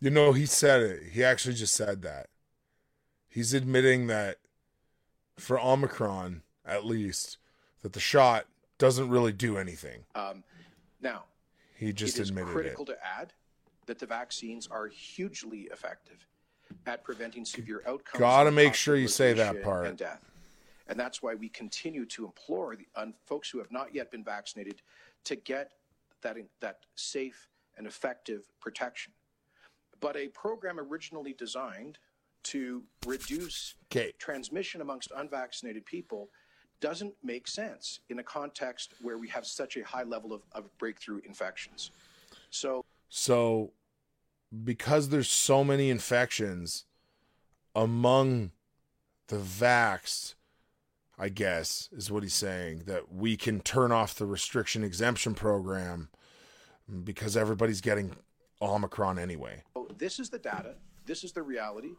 You 0.00 0.10
know, 0.10 0.32
he 0.32 0.44
said 0.44 0.80
it. 0.80 1.02
He 1.12 1.22
actually 1.22 1.54
just 1.54 1.72
said 1.72 2.02
that. 2.02 2.26
He's 3.28 3.54
admitting 3.54 4.08
that 4.08 4.38
for 5.38 5.60
Omicron, 5.60 6.42
at 6.66 6.84
least, 6.84 7.38
that 7.82 7.92
the 7.92 8.00
shot 8.00 8.46
doesn't 8.78 9.08
really 9.08 9.32
do 9.32 9.56
anything. 9.56 10.02
Um, 10.16 10.42
now, 11.00 11.26
He 11.76 11.92
just 11.92 12.18
it 12.18 12.22
is 12.22 12.30
admitted 12.30 12.50
critical 12.50 12.82
it. 12.86 12.94
to 12.94 12.96
add 13.06 13.34
that 13.86 14.00
the 14.00 14.06
vaccines 14.06 14.66
are 14.66 14.88
hugely 14.88 15.68
effective 15.72 16.26
at 16.86 17.04
preventing 17.04 17.44
severe 17.44 17.84
outcomes. 17.86 18.18
Gotta 18.18 18.50
make 18.50 18.74
sure 18.74 18.96
you 18.96 19.06
say 19.06 19.32
that 19.34 19.62
part. 19.62 19.86
And 19.86 19.96
death. 19.96 20.29
And 20.90 20.98
that's 20.98 21.22
why 21.22 21.34
we 21.34 21.48
continue 21.48 22.04
to 22.06 22.26
implore 22.26 22.74
the 22.74 22.86
um, 22.96 23.14
folks 23.24 23.48
who 23.48 23.58
have 23.58 23.70
not 23.70 23.94
yet 23.94 24.10
been 24.10 24.24
vaccinated 24.24 24.82
to 25.24 25.36
get 25.36 25.72
that 26.22 26.36
that 26.60 26.80
safe 26.96 27.48
and 27.78 27.86
effective 27.86 28.50
protection. 28.60 29.12
But 30.00 30.16
a 30.16 30.28
program 30.28 30.80
originally 30.80 31.32
designed 31.32 31.98
to 32.42 32.82
reduce 33.06 33.76
Okay. 33.86 34.12
transmission 34.18 34.80
amongst 34.80 35.12
unvaccinated 35.16 35.86
people 35.86 36.28
doesn't 36.80 37.14
make 37.22 37.46
sense 37.46 38.00
in 38.08 38.18
a 38.18 38.22
context 38.22 38.94
where 39.02 39.18
we 39.18 39.28
have 39.28 39.46
such 39.46 39.76
a 39.76 39.84
high 39.84 40.02
level 40.02 40.32
of, 40.32 40.42
of 40.52 40.76
breakthrough 40.78 41.20
infections. 41.24 41.92
So 42.50 42.84
So, 43.08 43.72
because 44.64 45.10
there's 45.10 45.30
so 45.30 45.62
many 45.62 45.90
infections 45.90 46.86
among 47.74 48.50
the 49.28 49.36
vaxxed, 49.36 50.34
I 51.20 51.28
guess, 51.28 51.90
is 51.92 52.10
what 52.10 52.22
he's 52.22 52.32
saying, 52.32 52.84
that 52.86 53.12
we 53.12 53.36
can 53.36 53.60
turn 53.60 53.92
off 53.92 54.14
the 54.14 54.24
restriction 54.24 54.82
exemption 54.82 55.34
program 55.34 56.08
because 57.04 57.36
everybody's 57.36 57.82
getting 57.82 58.16
Omicron 58.62 59.18
anyway. 59.18 59.62
this 59.98 60.18
is 60.18 60.30
the 60.30 60.38
data, 60.38 60.76
this 61.04 61.22
is 61.22 61.32
the 61.32 61.42
reality, 61.42 61.92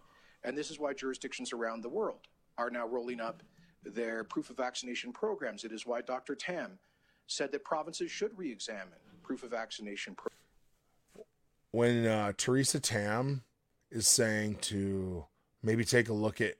and 0.43 0.57
this 0.57 0.71
is 0.71 0.79
why 0.79 0.93
jurisdictions 0.93 1.53
around 1.53 1.83
the 1.83 1.89
world 1.89 2.21
are 2.57 2.71
now 2.71 2.87
rolling 2.87 3.21
up 3.21 3.43
their 3.83 4.23
proof 4.23 4.49
of 4.49 4.57
vaccination 4.57 5.13
programs. 5.13 5.63
It 5.63 5.71
is 5.71 5.85
why 5.85 6.01
Dr. 6.01 6.33
Tam 6.33 6.79
said 7.27 7.51
that 7.51 7.63
provinces 7.63 8.09
should 8.09 8.35
re 8.35 8.51
examine 8.51 8.99
proof 9.21 9.43
of 9.43 9.51
vaccination 9.51 10.15
programs. 10.15 11.27
when 11.69 12.07
uh, 12.07 12.33
Theresa 12.37 12.79
Tam 12.79 13.43
is 13.91 14.07
saying 14.07 14.55
to 14.61 15.25
maybe 15.61 15.85
take 15.85 16.09
a 16.09 16.13
look 16.13 16.41
at 16.41 16.55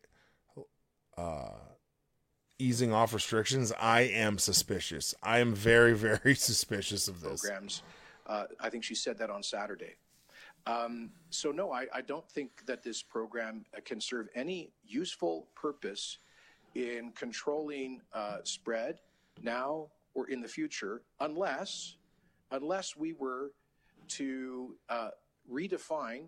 uh, 1.18 1.50
easing 2.62 2.94
off 2.94 3.14
restrictions, 3.14 3.74
I 3.80 4.02
am 4.02 4.38
suspicious. 4.38 5.16
I 5.24 5.40
am 5.40 5.54
very, 5.54 5.94
very 6.08 6.36
suspicious 6.36 7.08
of 7.08 7.22
this. 7.22 7.42
programs. 7.42 7.84
Uh, 8.28 8.46
I 8.60 8.70
think 8.70 8.84
she 8.84 8.96
said 8.96 9.18
that 9.18 9.30
on 9.30 9.44
Saturday. 9.44 9.96
Um, 10.68 11.10
so, 11.32 11.52
no, 11.52 11.72
I, 11.72 11.88
I 11.94 12.02
don't 12.02 12.30
think 12.30 12.66
that 12.68 12.84
this 12.84 13.02
program 13.02 13.66
uh, 13.76 13.80
can 13.84 14.00
serve 14.00 14.28
any 14.36 14.72
useful 14.86 15.48
purpose 15.56 16.20
in 16.76 17.12
controlling 17.16 18.02
uh, 18.14 18.38
spread 18.44 19.00
now 19.42 19.88
or 20.14 20.30
in 20.30 20.40
the 20.42 20.48
future, 20.48 21.02
unless 21.20 21.98
unless 22.52 22.98
we 22.98 23.14
were 23.14 23.52
to 24.10 24.76
uh, 24.90 25.10
redefine 25.52 26.26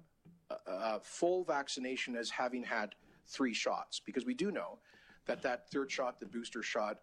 uh, 0.50 0.56
uh, 0.70 1.00
full 1.02 1.44
vaccination 1.44 2.16
as 2.16 2.30
having 2.30 2.64
had 2.64 2.96
three 3.28 3.54
shots, 3.54 4.00
because 4.00 4.26
we 4.26 4.34
do 4.34 4.52
know 4.52 4.80
that 5.26 5.42
that 5.44 5.70
third 5.70 5.92
shot, 5.92 6.20
the 6.20 6.26
booster 6.26 6.64
shot, 6.64 7.00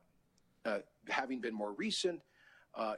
uh, 0.65 0.79
having 1.09 1.41
been 1.41 1.55
more 1.55 1.73
recent, 1.73 2.21
uh, 2.75 2.95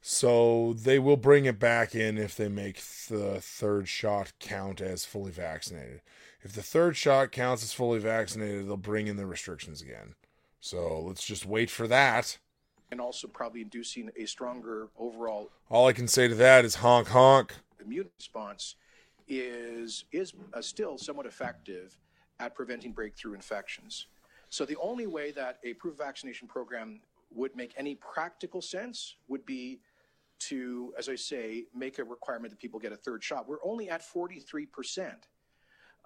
So 0.00 0.74
they 0.74 0.98
will 0.98 1.16
bring 1.16 1.46
it 1.46 1.58
back 1.58 1.94
in 1.94 2.18
if 2.18 2.36
they 2.36 2.48
make 2.48 2.80
the 3.08 3.40
third 3.40 3.88
shot 3.88 4.32
count 4.38 4.80
as 4.80 5.04
fully 5.04 5.32
vaccinated. 5.32 6.02
If 6.42 6.52
the 6.52 6.62
third 6.62 6.96
shot 6.96 7.32
counts 7.32 7.64
as 7.64 7.72
fully 7.72 7.98
vaccinated, 7.98 8.66
they'll 8.68 8.76
bring 8.76 9.08
in 9.08 9.16
the 9.16 9.26
restrictions 9.26 9.82
again. 9.82 10.14
So 10.60 11.00
let's 11.00 11.26
just 11.26 11.46
wait 11.46 11.68
for 11.70 11.88
that. 11.88 12.38
and 12.92 13.00
also 13.00 13.26
probably 13.28 13.60
inducing 13.62 14.10
a 14.16 14.24
stronger 14.24 14.88
overall 14.98 15.50
All 15.68 15.86
I 15.88 15.92
can 15.92 16.08
say 16.08 16.28
to 16.28 16.34
that 16.36 16.64
is 16.64 16.76
honk 16.76 17.08
honk. 17.08 17.54
immune 17.84 18.08
response 18.18 18.76
is 19.26 20.04
is 20.12 20.32
uh, 20.54 20.62
still 20.62 20.96
somewhat 20.96 21.26
effective 21.26 21.96
at 22.40 22.54
preventing 22.54 22.92
breakthrough 22.92 23.34
infections. 23.34 24.06
So 24.50 24.64
the 24.64 24.76
only 24.76 25.06
way 25.06 25.30
that 25.32 25.58
a 25.64 25.74
proof 25.74 25.98
vaccination 25.98 26.48
program 26.48 27.00
would 27.34 27.54
make 27.54 27.74
any 27.76 27.94
practical 27.96 28.62
sense 28.62 29.16
would 29.28 29.44
be 29.44 29.80
to, 30.40 30.94
as 30.96 31.08
I 31.08 31.16
say, 31.16 31.64
make 31.74 31.98
a 31.98 32.04
requirement 32.04 32.50
that 32.50 32.60
people 32.60 32.78
get 32.78 32.92
a 32.92 32.96
third 32.96 33.22
shot. 33.22 33.48
We're 33.48 33.62
only 33.64 33.90
at 33.90 34.02
43 34.02 34.66
percent 34.66 35.28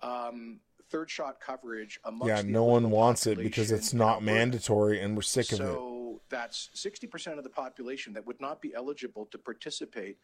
um, 0.03 0.61
third 0.91 1.11
shot 1.11 1.41
coverage 1.41 2.01
amongst 2.05 2.27
Yeah, 2.29 2.43
no 2.51 2.65
one 2.65 2.91
wants 2.91 3.27
it 3.27 3.39
because 3.39 3.71
it's 3.71 3.93
not 3.93 4.23
mandatory 4.23 5.01
and 5.01 5.15
we're 5.15 5.23
sick 5.23 5.53
of 5.53 5.61
it. 5.61 5.65
So 5.65 6.21
that's 6.29 6.71
60% 6.75 7.39
of 7.39 7.45
the 7.45 7.51
population 7.51 8.13
that 8.15 8.27
would 8.27 8.41
not 8.41 8.61
be 8.61 8.75
eligible 8.75 9.27
to 9.27 9.39
participate 9.39 10.19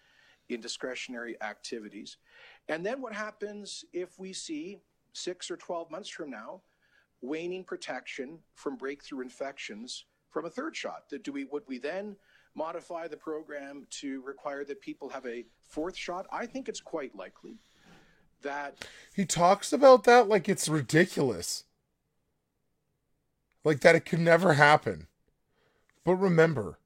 in 0.48 0.60
discretionary 0.60 1.40
activities. 1.42 2.16
And 2.68 2.84
then 2.84 3.00
what 3.00 3.12
happens 3.12 3.84
if 3.92 4.18
we 4.18 4.32
see 4.32 4.78
six 5.12 5.50
or 5.50 5.56
12 5.56 5.90
months 5.90 6.08
from 6.08 6.30
now 6.30 6.62
waning 7.20 7.64
protection 7.64 8.38
from 8.54 8.76
breakthrough 8.76 9.20
infections 9.20 10.04
from 10.30 10.44
a 10.44 10.50
third 10.50 10.76
shot? 10.76 11.04
Do 11.22 11.32
we, 11.32 11.44
would 11.44 11.64
we 11.66 11.78
then 11.78 12.16
modify 12.54 13.08
the 13.08 13.16
program 13.16 13.86
to 13.90 14.22
require 14.22 14.64
that 14.64 14.80
people 14.80 15.08
have 15.08 15.26
a 15.26 15.44
fourth 15.62 15.96
shot? 15.96 16.26
I 16.32 16.46
think 16.46 16.68
it's 16.68 16.80
quite 16.80 17.14
likely 17.14 17.58
that 18.42 18.86
He 19.14 19.24
talks 19.24 19.72
about 19.72 20.04
that 20.04 20.28
like 20.28 20.48
it's 20.48 20.68
ridiculous. 20.68 21.64
Like 23.64 23.80
that 23.80 23.96
it 23.96 24.04
could 24.04 24.20
never 24.20 24.54
happen. 24.54 25.08
But 26.04 26.14
remember, 26.14 26.78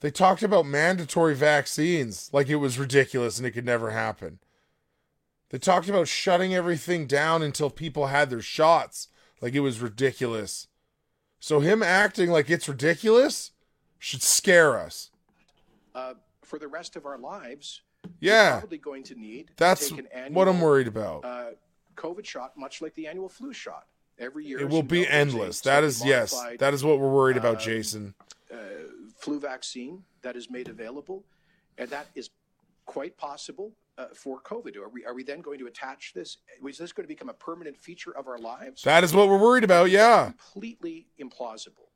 they 0.00 0.10
talked 0.10 0.42
about 0.42 0.66
mandatory 0.66 1.34
vaccines 1.34 2.30
like 2.32 2.48
it 2.48 2.56
was 2.56 2.78
ridiculous 2.78 3.38
and 3.38 3.46
it 3.46 3.52
could 3.52 3.64
never 3.64 3.90
happen. 3.90 4.38
They 5.50 5.58
talked 5.58 5.88
about 5.88 6.08
shutting 6.08 6.54
everything 6.54 7.06
down 7.06 7.42
until 7.42 7.70
people 7.70 8.08
had 8.08 8.28
their 8.28 8.42
shots 8.42 9.08
like 9.44 9.54
it 9.54 9.60
was 9.60 9.78
ridiculous. 9.80 10.68
So 11.38 11.60
him 11.60 11.82
acting 11.82 12.30
like 12.30 12.48
it's 12.48 12.66
ridiculous 12.66 13.52
should 13.98 14.22
scare 14.22 14.78
us. 14.78 15.10
uh, 15.94 16.14
for 16.42 16.58
the 16.58 16.66
rest 16.66 16.96
of 16.96 17.04
our 17.06 17.18
lives, 17.18 17.82
Yeah. 18.20 18.54
we're 18.54 18.60
probably 18.60 18.78
going 18.78 19.02
to 19.04 19.14
need 19.14 19.48
to 19.48 19.52
That's 19.58 19.90
take 19.90 19.98
an 19.98 20.06
annual, 20.14 20.34
what 20.38 20.48
I'm 20.48 20.60
worried 20.62 20.86
about. 20.88 21.24
uh, 21.26 21.50
COVID 21.96 22.24
shot, 22.24 22.56
much 22.56 22.80
like 22.82 22.94
the 22.94 23.06
annual 23.06 23.28
flu 23.28 23.52
shot. 23.52 23.86
Every 24.18 24.46
year, 24.46 24.60
It 24.60 24.68
will 24.70 24.82
be 24.82 25.00
know, 25.00 25.04
there's 25.04 25.12
a 25.12 25.14
endless. 25.14 25.60
That 25.60 25.84
is 25.84 26.04
yes. 26.04 26.34
That 26.58 26.72
is 26.72 26.82
what 26.82 26.98
we're 26.98 27.12
worried 27.12 27.36
about, 27.36 27.56
um, 27.56 27.60
Jason. 27.60 28.14
flu 29.18 29.38
vaccine 29.40 30.04
that 30.22 30.36
is 30.36 30.50
made 30.50 30.68
available, 30.68 31.22
and 31.78 31.88
that 31.90 32.06
is 32.14 32.30
quite 32.86 33.16
possible 33.18 33.72
uh, 33.98 34.06
for 34.14 34.40
COVID. 34.40 34.76
Are 34.76 34.88
we 34.88 35.04
are 35.04 35.14
we 35.14 35.22
then 35.24 35.40
going 35.40 35.58
to 35.58 35.66
attach 35.66 36.12
this? 36.14 36.38
Is 36.66 36.78
this 36.78 36.92
going 36.92 37.04
to 37.04 37.08
become 37.08 37.28
a 37.28 37.34
permanent 37.34 37.76
feature 37.76 38.16
of 38.16 38.26
our 38.26 38.38
lives? 38.38 38.82
That 38.82 39.04
is 39.04 39.14
what 39.14 39.28
we're 39.28 39.38
worried 39.38 39.64
about. 39.64 39.90
Yeah. 39.90 40.32
completely 40.38 41.06
implausible. 41.20 41.88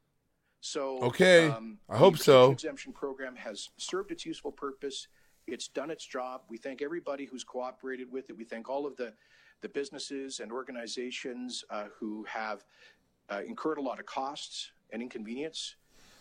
So 0.61 0.99
Okay. 1.03 1.49
um, 1.49 1.79
I 1.89 1.97
hope 1.97 2.19
so. 2.19 2.51
Exemption 2.51 2.93
program 2.93 3.37
has 3.37 3.69
served 3.77 4.11
its 4.11 4.27
useful 4.27 4.53
purpose. 4.53 5.09
It's 5.47 5.69
done 5.69 5.91
its 5.91 6.05
job. 6.05 6.43
We 6.49 6.59
thank 6.59 6.83
everybody 6.83 7.25
who's 7.25 7.45
cooperated 7.45 8.11
with 8.11 8.29
it. 8.31 8.37
We 8.37 8.45
thank 8.45 8.69
all 8.69 8.87
of 8.87 8.97
the 8.97 9.15
the 9.61 9.69
businesses 9.69 10.39
and 10.39 10.53
organizations 10.53 11.65
uh, 11.71 11.87
who 11.99 12.25
have 12.29 12.65
uh, 13.29 13.41
incurred 13.45 13.79
a 13.79 13.81
lot 13.81 13.99
of 13.99 14.07
costs 14.07 14.71
and 14.93 15.03
inconvenience 15.03 15.75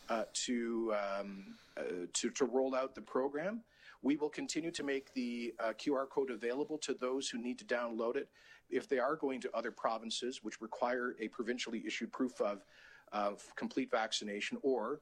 uh, 0.10 0.24
to, 0.34 0.92
um, 1.20 1.56
uh, 1.78 1.84
to 2.14 2.32
to 2.32 2.46
roll 2.46 2.74
out 2.74 2.96
the 2.96 3.02
program. 3.02 3.62
We 4.02 4.16
will 4.16 4.30
continue 4.30 4.72
to 4.72 4.84
make 4.84 5.14
the 5.14 5.54
uh, 5.60 5.74
QR 5.74 6.08
code 6.10 6.30
available 6.30 6.78
to 6.80 6.93
those 6.93 7.30
who 7.30 7.38
need 7.38 7.58
to 7.60 7.66
download 7.66 8.16
it. 8.16 8.30
If 8.70 8.88
they 8.88 9.00
are 9.00 9.16
going 9.16 9.41
to 9.41 9.50
other 9.56 9.72
provinces, 9.72 10.43
which 10.43 10.62
require 10.62 11.16
a 11.20 11.28
provincially 11.30 11.84
issued 11.86 12.12
proof 12.12 12.39
of, 12.41 12.64
of 13.12 13.43
complete 13.56 13.89
vaccination, 13.89 14.58
or 14.62 15.02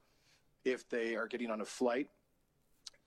if 0.64 0.88
they 0.88 1.14
are 1.14 1.26
getting 1.26 1.50
on 1.50 1.60
a 1.60 1.64
flight 1.64 2.08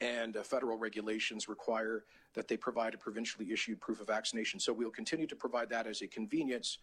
and 0.01 0.37
uh, 0.37 0.43
federal 0.43 0.77
regulations 0.77 1.49
require 1.49 2.05
that 2.33 2.47
they 2.47 2.55
provide 2.55 2.93
a 2.93 2.97
provincially 2.97 3.51
issued 3.51 3.81
proof 3.81 3.99
of 3.99 4.07
vaccination. 4.07 4.59
So 4.59 4.71
we'll 4.71 4.91
continue 4.91 5.27
to 5.27 5.35
provide 5.35 5.69
that 5.69 5.87
as 5.87 6.01
a 6.01 6.07
convenience. 6.07 6.77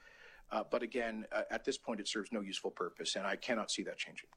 Uh, 0.51 0.63
but 0.71 0.83
again, 0.83 1.25
uh, 1.33 1.43
at 1.51 1.65
this 1.65 1.79
point, 1.79 2.01
it 2.01 2.09
serves 2.09 2.31
no 2.33 2.41
useful 2.41 2.71
purpose, 2.71 3.17
and 3.17 3.27
I 3.27 3.37
cannot 3.37 3.71
see 3.71 3.83
that 3.85 3.97
changing. 3.97 4.29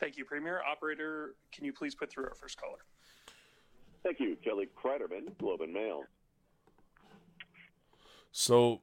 Thank 0.00 0.16
you, 0.16 0.24
Premier. 0.24 0.60
Operator, 0.68 1.36
can 1.52 1.64
you 1.64 1.72
please 1.72 1.94
put 1.94 2.10
through 2.10 2.24
our 2.24 2.34
first 2.34 2.60
caller? 2.60 2.84
Thank 4.04 4.20
you, 4.20 4.36
Kelly 4.44 4.68
Cryderman, 4.76 5.36
Globe 5.38 5.62
and 5.62 5.72
Mail. 5.72 6.02
So 8.32 8.82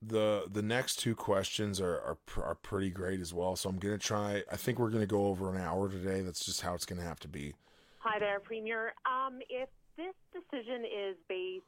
the 0.00 0.44
the 0.50 0.62
next 0.62 0.96
two 1.00 1.16
questions 1.16 1.80
are 1.80 1.96
are, 1.96 2.18
are 2.36 2.54
pretty 2.54 2.90
great 2.90 3.20
as 3.20 3.34
well. 3.34 3.56
So 3.56 3.68
I'm 3.68 3.78
gonna 3.78 3.98
try. 3.98 4.44
I 4.50 4.56
think 4.56 4.78
we're 4.78 4.90
gonna 4.90 5.06
go 5.06 5.26
over 5.26 5.52
an 5.52 5.60
hour 5.60 5.88
today. 5.88 6.20
That's 6.20 6.44
just 6.44 6.60
how 6.60 6.74
it's 6.74 6.86
gonna 6.86 7.02
have 7.02 7.18
to 7.20 7.28
be. 7.28 7.54
Hi 7.98 8.20
there, 8.20 8.38
Premier. 8.38 8.94
Um, 9.04 9.40
if 9.50 9.68
this 9.96 10.14
decision 10.30 10.84
is 10.86 11.16
based 11.28 11.66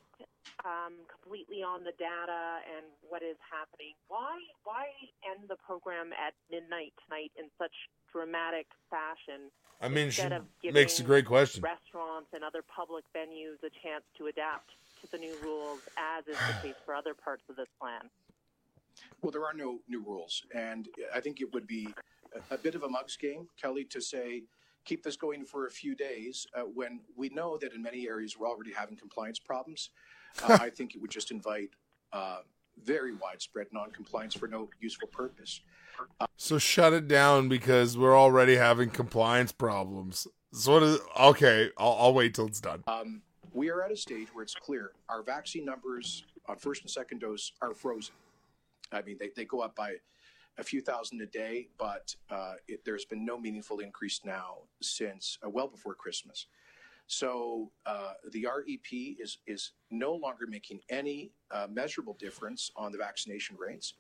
um, 0.65 0.95
completely 1.11 1.65
on 1.67 1.83
the 1.83 1.93
data 1.99 2.63
and 2.77 2.87
what 3.09 3.23
is 3.23 3.37
happening, 3.43 3.99
why 4.07 4.39
why 4.63 4.87
end 5.27 5.49
the 5.49 5.57
program 5.57 6.13
at 6.15 6.35
midnight 6.51 6.93
tonight 7.05 7.33
in 7.37 7.51
such 7.59 7.75
dramatic 8.13 8.67
fashion 8.89 9.51
I 9.81 9.89
mean, 9.89 10.11
she 10.11 10.23
instead 10.23 10.33
of 10.33 10.45
giving 10.63 10.75
makes 10.75 11.01
a 11.01 11.03
great 11.03 11.25
question. 11.25 11.63
restaurants 11.63 12.29
and 12.35 12.45
other 12.45 12.63
public 12.63 13.05
venues 13.17 13.63
a 13.65 13.71
chance 13.83 14.05
to 14.19 14.27
adapt 14.27 14.71
to 15.01 15.11
the 15.11 15.17
new 15.17 15.35
rules, 15.43 15.81
as 15.97 16.27
is 16.27 16.37
the 16.37 16.69
case 16.69 16.77
for 16.85 16.95
other 16.95 17.15
parts 17.15 17.43
of 17.49 17.57
this 17.57 17.69
plan? 17.81 18.03
Well, 19.23 19.31
there 19.31 19.45
are 19.45 19.55
no 19.55 19.81
new 19.89 20.03
rules, 20.03 20.45
and 20.55 20.89
I 21.15 21.21
think 21.21 21.41
it 21.41 21.53
would 21.55 21.67
be 21.67 21.89
a, 22.51 22.55
a 22.55 22.59
bit 22.59 22.75
of 22.75 22.83
a 22.83 22.89
mugs 22.89 23.17
game, 23.17 23.49
Kelly, 23.61 23.85
to 23.85 24.01
say 24.01 24.43
keep 24.85 25.03
this 25.03 25.17
going 25.17 25.45
for 25.45 25.67
a 25.67 25.71
few 25.71 25.95
days 25.95 26.47
uh, 26.55 26.63
when 26.63 27.01
we 27.17 27.29
know 27.31 27.57
that 27.59 27.73
in 27.73 27.83
many 27.83 28.07
areas 28.09 28.39
we're 28.39 28.49
already 28.49 28.73
having 28.73 28.97
compliance 28.97 29.39
problems. 29.39 29.91
Uh, 30.43 30.59
I 30.61 30.71
think 30.71 30.95
it 30.95 31.01
would 31.01 31.11
just 31.11 31.31
invite 31.31 31.71
uh, 32.13 32.41
very 32.85 33.15
widespread 33.15 33.67
non-compliance 33.73 34.35
for 34.35 34.49
no 34.49 34.69
useful 34.81 35.09
purpose. 35.09 35.61
So 36.37 36.59
shut 36.59 36.93
it 36.93 37.09
down 37.09 37.49
because 37.49 37.99
we're 37.99 38.19
already 38.19 38.57
having 38.57 38.91
compliance 38.91 39.53
problems. 39.53 40.27
So 40.53 40.73
what 40.73 40.83
is 40.83 40.99
okay? 41.19 41.71
I'll, 41.77 41.97
I'll 42.01 42.15
wait 42.15 42.35
till 42.35 42.47
it's 42.47 42.61
done. 42.61 42.83
Um, 42.87 43.23
we 43.53 43.71
are 43.71 43.83
at 43.83 43.93
a 43.93 43.97
stage 43.97 44.29
where 44.33 44.43
it's 44.43 44.55
clear 44.55 44.93
our 45.09 45.23
vaccine 45.23 45.65
numbers 45.65 46.25
on 46.47 46.57
first 46.57 46.83
and 46.83 46.91
second 46.91 47.21
dose 47.21 47.53
are 47.61 47.75
frozen. 47.75 48.15
I 48.93 49.03
mean, 49.03 49.17
they, 49.21 49.31
they 49.37 49.45
go 49.45 49.61
up 49.61 49.77
by 49.77 49.95
a 50.59 50.63
few 50.63 50.81
thousand 50.81 51.21
a 51.21 51.27
day, 51.27 51.69
but 51.79 52.15
uh, 52.31 52.55
it, 52.69 52.85
there's 52.85 53.05
been 53.05 53.25
no 53.25 53.39
meaningful 53.39 53.79
increase 53.79 54.21
now 54.25 54.59
since 54.81 55.39
uh, 55.45 55.49
well 55.49 55.69
before 55.69 55.95
Christmas. 55.95 56.47
So 57.11 57.73
uh, 57.87 58.13
the 58.31 58.47
REP 58.47 59.19
is 59.19 59.39
is 59.49 59.73
no 59.91 60.15
longer 60.15 60.47
making 60.47 60.79
any 60.89 61.33
uh, 61.51 61.67
measurable 61.69 62.17
difference 62.21 62.71
on 62.77 62.93
the 62.93 62.99
vaccination 62.99 63.57
rates, 63.59 63.95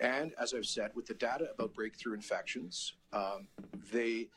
and 0.00 0.32
as 0.42 0.52
I've 0.52 0.66
said, 0.66 0.90
with 0.96 1.06
the 1.06 1.14
data 1.14 1.50
about 1.54 1.74
breakthrough 1.74 2.14
infections, 2.14 2.94
um, 3.12 3.46
they 3.92 4.30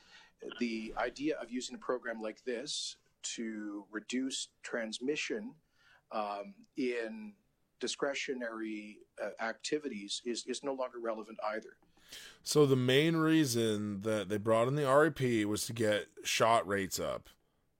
the 0.60 0.94
idea 0.96 1.38
of 1.42 1.50
using 1.50 1.74
a 1.74 1.80
program 1.80 2.22
like 2.22 2.44
this 2.44 2.98
to 3.36 3.86
reduce 3.90 4.50
transmission 4.62 5.56
um, 6.12 6.54
in 6.78 7.34
discretionary 7.80 9.00
uh, 9.24 9.44
activities 9.44 10.22
is, 10.24 10.46
is 10.46 10.64
no 10.64 10.74
longer 10.74 11.00
relevant 11.02 11.40
either. 11.56 11.78
So 12.44 12.68
the 12.68 12.76
main 12.76 13.16
reason 13.16 14.02
that 14.02 14.30
they 14.30 14.38
brought 14.38 14.68
in 14.68 14.76
the 14.76 14.86
REP 14.86 15.48
was 15.48 15.66
to 15.66 15.74
get 15.74 16.06
shot 16.24 16.68
rates 16.68 17.00
up. 17.00 17.30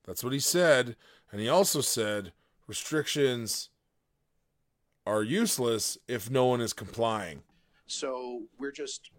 That's 0.10 0.24
what 0.24 0.34
he 0.34 0.40
said, 0.40 0.96
and 1.32 1.40
he 1.40 1.48
also 1.50 1.82
said 1.82 2.34
restrictions 2.66 3.70
are 5.06 5.22
useless 5.22 6.00
if 6.08 6.32
no 6.32 6.48
one 6.48 6.62
is 6.62 6.74
complying. 6.74 7.44
So 7.86 8.42
we're 8.58 8.72
just 8.72 9.12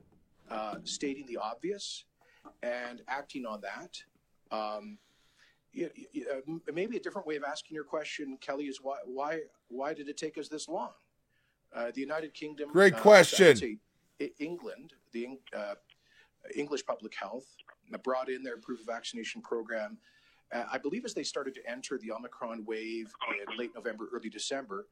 uh, 0.51 0.79
stating 0.83 1.27
the 1.27 1.37
obvious 1.37 2.07
and 2.65 3.03
acting 3.07 3.47
on 3.47 3.61
that. 3.61 4.03
Um, 4.51 4.99
uh, 5.81 6.41
maybe 6.75 6.97
a 6.97 7.01
different 7.01 7.25
way 7.25 7.37
of 7.37 7.45
asking 7.45 7.77
your 7.77 7.85
question, 7.85 8.37
Kelly, 8.41 8.65
is 8.65 8.81
why 8.83 8.97
why 9.05 9.43
why 9.69 9.95
did 9.95 10.09
it 10.09 10.17
take 10.17 10.39
us 10.39 10.49
this 10.49 10.69
long? 10.69 10.91
Uh, 11.73 11.93
the 11.95 12.01
United 12.01 12.35
Kingdom, 12.35 12.69
Great 12.73 12.95
uh, 12.95 12.99
question. 12.99 13.55
say 13.55 13.79
England, 14.41 14.95
the 15.13 15.39
uh, 15.57 15.75
English 16.57 16.85
Public 16.85 17.15
Health, 17.15 17.47
brought 18.03 18.29
in 18.29 18.43
their 18.43 18.57
proof 18.57 18.81
of 18.81 18.87
vaccination 18.87 19.41
program. 19.41 19.97
Uh, 20.53 20.65
I 20.73 20.79
believe 20.79 21.05
as 21.05 21.15
they 21.15 21.23
started 21.23 21.55
to 21.55 21.71
enter 21.71 21.99
the 21.99 22.11
Omicron 22.13 22.65
wave 22.65 23.13
in 23.49 23.57
late 23.57 23.71
November, 23.75 24.09
early 24.13 24.29
December, 24.29 24.87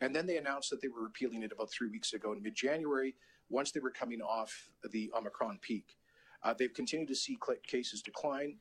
and 0.00 0.14
then 0.14 0.26
they 0.26 0.38
announced 0.38 0.70
that 0.70 0.80
they 0.80 0.88
were 0.88 1.02
repealing 1.02 1.42
it 1.42 1.52
about 1.52 1.70
three 1.70 1.88
weeks 1.88 2.12
ago 2.12 2.32
in 2.32 2.42
mid-January. 2.42 3.14
Once 3.50 3.70
they 3.72 3.80
were 3.80 3.90
coming 3.90 4.20
off 4.22 4.70
the 4.90 5.10
Omicron 5.16 5.58
peak, 5.60 5.96
uh, 6.42 6.54
they've 6.58 6.72
continued 6.72 7.08
to 7.08 7.14
see 7.14 7.38
cases 7.66 8.02
decline, 8.02 8.56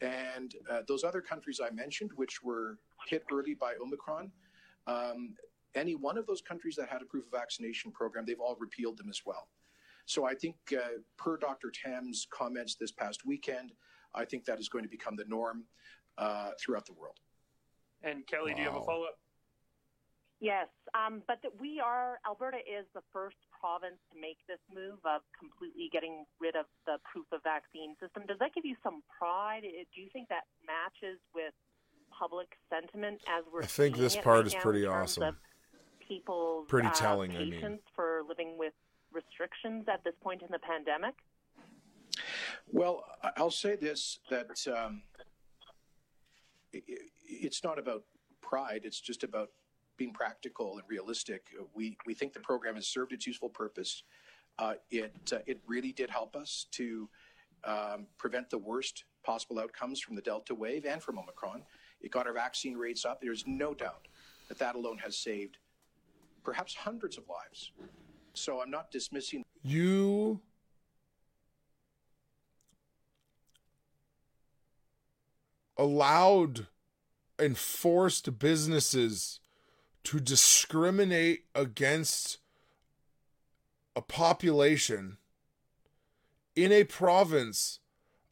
and 0.00 0.54
uh, 0.70 0.80
those 0.88 1.04
other 1.04 1.20
countries 1.20 1.60
I 1.64 1.70
mentioned, 1.70 2.10
which 2.16 2.42
were 2.42 2.78
hit 3.06 3.24
early 3.32 3.54
by 3.54 3.74
Omicron, 3.80 4.32
um, 4.86 5.34
any 5.74 5.94
one 5.94 6.18
of 6.18 6.26
those 6.26 6.42
countries 6.42 6.76
that 6.76 6.88
had 6.88 7.02
a 7.02 7.04
proof 7.04 7.24
of 7.26 7.30
vaccination 7.30 7.92
program, 7.92 8.24
they've 8.26 8.40
all 8.40 8.56
repealed 8.58 8.98
them 8.98 9.08
as 9.08 9.22
well. 9.24 9.48
So 10.06 10.26
I 10.26 10.34
think, 10.34 10.56
uh, 10.72 10.98
per 11.16 11.36
Dr. 11.36 11.70
Tam's 11.70 12.26
comments 12.30 12.74
this 12.74 12.90
past 12.90 13.24
weekend, 13.24 13.72
I 14.14 14.24
think 14.24 14.44
that 14.46 14.58
is 14.58 14.68
going 14.68 14.84
to 14.84 14.90
become 14.90 15.16
the 15.16 15.24
norm 15.26 15.64
uh, 16.18 16.50
throughout 16.60 16.86
the 16.86 16.92
world. 16.92 17.16
And 18.02 18.26
Kelly, 18.26 18.54
do 18.54 18.60
you 18.60 18.68
have 18.68 18.76
a 18.76 18.84
follow 18.84 19.04
up? 19.04 19.18
Yes, 20.40 20.66
um, 20.90 21.22
but 21.28 21.38
that 21.44 21.52
we 21.60 21.78
are 21.78 22.18
Alberta 22.26 22.58
is 22.58 22.84
the 22.94 23.00
first 23.12 23.36
province 23.54 24.02
to 24.12 24.20
make 24.20 24.38
this 24.48 24.58
move 24.74 24.98
of 25.06 25.22
completely 25.38 25.88
getting 25.92 26.26
rid 26.40 26.56
of 26.56 26.66
the 26.84 26.98
proof 27.06 27.26
of 27.30 27.44
vaccine 27.44 27.94
system. 28.02 28.24
Does 28.26 28.40
that 28.40 28.52
give 28.52 28.64
you 28.64 28.74
some 28.82 29.02
pride? 29.06 29.62
Do 29.62 30.00
you 30.00 30.08
think 30.12 30.28
that 30.30 30.50
matches 30.66 31.20
with 31.32 31.54
public 32.10 32.58
sentiment 32.68 33.22
as 33.30 33.44
we're? 33.52 33.62
I 33.62 33.66
think 33.66 33.94
seeing 33.94 34.02
this 34.02 34.16
part 34.16 34.38
right 34.38 34.46
is 34.46 34.54
pretty 34.56 34.84
awesome. 34.84 35.22
of 35.22 35.34
People's 36.00 36.66
Pretty 36.68 36.88
uh, 36.88 36.92
telling, 36.92 37.36
I 37.36 37.38
mean. 37.38 37.52
patience 37.52 37.82
for 37.94 38.22
living 38.28 38.58
with 38.58 38.74
restrictions 39.12 39.86
at 39.86 40.02
this 40.02 40.14
point 40.22 40.42
in 40.42 40.48
the 40.50 40.58
pandemic. 40.58 41.14
Well, 42.70 43.04
I'll 43.36 43.50
say 43.50 43.76
this 43.76 44.18
that 44.30 44.66
um, 44.68 45.02
it's 46.72 47.62
not 47.64 47.78
about 47.78 48.04
pride, 48.40 48.82
it's 48.84 49.00
just 49.00 49.24
about 49.24 49.50
being 49.96 50.12
practical 50.12 50.74
and 50.74 50.82
realistic. 50.88 51.46
We, 51.74 51.96
we 52.06 52.14
think 52.14 52.32
the 52.32 52.40
program 52.40 52.76
has 52.76 52.86
served 52.86 53.12
its 53.12 53.26
useful 53.26 53.48
purpose. 53.48 54.02
Uh, 54.58 54.74
it, 54.90 55.14
uh, 55.32 55.38
it 55.46 55.60
really 55.66 55.92
did 55.92 56.10
help 56.10 56.34
us 56.36 56.66
to 56.72 57.08
um, 57.64 58.06
prevent 58.18 58.50
the 58.50 58.58
worst 58.58 59.04
possible 59.22 59.58
outcomes 59.58 60.00
from 60.00 60.16
the 60.16 60.22
Delta 60.22 60.54
wave 60.54 60.84
and 60.84 61.02
from 61.02 61.18
Omicron. 61.18 61.62
It 62.00 62.10
got 62.10 62.26
our 62.26 62.32
vaccine 62.32 62.76
rates 62.76 63.04
up. 63.04 63.20
There's 63.20 63.44
no 63.46 63.74
doubt 63.74 64.08
that 64.48 64.58
that 64.58 64.74
alone 64.74 64.98
has 64.98 65.16
saved 65.16 65.58
perhaps 66.44 66.74
hundreds 66.74 67.16
of 67.16 67.24
lives. 67.28 67.72
So 68.34 68.60
I'm 68.60 68.70
not 68.70 68.90
dismissing 68.90 69.44
You 69.62 70.40
allowed 75.76 76.66
and 77.38 77.56
forced 77.56 78.38
businesses 78.38 79.40
to 80.04 80.20
discriminate 80.20 81.44
against 81.54 82.38
a 83.94 84.00
population 84.00 85.18
in 86.54 86.72
a 86.72 86.84
province 86.84 87.80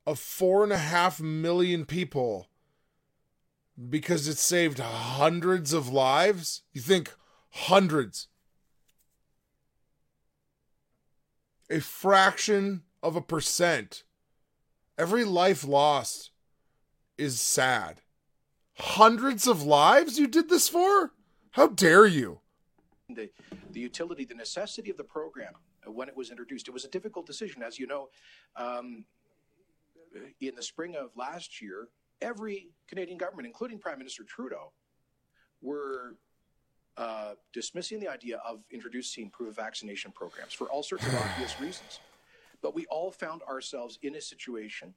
of 0.07 0.19
four 0.19 0.63
and 0.63 0.73
a 0.73 0.79
half 0.79 1.21
million 1.21 1.85
people 1.85 2.49
because 3.89 4.29
it 4.29 4.37
saved 4.37 4.79
hundreds 4.79 5.73
of 5.73 5.89
lives? 5.89 6.63
You 6.73 6.81
think 6.81 7.15
hundreds? 7.51 8.29
A 11.71 11.81
fraction 11.81 12.83
of 13.03 13.17
a 13.17 13.21
percent. 13.23 14.03
Every 14.99 15.25
life 15.25 15.65
lost 15.65 16.31
is 17.21 17.41
sad. 17.41 18.01
Hundreds 18.77 19.47
of 19.47 19.63
lives 19.63 20.19
you 20.19 20.27
did 20.27 20.49
this 20.49 20.69
for? 20.69 21.13
How 21.53 21.69
dare 21.69 22.07
you? 22.07 22.41
the, 23.15 23.31
the 23.73 23.81
utility, 23.81 24.25
the 24.25 24.35
necessity 24.35 24.91
of 24.91 24.97
the 24.97 25.05
program 25.05 25.53
uh, 25.87 25.91
when 25.91 26.09
it 26.09 26.17
was 26.17 26.31
introduced. 26.31 26.69
It 26.69 26.73
was 26.73 26.85
a 26.85 26.89
difficult 26.89 27.27
decision. 27.27 27.63
As 27.63 27.79
you 27.79 27.87
know, 27.87 28.09
um, 28.57 29.05
in 30.41 30.55
the 30.55 30.63
spring 30.63 30.97
of 30.97 31.11
last 31.17 31.61
year, 31.61 31.89
every 32.21 32.71
Canadian 32.89 33.19
government, 33.19 33.47
including 33.47 33.79
Prime 33.79 33.99
Minister 33.99 34.25
Trudeau, 34.25 34.73
were 35.63 36.17
uh, 36.97 37.33
dismissing 37.53 38.01
the 38.01 38.09
idea 38.09 38.41
of 38.47 38.61
introducing 38.71 39.31
proof 39.31 39.51
of 39.51 39.57
vaccination 39.57 40.13
programs 40.13 40.53
for 40.53 40.69
all 40.69 40.83
sorts 40.83 41.07
of 41.07 41.15
obvious 41.31 41.61
reasons. 41.61 42.01
But 42.63 42.75
we 42.75 42.87
all 42.87 43.11
found 43.11 43.43
ourselves 43.43 43.99
in 44.03 44.17
a 44.17 44.21
situation 44.21 44.95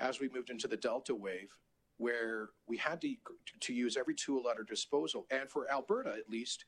as 0.00 0.18
we 0.18 0.28
moved 0.30 0.50
into 0.50 0.66
the 0.66 0.76
Delta 0.76 1.14
wave 1.14 1.50
where 1.98 2.48
we 2.66 2.78
had 2.78 2.98
to, 3.02 3.14
to 3.60 3.74
use 3.74 3.96
every 3.98 4.14
tool 4.14 4.48
at 4.50 4.56
our 4.56 4.64
disposal. 4.64 5.26
And 5.30 5.50
for 5.50 5.70
Alberta, 5.70 6.14
at 6.16 6.30
least, 6.30 6.64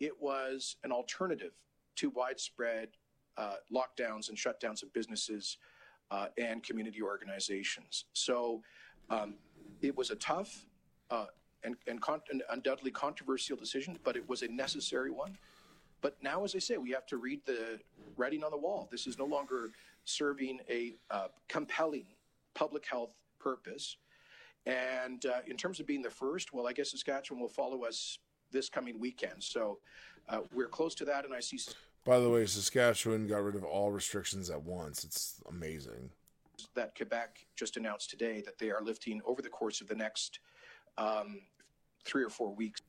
it 0.00 0.12
was 0.18 0.76
an 0.82 0.90
alternative 0.90 1.52
to 1.96 2.08
widespread 2.08 2.88
uh, 3.36 3.56
lockdowns 3.70 4.30
and 4.30 4.38
shutdowns 4.38 4.82
of 4.82 4.90
businesses 4.94 5.58
uh, 6.10 6.28
and 6.38 6.62
community 6.62 7.02
organizations. 7.02 8.06
So 8.14 8.62
um, 9.10 9.34
it 9.82 9.94
was 9.94 10.10
a 10.10 10.16
tough 10.16 10.64
uh, 11.10 11.26
and, 11.64 11.76
and, 11.86 12.00
con- 12.00 12.22
undoubtedly 12.50 12.92
controversial 12.92 13.58
decision, 13.58 13.98
but 14.02 14.16
it 14.16 14.26
was 14.26 14.40
a 14.40 14.48
necessary 14.48 15.10
one. 15.10 15.36
But 16.00 16.16
now, 16.22 16.44
as 16.44 16.56
I 16.56 16.60
say, 16.60 16.78
we 16.78 16.90
have 16.92 17.06
to 17.08 17.18
read 17.18 17.42
the 17.44 17.78
writing 18.16 18.42
on 18.42 18.50
the 18.50 18.56
wall. 18.56 18.88
This 18.90 19.06
is 19.06 19.18
no 19.18 19.26
longer 19.26 19.70
serving 20.04 20.60
a 20.68 20.94
uh, 21.10 21.28
compelling 21.48 22.06
public 22.54 22.86
health 22.86 23.14
purpose. 23.38 23.96
And 24.66 25.24
uh, 25.26 25.40
in 25.46 25.56
terms 25.56 25.80
of 25.80 25.86
being 25.86 26.02
the 26.02 26.10
first, 26.10 26.52
well, 26.52 26.68
I 26.68 26.72
guess 26.72 26.92
Saskatchewan 26.92 27.40
will 27.40 27.48
follow 27.48 27.84
us 27.84 28.18
this 28.52 28.68
coming 28.68 29.00
weekend. 29.00 29.42
So 29.42 29.78
uh, 30.28 30.40
we're 30.54 30.68
close 30.68 30.94
to 30.96 31.04
that, 31.06 31.24
and 31.24 31.34
I 31.34 31.40
see 31.40 31.58
By 32.04 32.20
the 32.20 32.30
way, 32.30 32.46
Saskatchewan 32.46 33.26
got 33.26 33.42
rid 33.42 33.56
of 33.56 33.64
all 33.64 33.90
restrictions 33.90 34.50
at 34.50 34.62
once. 34.62 35.04
It's 35.04 35.40
amazing. 35.48 36.10
that 36.74 36.94
Quebec 36.94 37.44
just 37.56 37.76
announced 37.76 38.10
today 38.10 38.40
that 38.44 38.58
they 38.58 38.70
are 38.70 38.82
lifting 38.82 39.20
over 39.24 39.42
the 39.42 39.48
course 39.48 39.80
of 39.80 39.88
the 39.88 39.94
next 39.96 40.38
um, 40.96 41.40
three 42.04 42.22
or 42.22 42.30
four 42.30 42.54
weeks 42.54 42.80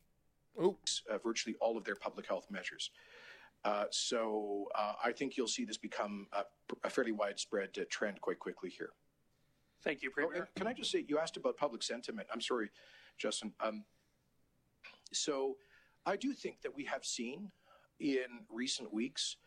Oops. 0.62 1.02
uh, 1.10 1.18
virtually 1.18 1.56
all 1.60 1.78
of 1.78 1.84
their 1.84 1.96
public 1.96 2.28
health 2.28 2.48
measures. 2.52 2.92
Uh, 3.66 3.86
so 3.90 4.68
uh, 4.76 4.94
I 5.04 5.12
think 5.12 5.38
you'll 5.38 5.48
see 5.48 5.66
this 5.66 5.78
become 5.78 6.28
a, 6.34 6.44
a 6.84 6.90
fairly 6.90 7.14
widespread 7.14 7.70
uh, 7.80 7.84
trend 7.90 8.20
quite 8.22 8.38
quickly 8.38 8.70
here. 8.70 8.92
Thank 9.84 10.02
you, 10.02 10.10
Oh, 10.12 10.14
Premier. 10.14 10.34
and 10.36 10.48
can 10.56 10.68
I 10.68 10.74
just 10.74 10.92
say, 10.92 11.06
you 11.08 11.18
asked 11.20 11.38
about 11.38 11.58
public 11.58 11.84
sentiment. 11.84 12.28
I'm 12.34 12.42
sorry, 12.42 12.70
Justin. 13.18 13.54
Um, 13.60 13.84
so 15.12 15.58
I 16.06 16.16
do 16.16 16.34
think 16.34 16.62
that 16.62 16.74
we 16.76 16.86
have 16.86 17.06
seen 17.06 17.52
in 18.00 18.26
recent 18.50 18.94
weeks 18.94 19.38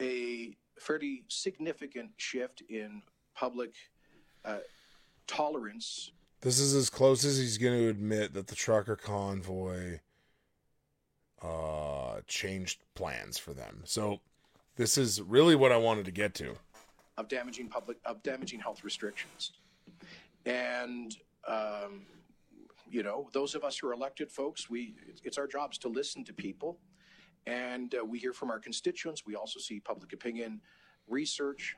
a 0.00 0.56
fairly 0.78 1.24
significant 1.28 2.10
shift 2.16 2.62
in 2.68 3.02
public 3.34 3.74
uh, 4.44 4.58
tolerance 5.26 6.10
This 6.40 6.58
is 6.58 6.74
as 6.74 6.90
close 6.90 7.24
as 7.24 7.38
he's 7.38 7.58
going 7.58 7.78
to 7.78 7.88
admit 7.88 8.34
that 8.34 8.46
the 8.46 8.54
trucker 8.54 8.96
convoy 8.96 10.00
uh 11.42 12.20
changed 12.26 12.80
plans 12.94 13.36
for 13.38 13.52
them. 13.52 13.82
So 13.84 14.20
this 14.76 14.96
is 14.96 15.20
really 15.20 15.54
what 15.54 15.70
I 15.72 15.76
wanted 15.76 16.04
to 16.06 16.10
get 16.10 16.34
to. 16.36 16.56
of 17.18 17.28
damaging 17.28 17.68
public 17.68 17.98
of 18.04 18.22
damaging 18.22 18.60
health 18.60 18.84
restrictions 18.84 19.52
and 20.44 21.16
um, 21.46 22.06
you 22.88 23.02
know 23.02 23.28
those 23.32 23.54
of 23.54 23.64
us 23.64 23.78
who 23.78 23.88
are 23.88 23.92
elected 23.92 24.30
folks 24.30 24.70
we 24.70 24.94
it's 25.24 25.38
our 25.38 25.46
jobs 25.46 25.78
to 25.78 25.88
listen 25.88 26.24
to 26.24 26.32
people. 26.32 26.78
And 27.48 27.94
uh, 27.94 28.04
we 28.04 28.18
hear 28.18 28.32
from 28.32 28.50
our 28.50 28.58
constituents. 28.58 29.22
We 29.24 29.36
also 29.36 29.60
see 29.60 29.78
public 29.78 30.12
opinion 30.12 30.60
research 31.06 31.76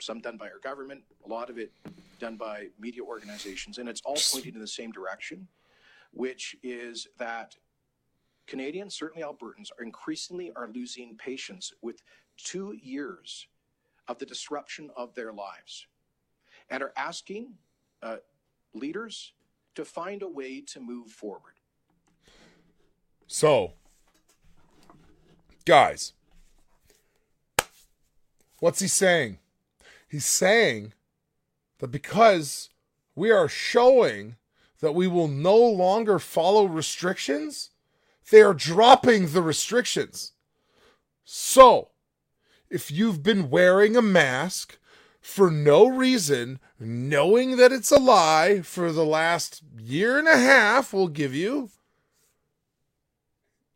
some 0.00 0.20
done 0.20 0.38
by 0.38 0.46
our 0.46 0.58
government 0.58 1.02
a 1.24 1.28
lot 1.28 1.50
of 1.50 1.58
it 1.58 1.70
done 2.18 2.36
by 2.36 2.68
media 2.80 3.02
organizations. 3.02 3.76
And 3.76 3.88
it's 3.88 4.00
all 4.06 4.16
pointing 4.32 4.54
in 4.54 4.60
the 4.60 4.66
same 4.66 4.90
direction 4.90 5.46
which 6.12 6.56
is 6.62 7.08
that 7.18 7.56
canadians 8.46 8.94
certainly 8.94 9.26
albertans 9.26 9.70
are 9.78 9.84
increasingly 9.84 10.52
are 10.54 10.68
losing 10.74 11.16
patience 11.16 11.72
with 11.82 12.02
two 12.36 12.76
years 12.80 13.46
of 14.08 14.18
the 14.18 14.26
disruption 14.26 14.90
of 14.96 15.14
their 15.14 15.32
lives 15.32 15.86
and 16.72 16.82
are 16.82 16.92
asking 16.96 17.48
uh, 18.02 18.16
leaders 18.72 19.34
to 19.74 19.84
find 19.84 20.22
a 20.22 20.28
way 20.28 20.62
to 20.62 20.80
move 20.80 21.08
forward. 21.08 21.52
So, 23.26 23.74
guys, 25.66 26.14
what's 28.58 28.80
he 28.80 28.88
saying? 28.88 29.38
He's 30.08 30.24
saying 30.24 30.94
that 31.78 31.88
because 31.88 32.70
we 33.14 33.30
are 33.30 33.48
showing 33.48 34.36
that 34.80 34.94
we 34.94 35.06
will 35.06 35.28
no 35.28 35.56
longer 35.56 36.18
follow 36.18 36.64
restrictions, 36.64 37.70
they 38.30 38.40
are 38.40 38.54
dropping 38.54 39.32
the 39.32 39.42
restrictions. 39.42 40.32
So, 41.22 41.90
if 42.70 42.90
you've 42.90 43.22
been 43.22 43.50
wearing 43.50 43.94
a 43.94 44.02
mask 44.02 44.78
for 45.22 45.52
no 45.52 45.86
reason, 45.86 46.58
knowing 46.80 47.56
that 47.56 47.70
it's 47.70 47.92
a 47.92 47.98
lie 47.98 48.60
for 48.60 48.90
the 48.90 49.04
last 49.04 49.62
year 49.78 50.18
and 50.18 50.26
a 50.26 50.36
half, 50.36 50.92
we'll 50.92 51.06
give 51.06 51.32
you, 51.32 51.70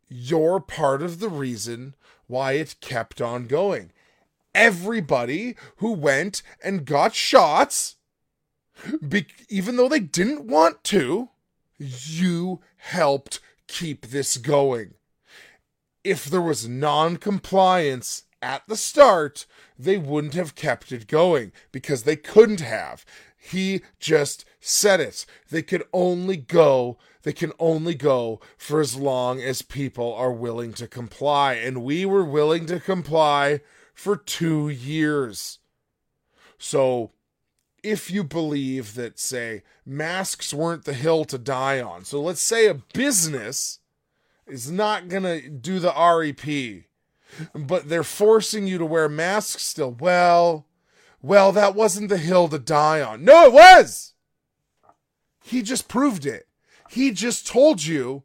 you're 0.09 0.59
part 0.59 1.01
of 1.01 1.19
the 1.19 1.29
reason 1.29 1.95
why 2.27 2.51
it 2.53 2.75
kept 2.81 3.21
on 3.21 3.47
going. 3.47 3.91
Everybody 4.53 5.55
who 5.77 5.93
went 5.93 6.43
and 6.61 6.85
got 6.85 7.15
shots, 7.15 7.95
be- 9.07 9.27
even 9.47 9.77
though 9.77 9.87
they 9.87 10.01
didn't 10.01 10.45
want 10.45 10.83
to, 10.85 11.29
you 11.79 12.59
helped 12.75 13.39
keep 13.67 14.07
this 14.07 14.35
going. 14.35 14.95
If 16.03 16.25
there 16.25 16.41
was 16.41 16.67
non 16.67 17.15
compliance 17.17 18.23
at 18.41 18.63
the 18.67 18.77
start, 18.77 19.45
they 19.77 19.97
wouldn't 19.97 20.33
have 20.33 20.55
kept 20.55 20.91
it 20.91 21.07
going 21.07 21.51
because 21.71 22.03
they 22.03 22.15
couldn't 22.15 22.61
have. 22.61 23.05
He 23.37 23.81
just 23.99 24.45
said 24.59 24.99
it. 24.99 25.25
They 25.49 25.61
could 25.61 25.83
only 25.93 26.37
go, 26.37 26.97
they 27.23 27.33
can 27.33 27.53
only 27.59 27.95
go 27.95 28.39
for 28.57 28.81
as 28.81 28.95
long 28.95 29.41
as 29.41 29.61
people 29.61 30.13
are 30.13 30.31
willing 30.31 30.73
to 30.73 30.87
comply. 30.87 31.53
And 31.53 31.83
we 31.83 32.05
were 32.05 32.25
willing 32.25 32.65
to 32.67 32.79
comply 32.79 33.61
for 33.93 34.15
two 34.15 34.69
years. 34.69 35.59
So 36.57 37.11
if 37.83 38.11
you 38.11 38.23
believe 38.23 38.95
that, 38.95 39.19
say, 39.19 39.63
masks 39.85 40.53
weren't 40.53 40.85
the 40.85 40.93
hill 40.93 41.25
to 41.25 41.37
die 41.37 41.79
on, 41.79 42.03
so 42.05 42.21
let's 42.21 42.41
say 42.41 42.67
a 42.67 42.81
business 42.93 43.79
is 44.45 44.71
not 44.71 45.07
going 45.07 45.23
to 45.23 45.49
do 45.49 45.79
the 45.79 45.93
REP, 45.93 46.85
but 47.53 47.89
they're 47.89 48.03
forcing 48.03 48.67
you 48.67 48.77
to 48.77 48.85
wear 48.85 49.09
masks 49.09 49.63
still. 49.63 49.91
Well, 49.91 50.65
well, 51.21 51.51
that 51.51 51.75
wasn't 51.75 52.09
the 52.09 52.17
hill 52.17 52.47
to 52.49 52.59
die 52.59 53.01
on. 53.01 53.23
No, 53.23 53.45
it 53.45 53.53
was. 53.53 54.13
He 55.43 55.61
just 55.61 55.87
proved 55.87 56.25
it. 56.25 56.47
He 56.89 57.11
just 57.11 57.47
told 57.47 57.83
you 57.83 58.23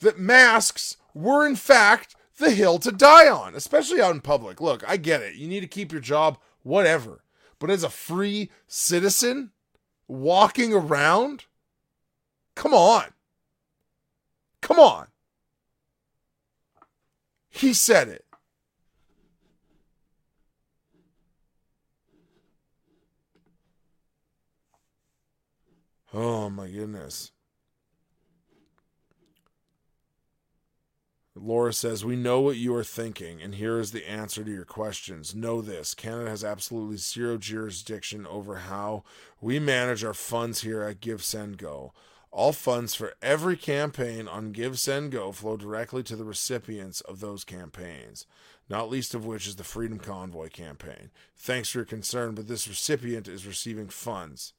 that 0.00 0.18
masks 0.18 0.96
were, 1.14 1.46
in 1.46 1.56
fact, 1.56 2.16
the 2.38 2.50
hill 2.50 2.78
to 2.80 2.90
die 2.90 3.28
on, 3.28 3.54
especially 3.54 4.00
out 4.00 4.14
in 4.14 4.20
public. 4.20 4.60
Look, 4.60 4.88
I 4.88 4.96
get 4.96 5.22
it. 5.22 5.36
You 5.36 5.48
need 5.48 5.60
to 5.60 5.66
keep 5.66 5.92
your 5.92 6.00
job, 6.00 6.38
whatever. 6.62 7.22
But 7.58 7.70
as 7.70 7.82
a 7.82 7.90
free 7.90 8.50
citizen 8.66 9.52
walking 10.08 10.74
around, 10.74 11.44
come 12.54 12.74
on. 12.74 13.06
Come 14.60 14.78
on. 14.78 15.06
He 17.48 17.72
said 17.72 18.08
it. 18.08 18.23
Oh 26.16 26.48
my 26.48 26.68
goodness. 26.68 27.32
Laura 31.34 31.72
says, 31.72 32.04
We 32.04 32.14
know 32.14 32.40
what 32.40 32.56
you 32.56 32.72
are 32.76 32.84
thinking, 32.84 33.42
and 33.42 33.56
here 33.56 33.80
is 33.80 33.90
the 33.90 34.08
answer 34.08 34.44
to 34.44 34.50
your 34.50 34.64
questions. 34.64 35.34
Know 35.34 35.60
this 35.60 35.92
Canada 35.92 36.30
has 36.30 36.44
absolutely 36.44 36.98
zero 36.98 37.36
jurisdiction 37.36 38.28
over 38.28 38.58
how 38.58 39.02
we 39.40 39.58
manage 39.58 40.04
our 40.04 40.14
funds 40.14 40.60
here 40.60 40.82
at 40.82 41.00
Give 41.00 41.24
Send 41.24 41.58
Go. 41.58 41.92
All 42.30 42.52
funds 42.52 42.94
for 42.94 43.14
every 43.20 43.56
campaign 43.56 44.28
on 44.28 44.52
Give 44.52 44.78
Send 44.78 45.10
Go 45.10 45.32
flow 45.32 45.56
directly 45.56 46.04
to 46.04 46.14
the 46.14 46.24
recipients 46.24 47.00
of 47.00 47.18
those 47.18 47.42
campaigns, 47.42 48.24
not 48.68 48.88
least 48.88 49.16
of 49.16 49.26
which 49.26 49.48
is 49.48 49.56
the 49.56 49.64
Freedom 49.64 49.98
Convoy 49.98 50.48
campaign. 50.48 51.10
Thanks 51.36 51.70
for 51.70 51.78
your 51.78 51.84
concern, 51.84 52.36
but 52.36 52.46
this 52.46 52.68
recipient 52.68 53.26
is 53.26 53.48
receiving 53.48 53.88
funds. 53.88 54.52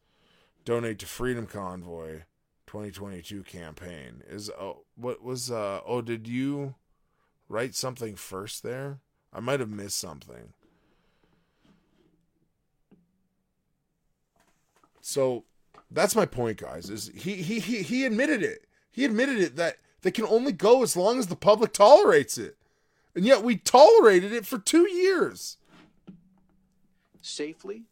Donate 0.66 0.98
to 0.98 1.06
Freedom 1.06 1.46
Convoy 1.46 2.24
2022 2.66 3.44
campaign. 3.44 4.24
Is 4.28 4.50
oh 4.60 4.82
what 4.96 5.24
was 5.24 5.52
uh 5.52 5.82
oh 5.86 6.02
did 6.02 6.28
you 6.28 6.74
write 7.48 7.76
something 7.76 8.16
first 8.16 8.64
there? 8.64 8.98
I 9.32 9.40
might 9.42 9.60
have 9.60 9.70
missed 9.70 10.00
something. 10.00 10.54
So 15.02 15.44
that's 15.92 16.16
my 16.16 16.26
point, 16.26 16.58
guys. 16.58 16.90
Is 16.90 17.12
he 17.14 17.36
he 17.36 17.60
he 17.60 17.84
he 17.84 18.04
admitted 18.04 18.42
it. 18.42 18.66
He 18.92 19.06
admitted 19.06 19.40
it 19.40 19.56
that 19.58 19.78
they 20.02 20.10
can 20.10 20.26
only 20.26 20.52
go 20.52 20.82
as 20.82 20.98
long 20.98 21.20
as 21.20 21.28
the 21.28 21.36
public 21.36 21.74
tolerates 21.74 22.40
it. 22.40 22.58
And 23.14 23.24
yet 23.24 23.44
we 23.44 23.58
tolerated 23.58 24.34
it 24.34 24.46
for 24.46 24.58
2 24.58 24.90
years. 24.90 25.58
Safely, 27.22 27.84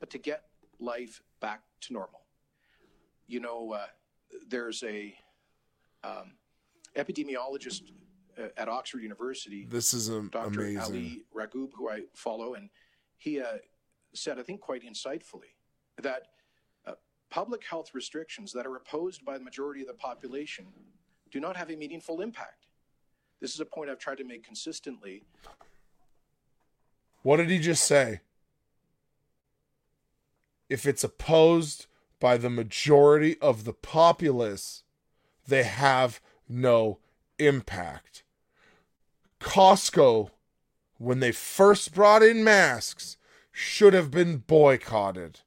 but 0.00 0.10
to 0.10 0.18
get 0.18 0.44
life 0.78 1.22
back 1.40 1.62
to 1.86 1.92
normal. 1.92 2.20
You 3.26 3.40
know, 3.40 3.72
uh, 3.72 3.86
there's 4.48 4.82
a 4.82 5.14
um, 6.02 6.32
epidemiologist 6.96 7.82
uh, 8.38 8.48
at 8.56 8.68
Oxford 8.68 9.02
University. 9.02 9.66
This 9.68 9.94
is 9.94 10.08
a, 10.08 10.22
Dr. 10.22 10.60
amazing. 10.60 10.78
Ali 10.80 11.22
Ragoub, 11.34 11.70
who 11.76 11.88
I 11.88 12.02
follow, 12.14 12.54
and 12.54 12.68
he 13.16 13.40
uh, 13.40 13.58
said, 14.12 14.38
I 14.38 14.42
think 14.42 14.60
quite 14.60 14.82
insightfully, 14.82 15.54
that 16.00 16.28
uh, 16.86 16.92
public 17.30 17.64
health 17.64 17.94
restrictions 17.94 18.52
that 18.52 18.66
are 18.66 18.76
opposed 18.76 19.24
by 19.24 19.38
the 19.38 19.44
majority 19.44 19.80
of 19.80 19.86
the 19.88 19.94
population 19.94 20.66
do 21.30 21.40
not 21.40 21.56
have 21.56 21.70
a 21.70 21.76
meaningful 21.76 22.20
impact. 22.20 22.66
This 23.40 23.54
is 23.54 23.60
a 23.60 23.64
point 23.64 23.90
I've 23.90 23.98
tried 23.98 24.18
to 24.18 24.24
make 24.24 24.44
consistently. 24.44 25.22
What 27.22 27.38
did 27.38 27.50
he 27.50 27.58
just 27.58 27.84
say? 27.84 28.20
If 30.68 30.86
it's 30.86 31.04
opposed 31.04 31.86
by 32.20 32.36
the 32.36 32.50
majority 32.50 33.36
of 33.40 33.64
the 33.64 33.72
populace, 33.72 34.82
they 35.46 35.62
have 35.64 36.20
no 36.48 36.98
impact. 37.38 38.22
Costco, 39.40 40.30
when 40.98 41.20
they 41.20 41.32
first 41.32 41.94
brought 41.94 42.22
in 42.22 42.42
masks, 42.42 43.18
should 43.52 43.92
have 43.92 44.10
been 44.10 44.38
boycotted. 44.38 45.40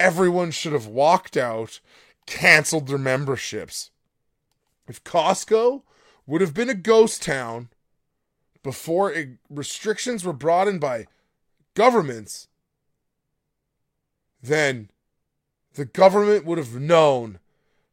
Everyone 0.00 0.50
should 0.50 0.72
have 0.72 0.86
walked 0.86 1.36
out, 1.36 1.80
canceled 2.26 2.88
their 2.88 2.98
memberships. 2.98 3.90
If 4.86 5.04
Costco 5.04 5.82
would 6.26 6.40
have 6.40 6.54
been 6.54 6.68
a 6.68 6.74
ghost 6.74 7.22
town 7.22 7.68
before 8.62 9.12
it, 9.12 9.30
restrictions 9.48 10.24
were 10.24 10.32
brought 10.32 10.68
in 10.68 10.78
by 10.78 11.06
governments, 11.74 12.47
then 14.42 14.90
the 15.74 15.84
government 15.84 16.44
would 16.44 16.58
have 16.58 16.74
known 16.74 17.38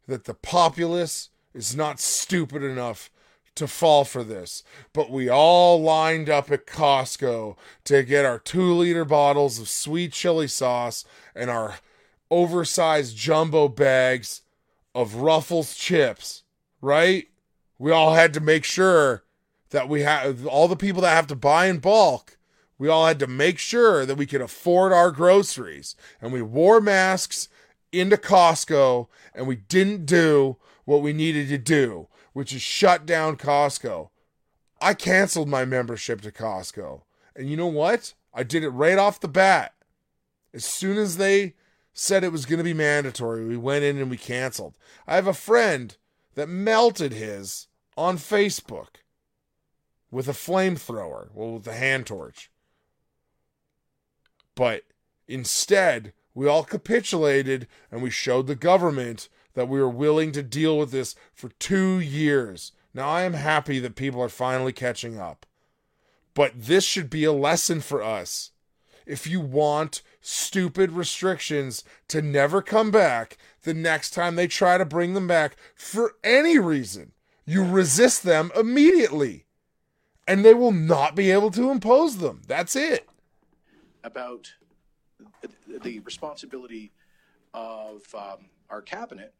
that 0.07 0.25
the 0.25 0.33
populace 0.33 1.29
is 1.53 1.75
not 1.75 1.99
stupid 1.99 2.63
enough 2.63 3.09
to 3.55 3.67
fall 3.67 4.03
for 4.03 4.23
this. 4.23 4.63
But 4.93 5.09
we 5.09 5.29
all 5.29 5.81
lined 5.81 6.29
up 6.29 6.51
at 6.51 6.67
Costco 6.67 7.55
to 7.85 8.03
get 8.03 8.25
our 8.25 8.37
two 8.37 8.73
liter 8.73 9.05
bottles 9.05 9.59
of 9.59 9.69
sweet 9.69 10.11
chili 10.11 10.47
sauce 10.47 11.05
and 11.33 11.49
our 11.49 11.75
oversized 12.29 13.15
jumbo 13.15 13.67
bags 13.67 14.41
of 14.93 15.15
Ruffles 15.15 15.75
chips, 15.75 16.43
right? 16.81 17.27
We 17.77 17.91
all 17.91 18.13
had 18.13 18.33
to 18.33 18.39
make 18.39 18.63
sure 18.63 19.23
that 19.69 19.89
we 19.89 20.01
have 20.01 20.45
all 20.45 20.67
the 20.67 20.75
people 20.75 21.01
that 21.01 21.15
have 21.15 21.27
to 21.27 21.35
buy 21.35 21.67
in 21.67 21.79
bulk. 21.79 22.34
We 22.77 22.89
all 22.89 23.07
had 23.07 23.19
to 23.19 23.27
make 23.27 23.57
sure 23.57 24.05
that 24.05 24.17
we 24.17 24.25
could 24.25 24.41
afford 24.41 24.91
our 24.91 25.11
groceries. 25.11 25.95
And 26.21 26.33
we 26.33 26.41
wore 26.41 26.81
masks 26.81 27.47
into 27.91 28.17
Costco 28.17 29.07
and 29.33 29.47
we 29.47 29.55
didn't 29.55 30.05
do 30.05 30.57
what 30.83 31.01
we 31.01 31.13
needed 31.13 31.47
to 31.49 31.57
do, 31.57 32.07
which 32.33 32.53
is 32.53 32.61
shut 32.61 33.05
down 33.05 33.37
Costco. 33.37 34.09
I 34.81 34.93
canceled 34.93 35.47
my 35.47 35.65
membership 35.65 36.21
to 36.21 36.31
Costco. 36.31 37.01
And 37.35 37.49
you 37.49 37.57
know 37.57 37.67
what? 37.67 38.13
I 38.33 38.43
did 38.43 38.63
it 38.63 38.69
right 38.69 38.97
off 38.97 39.19
the 39.19 39.27
bat. 39.27 39.73
As 40.53 40.65
soon 40.65 40.97
as 40.97 41.17
they 41.17 41.55
said 41.93 42.23
it 42.23 42.31
was 42.31 42.45
going 42.45 42.57
to 42.57 42.63
be 42.63 42.73
mandatory, 42.73 43.45
we 43.45 43.57
went 43.57 43.85
in 43.85 43.97
and 43.97 44.09
we 44.09 44.17
canceled. 44.17 44.75
I 45.07 45.15
have 45.15 45.27
a 45.27 45.33
friend 45.33 45.95
that 46.35 46.49
melted 46.49 47.13
his 47.13 47.67
on 47.97 48.17
Facebook 48.17 48.97
with 50.11 50.27
a 50.27 50.33
flamethrower, 50.33 51.29
well, 51.33 51.53
with 51.53 51.67
a 51.67 51.73
hand 51.73 52.05
torch. 52.05 52.51
But 54.55 54.83
instead, 55.27 56.13
we 56.33 56.47
all 56.47 56.63
capitulated 56.63 57.67
and 57.91 58.01
we 58.01 58.09
showed 58.09 58.47
the 58.47 58.55
government 58.55 59.29
that 59.53 59.69
we 59.69 59.79
were 59.79 59.89
willing 59.89 60.31
to 60.33 60.43
deal 60.43 60.77
with 60.77 60.91
this 60.91 61.15
for 61.33 61.49
two 61.59 61.99
years. 61.99 62.71
Now, 62.93 63.09
I 63.09 63.23
am 63.23 63.33
happy 63.33 63.79
that 63.79 63.95
people 63.95 64.21
are 64.21 64.29
finally 64.29 64.73
catching 64.73 65.19
up. 65.19 65.45
But 66.33 66.53
this 66.55 66.83
should 66.83 67.09
be 67.09 67.23
a 67.23 67.31
lesson 67.31 67.81
for 67.81 68.03
us. 68.03 68.51
If 69.05 69.27
you 69.27 69.39
want 69.39 70.01
stupid 70.19 70.91
restrictions 70.91 71.83
to 72.07 72.21
never 72.21 72.61
come 72.61 72.91
back, 72.91 73.37
the 73.63 73.73
next 73.73 74.11
time 74.11 74.35
they 74.35 74.47
try 74.47 74.77
to 74.77 74.85
bring 74.85 75.13
them 75.13 75.27
back 75.27 75.55
for 75.75 76.15
any 76.23 76.57
reason, 76.57 77.11
you 77.45 77.63
resist 77.63 78.23
them 78.23 78.51
immediately. 78.55 79.45
And 80.27 80.43
they 80.43 80.53
will 80.53 80.71
not 80.71 81.15
be 81.15 81.31
able 81.31 81.51
to 81.51 81.69
impose 81.69 82.17
them. 82.17 82.41
That's 82.47 82.75
it. 82.75 83.07
About 84.05 84.53
the 85.83 85.99
responsibility 86.01 86.91
of 87.55 88.03
um, 88.13 88.49
our 88.69 88.81
cabinet 88.81 89.33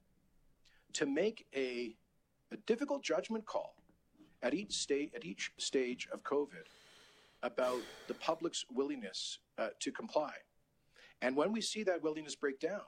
to 0.93 1.05
make 1.05 1.45
a, 1.55 1.95
a 2.51 2.57
difficult 2.65 3.03
judgment 3.03 3.45
call 3.45 3.75
at 4.41 4.55
each 4.55 4.73
state 4.73 5.11
at 5.15 5.23
each 5.23 5.51
stage 5.57 6.07
of 6.11 6.23
COVID 6.23 6.65
about 7.43 7.81
the 8.07 8.15
public's 8.15 8.65
willingness 8.73 9.37
uh, 9.59 9.67
to 9.79 9.91
comply. 9.91 10.31
And 11.21 11.35
when 11.35 11.51
we 11.51 11.61
see 11.61 11.83
that 11.83 12.01
willingness 12.01 12.35
break 12.35 12.59
down, 12.59 12.81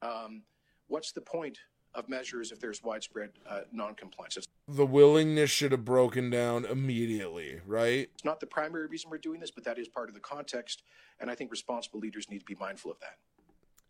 um, 0.00 0.42
what's 0.86 1.12
the 1.12 1.20
point 1.20 1.58
of 1.94 2.08
measures 2.08 2.50
if 2.50 2.60
there's 2.60 2.82
widespread 2.82 3.30
uh, 3.48 3.60
noncompliance? 3.72 4.38
The 4.68 4.86
willingness 4.86 5.50
should 5.50 5.72
have 5.72 5.84
broken 5.84 6.28
down 6.28 6.66
immediately, 6.66 7.60
right? 7.66 8.10
It's 8.14 8.24
not 8.24 8.38
the 8.38 8.46
primary 8.46 8.86
reason 8.86 9.10
we're 9.10 9.16
doing 9.16 9.40
this, 9.40 9.50
but 9.50 9.64
that 9.64 9.78
is 9.78 9.88
part 9.88 10.10
of 10.10 10.14
the 10.14 10.20
context, 10.20 10.82
and 11.18 11.30
I 11.30 11.34
think 11.34 11.50
responsible 11.50 12.00
leaders 12.00 12.28
need 12.30 12.40
to 12.40 12.44
be 12.44 12.56
mindful 12.60 12.90
of 12.90 13.00
that. 13.00 13.16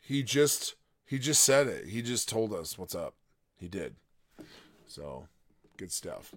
He 0.01 0.23
just 0.23 0.77
he 1.05 1.19
just 1.19 1.43
said 1.43 1.67
it. 1.67 1.89
He 1.89 2.01
just 2.01 2.29
told 2.29 2.53
us 2.53 2.79
what's 2.79 2.95
up. 2.95 3.15
He 3.57 3.67
did. 3.67 3.97
So, 4.87 5.27
good 5.77 5.91
stuff. 5.91 6.35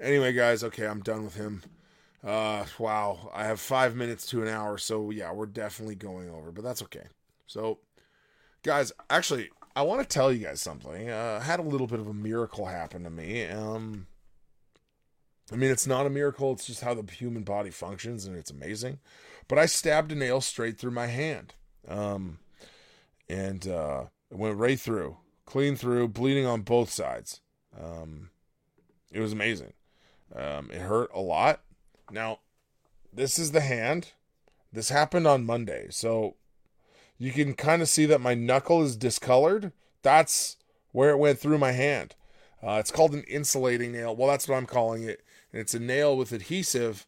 Anyway, 0.00 0.32
guys, 0.32 0.64
okay, 0.64 0.86
I'm 0.86 1.02
done 1.02 1.24
with 1.24 1.34
him. 1.34 1.62
Uh, 2.24 2.64
wow, 2.78 3.30
I 3.34 3.44
have 3.44 3.60
five 3.60 3.94
minutes 3.94 4.26
to 4.26 4.42
an 4.42 4.48
hour, 4.48 4.78
so 4.78 5.10
yeah, 5.10 5.30
we're 5.32 5.46
definitely 5.46 5.96
going 5.96 6.30
over, 6.30 6.50
but 6.50 6.64
that's 6.64 6.82
okay. 6.82 7.06
So, 7.46 7.80
guys, 8.62 8.92
actually, 9.10 9.50
I 9.76 9.82
want 9.82 10.02
to 10.02 10.06
tell 10.06 10.32
you 10.32 10.44
guys 10.44 10.60
something. 10.60 11.10
Uh, 11.10 11.38
I 11.40 11.44
had 11.44 11.58
a 11.58 11.64
little 11.64 11.86
bit 11.86 11.98
of 11.98 12.06
a 12.06 12.14
miracle 12.14 12.66
happen 12.66 13.02
to 13.04 13.10
me. 13.10 13.46
Um, 13.46 14.06
I 15.52 15.56
mean, 15.56 15.70
it's 15.70 15.86
not 15.86 16.06
a 16.06 16.10
miracle; 16.10 16.52
it's 16.52 16.66
just 16.66 16.82
how 16.82 16.94
the 16.94 17.10
human 17.10 17.42
body 17.42 17.70
functions, 17.70 18.24
and 18.24 18.36
it's 18.36 18.50
amazing. 18.50 19.00
But 19.48 19.58
I 19.58 19.66
stabbed 19.66 20.12
a 20.12 20.14
nail 20.14 20.40
straight 20.40 20.78
through 20.78 20.92
my 20.92 21.06
hand, 21.06 21.54
um, 21.88 22.38
and 23.28 23.66
uh, 23.66 24.04
it 24.30 24.38
went 24.38 24.58
right 24.58 24.78
through, 24.78 25.16
clean 25.44 25.76
through, 25.76 26.08
bleeding 26.08 26.46
on 26.46 26.62
both 26.62 26.90
sides. 26.90 27.40
Um, 27.78 28.30
it 29.12 29.20
was 29.20 29.32
amazing. 29.32 29.72
Um, 30.34 30.70
it 30.70 30.80
hurt 30.80 31.10
a 31.12 31.20
lot. 31.20 31.60
Now, 32.10 32.40
this 33.12 33.38
is 33.38 33.52
the 33.52 33.60
hand. 33.60 34.12
This 34.72 34.88
happened 34.88 35.26
on 35.26 35.44
Monday. 35.44 35.88
So 35.90 36.36
you 37.18 37.32
can 37.32 37.54
kind 37.54 37.82
of 37.82 37.88
see 37.88 38.06
that 38.06 38.20
my 38.20 38.34
knuckle 38.34 38.82
is 38.82 38.96
discolored. 38.96 39.72
That's 40.02 40.56
where 40.92 41.10
it 41.10 41.18
went 41.18 41.38
through 41.38 41.58
my 41.58 41.72
hand. 41.72 42.14
Uh, 42.62 42.76
it's 42.80 42.90
called 42.90 43.14
an 43.14 43.24
insulating 43.24 43.92
nail. 43.92 44.14
Well, 44.14 44.28
that's 44.28 44.48
what 44.48 44.56
I'm 44.56 44.66
calling 44.66 45.02
it. 45.04 45.22
And 45.52 45.60
it's 45.60 45.74
a 45.74 45.78
nail 45.78 46.16
with 46.16 46.32
adhesive, 46.32 47.06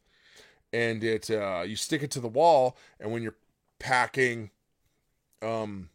and 0.73 1.03
it 1.03 1.31
uh, 1.31 1.65
you 1.67 1.77
stick 1.77 2.03
it 2.03 2.11
to 2.13 2.21
the 2.21 2.29
wall, 2.29 2.77
and 3.01 3.11
when 3.11 3.23
you're 3.23 3.37
packing 3.79 4.51
um, 5.43 5.91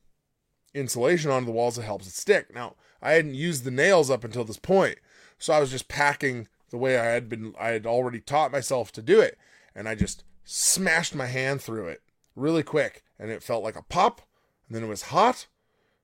insulation 0.73 1.31
onto 1.31 1.45
the 1.45 1.51
walls, 1.51 1.77
it 1.77 1.83
helps 1.83 2.07
it 2.07 2.13
stick. 2.13 2.53
Now, 2.53 2.75
I 3.01 3.13
hadn't 3.13 3.35
used 3.35 3.63
the 3.63 3.71
nails 3.71 4.09
up 4.09 4.23
until 4.23 4.43
this 4.43 4.57
point, 4.57 4.97
so 5.37 5.53
I 5.53 5.59
was 5.59 5.71
just 5.71 5.87
packing 5.87 6.47
the 6.71 6.77
way 6.77 6.97
I 6.97 7.05
had 7.05 7.29
been 7.29 7.53
I 7.59 7.69
had 7.69 7.85
already 7.85 8.19
taught 8.19 8.51
myself 8.51 8.91
to 8.93 9.01
do 9.01 9.19
it 9.21 9.37
and 9.75 9.87
I 9.87 9.95
just 9.95 10.23
smashed 10.43 11.13
my 11.13 11.27
hand 11.27 11.61
through 11.61 11.87
it 11.87 12.01
really 12.35 12.63
quick 12.63 13.03
and 13.21 13.31
it 13.31 13.43
felt 13.43 13.63
like 13.63 13.77
a 13.77 13.83
pop 13.83 14.21
and 14.67 14.75
then 14.75 14.83
it 14.83 14.89
was 14.89 15.03
hot 15.03 15.47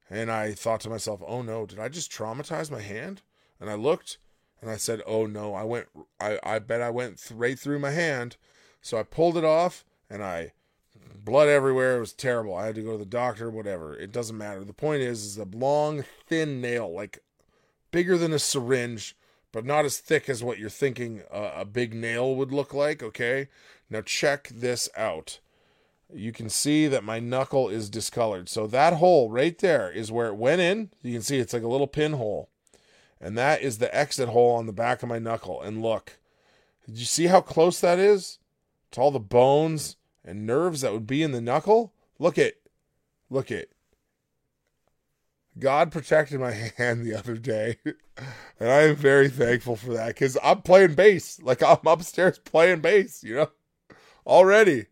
and 0.09 0.31
I 0.31 0.53
thought 0.53 0.79
to 0.81 0.89
myself, 0.89 1.21
"Oh 1.25 1.41
no, 1.41 1.65
did 1.65 1.79
I 1.79 1.89
just 1.89 2.11
traumatize 2.11 2.71
my 2.71 2.79
hand?" 2.79 3.23
And 3.59 3.69
I 3.69 3.73
looked 3.73 4.19
and 4.61 4.69
I 4.69 4.77
said, 4.77 5.01
"Oh 5.05 5.25
no, 5.25 5.53
I 5.53 5.63
went 5.63 5.87
I 6.19 6.39
I 6.43 6.59
bet 6.59 6.81
I 6.81 6.91
went 6.91 7.21
th- 7.21 7.37
right 7.37 7.59
through 7.59 7.79
my 7.79 7.91
hand." 7.91 8.37
So 8.81 8.97
I 8.97 9.03
pulled 9.03 9.37
it 9.37 9.43
off 9.43 9.83
and 10.09 10.23
I 10.23 10.53
blood 11.17 11.49
everywhere. 11.49 11.97
It 11.97 12.01
was 12.01 12.13
terrible. 12.13 12.55
I 12.55 12.67
had 12.67 12.75
to 12.75 12.83
go 12.83 12.93
to 12.93 12.97
the 12.97 13.05
doctor, 13.05 13.49
whatever. 13.49 13.95
It 13.95 14.13
doesn't 14.13 14.37
matter. 14.37 14.63
The 14.63 14.71
point 14.71 15.01
is 15.01 15.25
is 15.25 15.37
a 15.37 15.43
long 15.43 16.05
thin 16.27 16.61
nail 16.61 16.93
like 16.93 17.23
bigger 17.91 18.17
than 18.17 18.31
a 18.31 18.39
syringe 18.39 19.17
but 19.51 19.65
not 19.65 19.85
as 19.85 19.97
thick 19.97 20.29
as 20.29 20.43
what 20.43 20.59
you're 20.59 20.69
thinking 20.69 21.23
a, 21.31 21.61
a 21.61 21.65
big 21.65 21.93
nail 21.93 22.35
would 22.35 22.51
look 22.51 22.73
like. 22.73 23.01
Okay, 23.01 23.49
now 23.89 24.01
check 24.01 24.49
this 24.49 24.87
out. 24.95 25.39
You 26.13 26.31
can 26.31 26.49
see 26.49 26.87
that 26.87 27.03
my 27.03 27.19
knuckle 27.19 27.69
is 27.69 27.89
discolored. 27.89 28.47
So 28.49 28.65
that 28.67 28.93
hole 28.93 29.29
right 29.29 29.57
there 29.57 29.91
is 29.91 30.11
where 30.11 30.27
it 30.27 30.35
went 30.35 30.61
in. 30.61 30.89
You 31.01 31.13
can 31.13 31.21
see 31.21 31.37
it's 31.37 31.53
like 31.53 31.63
a 31.63 31.67
little 31.67 31.87
pinhole. 31.87 32.49
And 33.19 33.37
that 33.37 33.61
is 33.61 33.77
the 33.77 33.93
exit 33.95 34.29
hole 34.29 34.55
on 34.55 34.67
the 34.67 34.73
back 34.73 35.03
of 35.03 35.09
my 35.09 35.19
knuckle. 35.19 35.61
And 35.61 35.81
look, 35.81 36.19
did 36.85 36.97
you 36.97 37.05
see 37.05 37.27
how 37.27 37.41
close 37.41 37.81
that 37.81 37.99
is 37.99 38.39
to 38.91 39.01
all 39.01 39.11
the 39.11 39.19
bones 39.19 39.97
and 40.23 40.45
nerves 40.45 40.81
that 40.81 40.93
would 40.93 41.07
be 41.07 41.23
in 41.23 41.31
the 41.31 41.41
knuckle? 41.41 41.93
Look 42.19 42.37
at, 42.37 42.53
look 43.29 43.51
at. 43.51 43.67
God 45.59 45.91
protected 45.91 46.39
my 46.39 46.51
hand 46.77 47.05
the 47.05 47.15
other 47.15 47.35
day. 47.35 47.77
And 48.59 48.71
I 48.71 48.81
am 48.85 48.95
very 48.95 49.29
thankful 49.29 49.75
for 49.75 49.93
that 49.93 50.07
because 50.07 50.39
I'm 50.43 50.63
playing 50.63 50.95
bass. 50.95 51.39
Like 51.39 51.61
I'm 51.61 51.85
upstairs 51.85 52.39
playing 52.39 52.79
bass, 52.79 53.23
you 53.23 53.35
know, 53.35 53.51
already. 54.25 54.87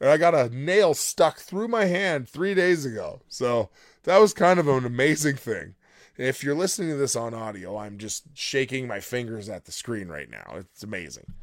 And 0.00 0.08
I 0.08 0.16
got 0.16 0.34
a 0.34 0.48
nail 0.48 0.94
stuck 0.94 1.38
through 1.38 1.68
my 1.68 1.84
hand 1.84 2.28
three 2.28 2.54
days 2.54 2.86
ago. 2.86 3.20
So 3.28 3.68
that 4.04 4.18
was 4.18 4.32
kind 4.32 4.58
of 4.58 4.66
an 4.66 4.86
amazing 4.86 5.36
thing. 5.36 5.74
If 6.16 6.42
you're 6.42 6.54
listening 6.54 6.90
to 6.90 6.96
this 6.96 7.16
on 7.16 7.34
audio, 7.34 7.76
I'm 7.78 7.98
just 7.98 8.24
shaking 8.34 8.86
my 8.86 9.00
fingers 9.00 9.48
at 9.48 9.64
the 9.64 9.72
screen 9.72 10.08
right 10.08 10.30
now. 10.30 10.56
It's 10.56 10.82
amazing. 10.82 11.34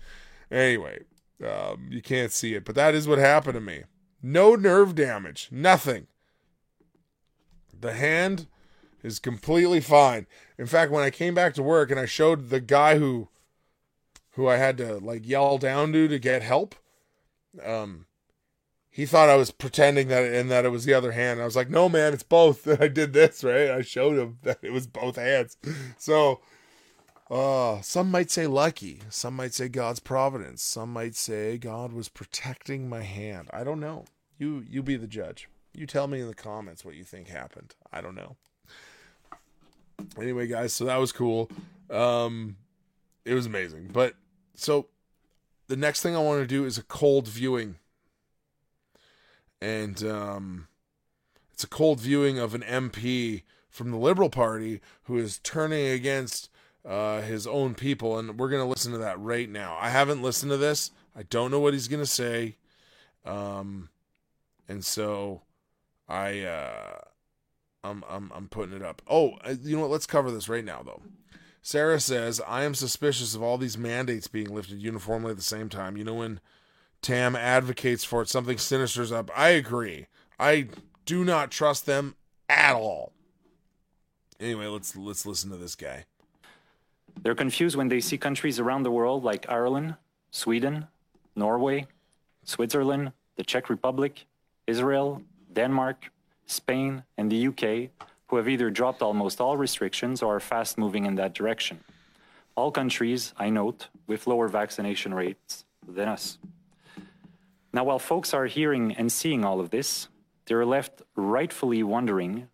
Anyway, 0.51 1.03
um, 1.45 1.87
you 1.91 2.01
can't 2.01 2.31
see 2.31 2.55
it, 2.55 2.65
but 2.65 2.75
that 2.75 2.95
is 2.95 3.07
what 3.07 3.19
happened 3.19 3.55
to 3.55 3.61
me. 3.61 3.83
No 4.21 4.55
nerve 4.55 4.95
damage, 4.95 5.49
nothing. 5.51 6.07
The 7.79 7.93
hand 7.93 8.47
is 9.03 9.19
completely 9.19 9.81
fine. 9.81 10.25
In 10.57 10.65
fact, 10.65 10.91
when 10.91 11.03
I 11.03 11.11
came 11.11 11.35
back 11.35 11.53
to 11.55 11.63
work 11.63 11.91
and 11.91 11.99
I 11.99 12.05
showed 12.05 12.49
the 12.49 12.59
guy 12.59 12.97
who 12.97 13.29
who 14.31 14.47
I 14.47 14.57
had 14.57 14.77
to 14.77 14.97
like 14.97 15.27
yell 15.27 15.57
down 15.57 15.93
to 15.93 16.07
to 16.07 16.19
get 16.19 16.41
help, 16.41 16.75
um 17.63 18.06
he 18.97 19.05
thought 19.05 19.29
I 19.29 19.35
was 19.35 19.51
pretending 19.51 20.07
that 20.09 20.25
and 20.25 20.49
that 20.51 20.65
it 20.65 20.69
was 20.69 20.83
the 20.83 20.93
other 20.93 21.11
hand. 21.11 21.39
I 21.39 21.45
was 21.45 21.55
like, 21.55 21.69
"No, 21.69 21.87
man, 21.87 22.13
it's 22.13 22.23
both." 22.23 22.67
I 22.81 22.87
did 22.87 23.13
this, 23.13 23.43
right? 23.43 23.69
I 23.69 23.81
showed 23.81 24.17
him 24.17 24.39
that 24.43 24.59
it 24.61 24.73
was 24.73 24.87
both 24.87 25.15
hands. 25.15 25.55
So, 25.97 26.41
uh, 27.31 27.81
some 27.81 28.11
might 28.11 28.31
say 28.31 28.47
lucky, 28.47 29.01
some 29.09 29.35
might 29.35 29.53
say 29.53 29.69
God's 29.69 29.99
providence, 29.99 30.61
some 30.61 30.91
might 30.91 31.15
say 31.15 31.57
God 31.57 31.93
was 31.93 32.09
protecting 32.09 32.89
my 32.89 33.03
hand. 33.03 33.49
I 33.53 33.63
don't 33.63 33.79
know. 33.79 34.05
You 34.37 34.65
you 34.67 34.83
be 34.83 34.97
the 34.97 35.07
judge. 35.07 35.47
You 35.73 35.85
tell 35.85 36.07
me 36.07 36.21
in 36.21 36.27
the 36.27 36.33
comments 36.33 36.83
what 36.83 36.95
you 36.95 37.03
think 37.03 37.27
happened. 37.27 37.75
I 37.93 38.01
don't 38.01 38.15
know 38.15 38.35
anyway, 40.19 40.47
guys, 40.47 40.73
so 40.73 40.85
that 40.85 40.97
was 40.97 41.11
cool. 41.11 41.49
Um, 41.89 42.57
it 43.25 43.33
was 43.33 43.45
amazing. 43.45 43.89
But 43.91 44.15
so 44.55 44.87
the 45.67 45.75
next 45.75 46.01
thing 46.01 46.15
I 46.15 46.19
want 46.19 46.41
to 46.41 46.47
do 46.47 46.65
is 46.65 46.77
a 46.77 46.83
cold 46.83 47.27
viewing, 47.27 47.75
and 49.61 50.03
um, 50.03 50.67
it's 51.53 51.63
a 51.63 51.67
cold 51.67 51.99
viewing 51.99 52.39
of 52.39 52.53
an 52.53 52.61
MP 52.61 53.43
from 53.69 53.91
the 53.91 53.97
Liberal 53.97 54.29
Party 54.29 54.81
who 55.03 55.17
is 55.17 55.39
turning 55.39 55.87
against 55.87 56.49
uh, 56.85 57.21
his 57.21 57.45
own 57.45 57.75
people, 57.75 58.17
and 58.17 58.39
we're 58.39 58.49
gonna 58.49 58.67
listen 58.67 58.91
to 58.93 58.97
that 58.99 59.19
right 59.19 59.49
now. 59.49 59.77
I 59.79 59.89
haven't 59.89 60.21
listened 60.21 60.51
to 60.51 60.57
this. 60.57 60.91
I 61.15 61.23
don't 61.23 61.51
know 61.51 61.59
what 61.59 61.73
he's 61.73 61.87
gonna 61.87 62.05
say, 62.05 62.57
um, 63.25 63.89
and 64.67 64.83
so 64.83 65.41
I. 66.07 66.41
Uh, 66.41 66.99
I'm 67.83 68.03
I'm 68.09 68.31
I'm 68.33 68.49
putting 68.49 68.75
it 68.75 68.81
up. 68.81 69.01
Oh, 69.07 69.33
uh, 69.45 69.55
you 69.61 69.75
know 69.75 69.83
what? 69.83 69.91
Let's 69.91 70.05
cover 70.05 70.31
this 70.31 70.49
right 70.49 70.65
now 70.65 70.81
though. 70.83 71.01
Sarah 71.61 71.99
says, 71.99 72.39
I 72.47 72.63
am 72.63 72.73
suspicious 72.73 73.35
of 73.35 73.43
all 73.43 73.57
these 73.57 73.77
mandates 73.77 74.27
being 74.27 74.47
lifted 74.53 74.81
uniformly 74.81 75.31
at 75.31 75.37
the 75.37 75.43
same 75.43 75.67
time. 75.67 75.97
You 75.97 76.05
know, 76.05 76.13
when 76.13 76.39
Tam 77.01 77.35
advocates 77.35 78.03
for 78.03 78.21
it, 78.21 78.29
something 78.29 78.57
sinister's 78.57 79.11
up. 79.11 79.29
I 79.35 79.49
agree. 79.49 80.07
I 80.39 80.67
do 81.05 81.23
not 81.23 81.51
trust 81.51 81.85
them 81.85 82.15
at 82.49 82.75
all. 82.75 83.13
Anyway, 84.39 84.67
let's 84.67 84.95
let's 84.95 85.25
listen 85.25 85.49
to 85.49 85.57
this 85.57 85.75
guy. 85.75 86.05
They're 87.23 87.35
confused 87.35 87.75
when 87.75 87.87
they 87.87 87.99
see 87.99 88.17
countries 88.17 88.59
around 88.59 88.83
the 88.83 88.91
world 88.91 89.23
like 89.23 89.49
Ireland, 89.49 89.95
Sweden, 90.31 90.87
Norway, 91.35 91.87
Switzerland, 92.43 93.13
the 93.35 93.43
Czech 93.43 93.69
Republic, 93.69 94.25
Israel, 94.67 95.23
Denmark, 95.53 96.11
Spain, 96.45 97.03
and 97.17 97.31
the 97.31 97.47
UK, 97.47 97.89
who 98.27 98.37
have 98.37 98.47
either 98.47 98.69
dropped 98.69 99.01
almost 99.01 99.41
all 99.41 99.57
restrictions 99.57 100.21
or 100.21 100.35
are 100.35 100.39
fast 100.39 100.77
moving 100.77 101.05
in 101.05 101.15
that 101.15 101.33
direction. 101.33 101.79
All 102.55 102.71
countries, 102.71 103.33
I 103.37 103.49
note, 103.49 103.87
with 104.07 104.27
lower 104.27 104.47
vaccination 104.47 105.13
rates 105.13 105.65
than 105.87 106.07
us. 106.07 106.37
Now, 107.73 107.83
while 107.83 107.99
folks 107.99 108.33
are 108.33 108.45
hearing 108.45 108.93
and 108.93 109.11
seeing 109.11 109.43
all 109.45 109.59
of 109.59 109.69
this, 109.69 110.07
they're 110.45 110.65
left 110.65 111.01
rightfully 111.15 111.83
wondering 111.83 112.47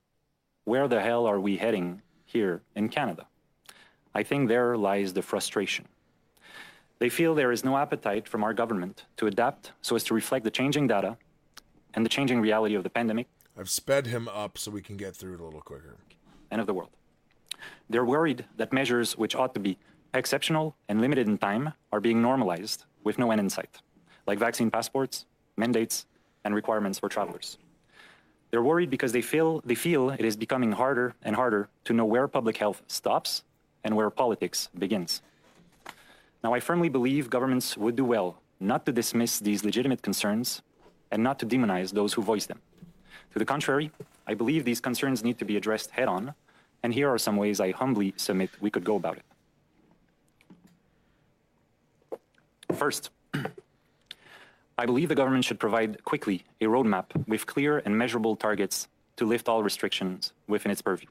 where 0.65 0.87
the 0.87 1.01
hell 1.01 1.25
are 1.25 1.39
we 1.39 1.57
heading 1.57 2.01
here 2.25 2.61
in 2.75 2.89
Canada? 2.89 3.27
I 4.15 4.23
think 4.23 4.47
there 4.47 4.77
lies 4.77 5.13
the 5.13 5.21
frustration. 5.21 5.85
They 6.99 7.09
feel 7.09 7.35
there 7.35 7.51
is 7.51 7.63
no 7.63 7.77
appetite 7.77 8.27
from 8.27 8.43
our 8.43 8.53
government 8.53 9.05
to 9.17 9.27
adapt 9.27 9.71
so 9.81 9.95
as 9.95 10.03
to 10.05 10.13
reflect 10.13 10.45
the 10.45 10.51
changing 10.51 10.87
data 10.87 11.17
and 11.93 12.05
the 12.05 12.09
changing 12.09 12.41
reality 12.41 12.75
of 12.75 12.83
the 12.83 12.89
pandemic 12.89 13.27
I've 13.57 13.69
sped 13.69 14.07
him 14.07 14.27
up 14.29 14.57
so 14.57 14.71
we 14.71 14.81
can 14.81 14.97
get 14.97 15.15
through 15.15 15.35
it 15.35 15.39
a 15.39 15.43
little 15.43 15.61
quicker. 15.61 15.97
End 16.51 16.59
of 16.59 16.65
the 16.65 16.73
world. 16.73 16.89
They're 17.87 18.05
worried 18.05 18.45
that 18.57 18.73
measures 18.73 19.15
which 19.15 19.35
ought 19.35 19.53
to 19.53 19.59
be 19.59 19.77
exceptional 20.13 20.75
and 20.89 21.01
limited 21.01 21.27
in 21.27 21.37
time 21.37 21.73
are 21.91 21.99
being 21.99 22.21
normalized 22.21 22.85
with 23.03 23.19
no 23.19 23.31
end 23.31 23.39
in 23.39 23.49
sight, 23.49 23.77
like 24.27 24.39
vaccine 24.39 24.71
passports, 24.71 25.25
mandates, 25.57 26.05
and 26.43 26.55
requirements 26.55 26.99
for 26.99 27.09
travelers. 27.09 27.57
They're 28.51 28.63
worried 28.63 28.89
because 28.89 29.11
they 29.11 29.21
feel, 29.21 29.61
they 29.65 29.75
feel 29.75 30.11
it 30.11 30.25
is 30.25 30.37
becoming 30.37 30.73
harder 30.73 31.15
and 31.23 31.35
harder 31.35 31.69
to 31.85 31.93
know 31.93 32.05
where 32.05 32.27
public 32.27 32.57
health 32.57 32.83
stops 32.87 33.43
and 33.83 33.95
where 33.95 34.09
politics 34.09 34.69
begins. 34.77 35.21
Now, 36.43 36.53
I 36.53 36.59
firmly 36.59 36.89
believe 36.89 37.29
governments 37.29 37.77
would 37.77 37.95
do 37.95 38.05
well 38.05 38.41
not 38.59 38.85
to 38.85 38.91
dismiss 38.91 39.39
these 39.39 39.65
legitimate 39.65 40.01
concerns 40.01 40.61
and 41.11 41.23
not 41.23 41.39
to 41.39 41.45
demonize 41.45 41.91
those 41.93 42.13
who 42.13 42.21
voice 42.21 42.45
them. 42.45 42.59
To 43.33 43.39
the 43.39 43.45
contrary, 43.45 43.91
I 44.27 44.35
believe 44.35 44.65
these 44.65 44.79
concerns 44.79 45.23
need 45.23 45.37
to 45.39 45.45
be 45.45 45.57
addressed 45.57 45.91
head 45.91 46.07
on, 46.07 46.33
and 46.83 46.93
here 46.93 47.09
are 47.09 47.17
some 47.17 47.37
ways 47.37 47.59
I 47.59 47.71
humbly 47.71 48.13
submit 48.17 48.49
we 48.61 48.69
could 48.69 48.83
go 48.83 48.95
about 48.95 49.17
it. 49.17 49.25
First, 52.75 53.09
I 54.77 54.85
believe 54.87 55.09
the 55.09 55.15
government 55.15 55.45
should 55.45 55.59
provide 55.59 56.03
quickly 56.03 56.45
a 56.59 56.65
roadmap 56.65 57.05
with 57.27 57.45
clear 57.45 57.81
and 57.85 57.97
measurable 57.97 58.35
targets 58.35 58.87
to 59.17 59.25
lift 59.25 59.47
all 59.47 59.61
restrictions 59.61 60.33
within 60.47 60.71
its 60.71 60.81
purview. 60.81 61.07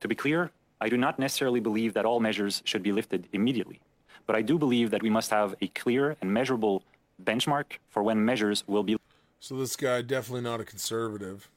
To 0.00 0.08
be 0.08 0.14
clear, 0.14 0.52
I 0.80 0.88
do 0.88 0.96
not 0.96 1.18
necessarily 1.18 1.60
believe 1.60 1.94
that 1.94 2.04
all 2.04 2.20
measures 2.20 2.62
should 2.64 2.82
be 2.82 2.92
lifted 2.92 3.28
immediately, 3.32 3.80
but 4.26 4.36
I 4.36 4.42
do 4.42 4.58
believe 4.58 4.90
that 4.92 5.02
we 5.02 5.10
must 5.10 5.30
have 5.30 5.56
a 5.60 5.66
clear 5.68 6.16
and 6.20 6.32
measurable 6.32 6.84
benchmark 7.22 7.78
for 7.90 8.02
when 8.02 8.24
measures 8.24 8.62
will 8.68 8.84
be. 8.84 8.96
So 9.40 9.56
this 9.56 9.74
guy 9.74 10.02
definitely 10.02 10.42
not 10.42 10.60
a 10.60 10.64
conservative, 10.64 11.50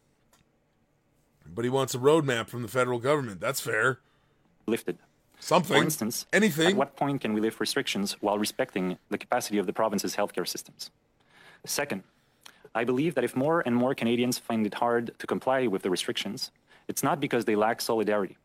but 1.45 1.65
he 1.65 1.69
wants 1.69 1.93
a 1.93 1.99
roadmap 1.99 2.47
from 2.47 2.63
the 2.63 2.67
federal 2.67 2.99
government. 2.99 3.39
That's 3.39 3.61
fair. 3.61 3.99
Lifted. 4.65 4.97
Something. 5.39 5.77
For 5.77 5.83
instance, 5.83 6.25
anything. 6.33 6.69
At 6.69 6.75
what 6.75 6.95
point 6.95 7.21
can 7.21 7.33
we 7.33 7.41
lift 7.41 7.59
restrictions 7.59 8.13
while 8.21 8.39
respecting 8.39 8.97
the 9.09 9.19
capacity 9.19 9.59
of 9.59 9.67
the 9.67 9.73
province's 9.73 10.15
healthcare 10.15 10.47
systems? 10.47 10.89
Second, 11.65 12.03
I 12.75 12.83
believe 12.83 13.15
that 13.15 13.23
if 13.23 13.35
more 13.35 13.61
and 13.65 13.75
more 13.75 13.95
Canadians 13.95 14.37
find 14.37 14.65
it 14.65 14.75
hard 14.75 15.11
to 15.19 15.27
comply 15.27 15.67
with 15.67 15.81
the 15.81 15.89
restrictions, 15.89 16.51
it's 16.87 17.03
not 17.03 17.19
because 17.19 17.45
they 17.45 17.55
lack 17.55 17.81
solidarity. 17.81 18.37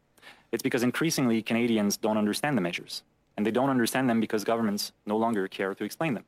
It's 0.52 0.62
because 0.62 0.82
increasingly 0.82 1.42
Canadians 1.42 1.96
don't 1.96 2.18
understand 2.18 2.56
the 2.56 2.62
measures, 2.62 3.02
and 3.36 3.46
they 3.46 3.50
don't 3.50 3.70
understand 3.70 4.08
them 4.08 4.20
because 4.20 4.44
governments 4.44 4.92
no 5.06 5.16
longer 5.16 5.48
care 5.48 5.74
to 5.74 5.84
explain 5.84 6.14
them. 6.14 6.24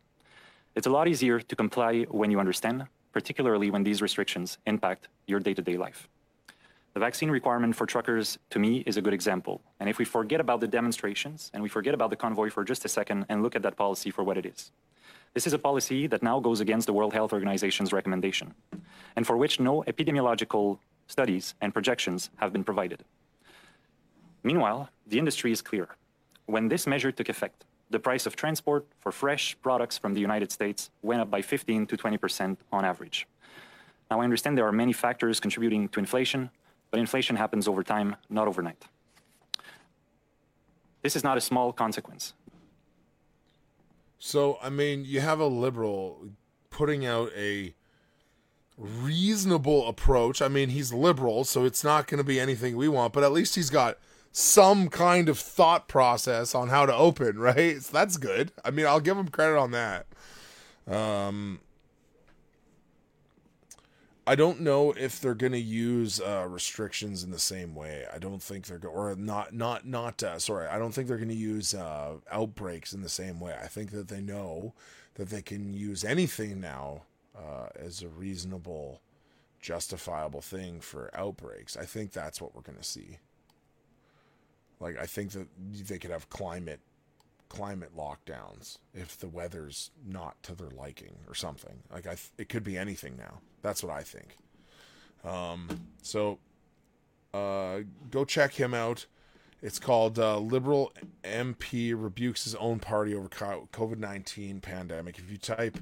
It's 0.75 0.87
a 0.87 0.91
lot 0.91 1.09
easier 1.09 1.41
to 1.41 1.57
comply 1.57 2.03
when 2.11 2.31
you 2.31 2.41
understand, 2.41 2.87
particularly 3.13 3.71
when 3.71 3.85
these 3.85 4.03
restrictions 4.03 4.59
impact 4.67 5.09
your 5.27 5.41
day 5.41 5.55
to 5.55 5.63
day 5.63 5.77
life. 5.77 6.09
The 6.95 7.01
vaccine 7.01 7.31
requirement 7.31 7.75
for 7.75 7.87
truckers, 7.87 8.39
to 8.51 8.59
me, 8.59 8.85
is 8.87 8.97
a 8.97 9.03
good 9.03 9.15
example. 9.15 9.61
And 9.81 9.89
if 9.89 9.99
we 9.99 10.05
forget 10.05 10.41
about 10.41 10.61
the 10.61 10.69
demonstrations 10.69 11.51
and 11.53 11.63
we 11.63 11.69
forget 11.69 11.93
about 11.93 12.11
the 12.11 12.17
convoy 12.17 12.51
for 12.51 12.65
just 12.65 12.85
a 12.85 12.89
second 12.89 13.27
and 13.29 13.43
look 13.43 13.57
at 13.57 13.63
that 13.63 13.77
policy 13.77 14.11
for 14.11 14.23
what 14.23 14.39
it 14.39 14.47
is, 14.47 14.71
this 15.35 15.47
is 15.49 15.53
a 15.53 15.59
policy 15.59 16.07
that 16.07 16.23
now 16.23 16.39
goes 16.39 16.61
against 16.61 16.87
the 16.87 16.93
World 16.93 17.13
Health 17.13 17.33
Organization's 17.33 17.93
recommendation, 17.93 18.55
and 19.17 19.27
for 19.27 19.37
which 19.37 19.59
no 19.59 19.83
epidemiological 19.89 20.79
studies 21.09 21.55
and 21.61 21.75
projections 21.75 22.31
have 22.37 22.53
been 22.53 22.63
provided. 22.63 23.05
Meanwhile, 24.45 24.91
the 25.07 25.19
industry 25.19 25.51
is 25.51 25.61
clear. 25.61 25.89
When 26.47 26.69
this 26.69 26.87
measure 26.87 27.11
took 27.11 27.29
effect, 27.29 27.65
the 27.91 27.99
price 27.99 28.27
of 28.27 28.37
transport 28.37 28.87
for 29.01 29.11
fresh 29.11 29.57
products 29.61 29.99
from 29.99 30.15
the 30.15 30.21
United 30.21 30.53
States 30.53 30.91
went 31.03 31.21
up 31.21 31.31
by 31.31 31.43
15 31.43 31.87
to 31.89 31.97
20% 31.97 32.57
on 32.73 32.85
average. 32.85 33.27
Now, 34.11 34.21
I 34.21 34.25
understand 34.25 34.57
there 34.57 34.67
are 34.67 34.73
many 34.73 34.93
factors 34.93 35.41
contributing 35.41 35.89
to 35.89 35.99
inflation, 35.99 36.51
but 36.91 37.01
inflation 37.01 37.37
happens 37.37 37.67
over 37.67 37.83
time, 37.83 38.17
not 38.31 38.47
overnight. 38.47 38.85
This 41.03 41.17
is 41.17 41.25
not 41.25 41.37
a 41.37 41.41
small 41.41 41.73
consequence. 41.73 42.35
So, 44.19 44.59
I 44.63 44.71
mean, 44.71 45.05
you 45.05 45.21
have 45.21 45.41
a 45.41 45.47
liberal 45.47 46.29
putting 46.71 47.05
out 47.05 47.31
a 47.37 47.75
reasonable 48.77 49.87
approach. 49.89 50.43
I 50.43 50.49
mean, 50.49 50.71
he's 50.71 50.93
liberal, 50.93 51.45
so 51.45 51.65
it's 51.65 51.85
not 51.85 52.07
going 52.07 52.19
to 52.19 52.25
be 52.25 52.41
anything 52.41 52.77
we 52.77 52.89
want, 52.89 53.13
but 53.13 53.23
at 53.23 53.33
least 53.33 53.55
he's 53.55 53.71
got 53.71 53.99
some 54.33 54.89
kind 54.89 55.29
of 55.29 55.39
thought 55.39 55.87
process 55.87 56.55
on 56.55 56.69
how 56.69 56.87
to 56.87 56.95
open, 56.95 57.39
right? 57.41 57.83
So 57.83 57.93
that's 57.93 58.17
good. 58.17 58.53
I 58.65 58.71
mean, 58.71 58.87
I'll 58.87 59.01
give 59.01 59.17
him 59.17 59.29
credit 59.29 59.59
on 59.59 59.71
that. 59.73 60.07
Um, 60.87 61.61
I 64.27 64.37
don't 64.37 64.61
know 64.61 64.93
if 64.93 65.21
they're 65.21 65.35
going 65.35 65.53
to 65.53 65.61
use 65.61 66.19
uh, 66.19 66.47
restrictions 66.49 67.23
in 67.25 67.31
the 67.31 67.39
same 67.39 67.75
way. 67.75 68.07
I 68.13 68.19
don't 68.19 68.43
think 68.43 68.67
they're 68.67 68.79
going, 68.79 68.95
or 68.95 69.15
not, 69.17 69.53
not, 69.53 69.87
not. 69.87 70.23
Uh, 70.23 70.39
sorry, 70.39 70.67
I 70.67 70.79
don't 70.79 70.93
think 70.93 71.09
they're 71.09 71.19
going 71.19 71.29
to 71.29 71.35
use 71.35 71.75
uh, 71.75 72.15
outbreaks 72.31 72.95
in 72.95 73.03
the 73.03 73.09
same 73.11 73.39
way. 73.39 73.55
I 73.63 73.67
think 73.67 73.91
that 73.91 74.09
they 74.09 74.23
know 74.23 74.73
that 75.17 75.29
they 75.29 75.43
can 75.43 75.75
use 75.75 76.05
anything 76.05 76.59
now 76.61 77.03
uh, 77.37 77.69
as 77.79 78.03
a 78.03 78.09
reasonable, 78.09 79.03
justifiable 79.61 80.41
thing 80.41 80.81
for 80.81 81.11
outbreaks. 81.15 81.77
I 81.77 81.85
think 81.85 82.13
that's 82.13 82.41
what 82.41 82.55
we're 82.55 82.63
going 82.63 82.79
to 82.79 82.85
see. 82.85 83.19
Like, 84.81 84.99
I 84.99 85.05
think 85.05 85.33
that 85.33 85.49
they 85.87 85.99
could 85.99 86.11
have 86.11 86.31
climate 86.31 86.81
climate 87.49 87.97
lockdowns 87.97 88.79
if 88.93 89.19
the 89.19 89.29
weather's 89.29 89.91
not 90.07 90.43
to 90.43 90.55
their 90.55 90.71
liking 90.71 91.17
or 91.29 91.35
something. 91.35 91.83
Like 91.93 92.07
I, 92.07 92.11
th- 92.11 92.33
it 92.39 92.49
could 92.49 92.65
be 92.65 92.77
anything 92.77 93.17
now. 93.17 93.41
That's 93.63 93.83
what 93.83 93.93
I 93.93 94.03
think. 94.03 94.37
Um, 95.25 95.69
so, 96.03 96.39
uh, 97.33 97.81
go 98.11 98.25
check 98.25 98.53
him 98.53 98.75
out. 98.75 99.07
It's 99.63 99.79
called 99.79 100.19
uh, 100.19 100.39
Liberal 100.39 100.93
MP 101.23 101.95
rebukes 101.97 102.45
his 102.45 102.55
own 102.57 102.81
party 102.81 103.15
over 103.15 103.29
COVID 103.29 103.99
nineteen 103.99 104.61
pandemic. 104.61 105.19
If 105.19 105.31
you 105.31 105.39
type 105.39 105.79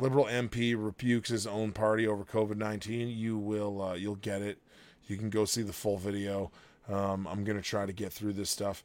Liberal 0.00 0.24
MP 0.24 0.74
rebukes 0.76 1.28
his 1.28 1.46
own 1.46 1.70
party 1.70 2.06
over 2.06 2.24
COVID 2.24 2.56
nineteen, 2.56 3.08
you 3.08 3.38
will 3.38 3.80
uh, 3.80 3.94
you'll 3.94 4.16
get 4.16 4.42
it. 4.42 4.58
You 5.06 5.16
can 5.16 5.30
go 5.30 5.44
see 5.44 5.62
the 5.62 5.72
full 5.72 5.98
video. 5.98 6.50
Um, 6.88 7.28
I'm 7.28 7.44
gonna 7.44 7.62
try 7.62 7.86
to 7.86 7.92
get 7.92 8.12
through 8.12 8.32
this 8.32 8.50
stuff. 8.50 8.82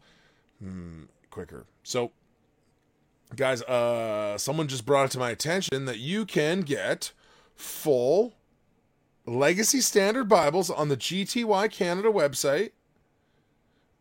Hmm 0.60 1.06
quicker. 1.38 1.68
So, 1.84 2.14
guys, 3.36 3.62
uh, 3.62 4.40
someone 4.40 4.68
just 4.68 4.88
brought 4.88 5.06
it 5.06 5.12
to 5.12 5.20
my 5.20 5.30
attention 5.30 5.86
that 5.86 6.00
you 6.00 6.26
can 6.26 6.62
get 6.62 7.12
full 7.56 8.34
Legacy 9.28 9.80
Standard 9.80 10.28
Bibles 10.28 10.72
on 10.72 10.90
the 10.90 10.98
GTY 10.98 11.72
Canada 11.72 12.10
website. 12.10 12.72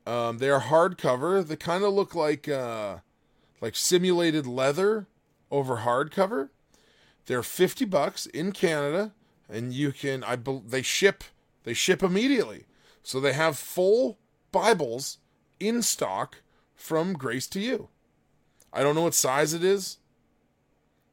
Um, 0.07 0.39
they 0.39 0.49
are 0.49 0.63
hardcover. 0.63 1.47
They 1.47 1.57
kind 1.57 1.85
of 1.85 1.93
look 1.93 2.15
like 2.15 2.49
uh, 2.49 2.99
like 3.61 3.77
simulated 3.77 4.47
leather 4.47 5.07
over 5.51 5.79
hardcover. 5.79 6.49
They're 7.27 7.43
fifty 7.43 7.85
bucks 7.85 8.25
in 8.25 8.53
Canada, 8.53 9.13
and 9.47 9.75
you 9.75 9.93
can 9.93 10.25
I 10.25 10.37
they 10.37 10.81
ship 10.81 11.23
they 11.65 11.75
ship 11.75 12.03
immediately. 12.03 12.65
So 13.03 13.21
they 13.21 13.35
have 13.35 13.59
full 13.59 14.17
Bibles 14.53 15.19
in 15.61 15.83
stock 15.83 16.39
from 16.77 17.15
Grace 17.15 17.47
to 17.49 17.61
You. 17.61 17.89
I 18.73 18.83
don't 18.83 18.95
know 18.95 19.03
what 19.03 19.15
size 19.15 19.55
it 19.55 19.65
is. 19.65 19.99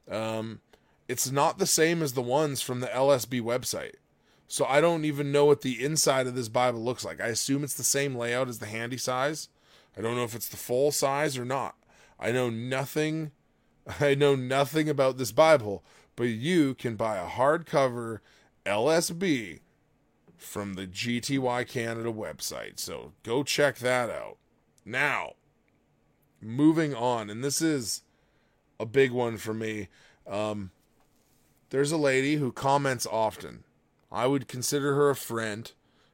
Um, 0.09 0.61
it's 1.07 1.31
not 1.31 1.57
the 1.57 1.65
same 1.65 2.01
as 2.03 2.13
the 2.13 2.21
ones 2.21 2.61
from 2.61 2.81
the 2.81 2.87
LSB 2.87 3.41
website. 3.41 3.95
So 4.47 4.65
I 4.65 4.81
don't 4.81 5.05
even 5.05 5.31
know 5.31 5.45
what 5.45 5.61
the 5.61 5.83
inside 5.83 6.27
of 6.27 6.35
this 6.35 6.49
Bible 6.49 6.83
looks 6.83 7.03
like. 7.03 7.19
I 7.19 7.27
assume 7.27 7.63
it's 7.63 7.73
the 7.73 7.83
same 7.83 8.15
layout 8.15 8.49
as 8.49 8.59
the 8.59 8.67
handy 8.67 8.97
size. 8.97 9.49
I 9.97 10.01
don't 10.01 10.15
know 10.15 10.23
if 10.23 10.35
it's 10.35 10.49
the 10.49 10.57
full 10.57 10.91
size 10.91 11.37
or 11.37 11.45
not. 11.45 11.75
I 12.19 12.31
know 12.31 12.49
nothing 12.49 13.31
I 13.99 14.15
know 14.15 14.35
nothing 14.35 14.89
about 14.89 15.17
this 15.17 15.31
Bible, 15.31 15.83
but 16.15 16.25
you 16.25 16.75
can 16.75 16.95
buy 16.95 17.17
a 17.17 17.27
hardcover 17.27 18.19
LSB 18.65 19.59
from 20.37 20.73
the 20.75 20.87
GTY 20.87 21.67
Canada 21.67 22.11
website. 22.11 22.79
So 22.79 23.13
go 23.23 23.43
check 23.43 23.77
that 23.77 24.09
out. 24.09 24.37
Now, 24.85 25.33
moving 26.43 26.93
on, 26.93 27.29
and 27.29 27.43
this 27.43 27.61
is 27.61 28.01
a 28.79 28.85
big 28.85 29.11
one 29.11 29.37
for 29.37 29.53
me. 29.53 29.87
Um, 30.27 30.71
there's 31.69 31.91
a 31.91 31.97
lady 31.97 32.35
who 32.35 32.51
comments 32.51 33.07
often. 33.09 33.63
I 34.11 34.27
would 34.27 34.47
consider 34.47 34.93
her 34.95 35.09
a 35.09 35.15
friend, 35.15 35.71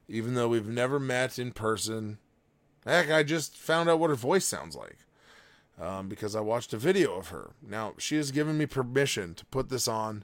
even 0.07 0.35
though 0.35 0.47
we've 0.47 0.67
never 0.67 0.99
met 0.99 1.37
in 1.37 1.51
person. 1.51 2.17
Heck, 2.85 3.11
I 3.11 3.23
just 3.23 3.57
found 3.57 3.89
out 3.89 3.99
what 3.99 4.09
her 4.09 4.15
voice 4.15 4.45
sounds 4.45 4.75
like 4.75 4.97
um, 5.79 6.07
because 6.07 6.35
I 6.35 6.39
watched 6.39 6.73
a 6.73 6.77
video 6.77 7.17
of 7.17 7.29
her. 7.29 7.51
Now, 7.61 7.93
she 7.97 8.15
has 8.15 8.31
given 8.31 8.57
me 8.57 8.65
permission 8.65 9.33
to 9.35 9.45
put 9.45 9.69
this 9.69 9.87
on 9.87 10.23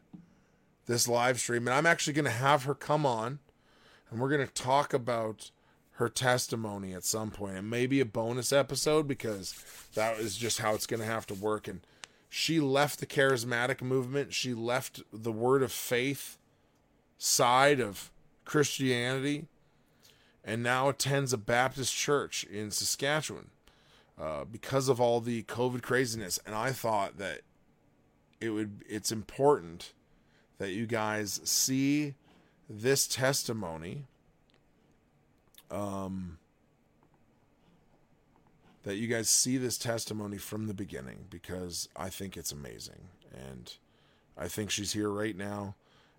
this 0.86 1.08
live 1.08 1.40
stream, 1.40 1.68
and 1.68 1.76
I'm 1.76 1.86
actually 1.86 2.14
going 2.14 2.26
to 2.26 2.32
have 2.32 2.64
her 2.64 2.76
come 2.76 3.06
on 3.06 3.40
and 4.10 4.20
we're 4.20 4.30
going 4.30 4.48
to 4.48 4.54
talk 4.54 4.94
about 4.94 5.52
her 5.96 6.10
testimony 6.10 6.94
at 6.94 7.06
some 7.06 7.32
point 7.32 7.58
and 7.58 7.70
maybe 7.70 8.00
a 8.00 8.06
bonus 8.06 8.52
episode 8.52 9.08
because 9.08 9.56
that 9.94 10.20
is 10.20 10.36
just 10.36 10.60
how 10.60 10.74
it's 10.74 10.88
going 10.88 11.00
to 11.00 11.06
have 11.06 11.26
to 11.26 11.34
work. 11.34 11.68
And 11.68 11.82
she 12.30 12.60
left 12.60 13.00
the 13.00 13.06
charismatic 13.06 13.82
movement. 13.82 14.34
She 14.34 14.54
left 14.54 15.02
the 15.14 15.32
word 15.32 15.64
of 15.64 15.72
faith 15.72 16.38
side 17.18 17.80
of 17.80 18.12
christianity 18.44 19.48
and 20.44 20.62
now 20.62 20.90
attends 20.90 21.34
a 21.34 21.38
baptist 21.38 21.96
church 21.96 22.44
in 22.44 22.70
saskatchewan 22.70 23.50
uh, 24.20 24.44
because 24.44 24.90
of 24.90 25.00
all 25.00 25.22
the 25.22 25.44
covid 25.44 25.82
craziness. 25.82 26.40
And 26.46 26.54
i 26.54 26.72
thought 26.72 27.18
that 27.18 27.42
it 28.42 28.50
would 28.50 28.84
it's 28.88 29.12
important 29.14 29.94
that 30.58 30.72
you 30.72 30.86
guys 30.86 31.40
see 31.46 32.16
this 32.70 33.08
testimony 33.08 34.06
um, 35.72 36.38
that 38.84 38.96
you 38.98 39.08
guys 39.08 39.30
see 39.30 39.58
this 39.58 39.78
testimony 39.78 40.38
from 40.38 40.68
the 40.68 40.74
beginning 40.74 41.26
because 41.30 41.90
I 41.96 42.10
think 42.10 42.38
it's 42.38 42.52
amazing. 42.52 43.10
And 43.34 43.74
I 44.38 44.48
think 44.48 44.70
she's 44.70 44.94
here 44.94 45.10
right 45.10 45.36
now. 45.36 45.76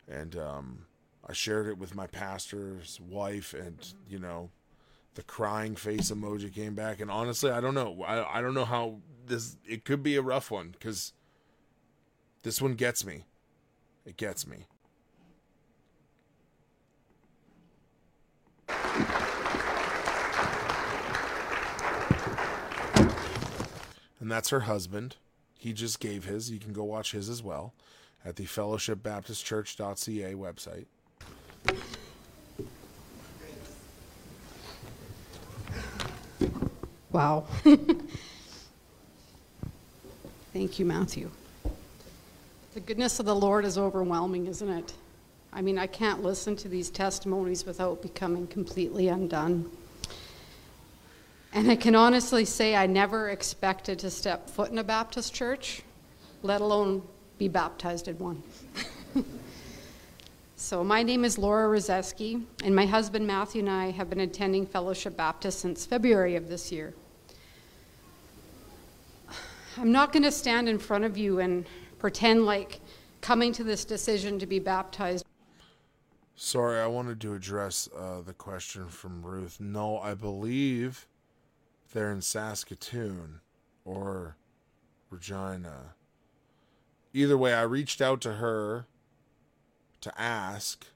And 0.08 0.36
um, 0.36 0.86
I 1.26 1.32
shared 1.32 1.66
it 1.66 1.78
with 1.78 1.94
my 1.94 2.06
pastor's 2.06 3.00
wife, 3.00 3.54
and, 3.54 3.94
you 4.08 4.18
know, 4.18 4.50
the 5.14 5.22
crying 5.22 5.74
face 5.74 6.10
emoji 6.10 6.52
came 6.52 6.74
back. 6.74 7.00
And 7.00 7.10
honestly, 7.10 7.50
I 7.50 7.60
don't 7.60 7.74
know. 7.74 8.04
I, 8.06 8.38
I 8.38 8.40
don't 8.40 8.54
know 8.54 8.64
how 8.64 8.96
this, 9.26 9.56
it 9.66 9.84
could 9.84 10.02
be 10.02 10.16
a 10.16 10.22
rough 10.22 10.50
one 10.50 10.70
because 10.70 11.12
this 12.42 12.62
one 12.62 12.74
gets 12.74 13.04
me. 13.04 13.24
It 14.04 14.16
gets 14.16 14.46
me. 14.46 14.66
And 24.26 24.32
that's 24.32 24.48
her 24.48 24.58
husband. 24.58 25.14
He 25.56 25.72
just 25.72 26.00
gave 26.00 26.24
his. 26.24 26.50
You 26.50 26.58
can 26.58 26.72
go 26.72 26.82
watch 26.82 27.12
his 27.12 27.28
as 27.28 27.44
well 27.44 27.74
at 28.24 28.34
the 28.34 28.42
fellowshipbaptistchurch.ca 28.42 30.34
website. 30.34 30.86
Wow. 37.12 37.46
Thank 40.52 40.80
you, 40.80 40.86
Matthew. 40.86 41.30
The 42.74 42.80
goodness 42.80 43.20
of 43.20 43.26
the 43.26 43.36
Lord 43.36 43.64
is 43.64 43.78
overwhelming, 43.78 44.48
isn't 44.48 44.68
it? 44.68 44.92
I 45.52 45.62
mean, 45.62 45.78
I 45.78 45.86
can't 45.86 46.24
listen 46.24 46.56
to 46.56 46.68
these 46.68 46.90
testimonies 46.90 47.64
without 47.64 48.02
becoming 48.02 48.48
completely 48.48 49.06
undone. 49.06 49.70
And 51.56 51.70
I 51.70 51.76
can 51.76 51.94
honestly 51.94 52.44
say 52.44 52.76
I 52.76 52.84
never 52.84 53.30
expected 53.30 53.98
to 54.00 54.10
step 54.10 54.50
foot 54.50 54.70
in 54.70 54.76
a 54.76 54.84
Baptist 54.84 55.32
church, 55.32 55.80
let 56.42 56.60
alone 56.60 57.02
be 57.38 57.48
baptized 57.48 58.08
in 58.08 58.18
one. 58.18 58.42
so, 60.56 60.84
my 60.84 61.02
name 61.02 61.24
is 61.24 61.38
Laura 61.38 61.74
Rozeski, 61.74 62.44
and 62.62 62.76
my 62.76 62.84
husband 62.84 63.26
Matthew 63.26 63.60
and 63.60 63.70
I 63.70 63.90
have 63.92 64.10
been 64.10 64.20
attending 64.20 64.66
Fellowship 64.66 65.16
Baptist 65.16 65.60
since 65.60 65.86
February 65.86 66.36
of 66.36 66.50
this 66.50 66.70
year. 66.70 66.92
I'm 69.78 69.90
not 69.90 70.12
going 70.12 70.24
to 70.24 70.32
stand 70.32 70.68
in 70.68 70.78
front 70.78 71.04
of 71.04 71.16
you 71.16 71.40
and 71.40 71.64
pretend 71.98 72.44
like 72.44 72.80
coming 73.22 73.54
to 73.54 73.64
this 73.64 73.86
decision 73.86 74.38
to 74.40 74.46
be 74.46 74.58
baptized. 74.58 75.24
Sorry, 76.34 76.78
I 76.80 76.86
wanted 76.86 77.18
to 77.22 77.32
address 77.32 77.88
uh, 77.98 78.20
the 78.20 78.34
question 78.34 78.88
from 78.88 79.24
Ruth. 79.24 79.58
No, 79.58 79.98
I 80.00 80.12
believe 80.12 81.06
they're 81.96 82.12
in 82.12 82.20
Saskatoon 82.20 83.40
or 83.86 84.36
Regina. 85.08 85.94
Either 87.14 87.38
way, 87.38 87.54
I 87.54 87.62
reached 87.62 88.02
out 88.02 88.20
to 88.20 88.34
her 88.34 88.84
to 90.02 90.20
ask 90.20 90.86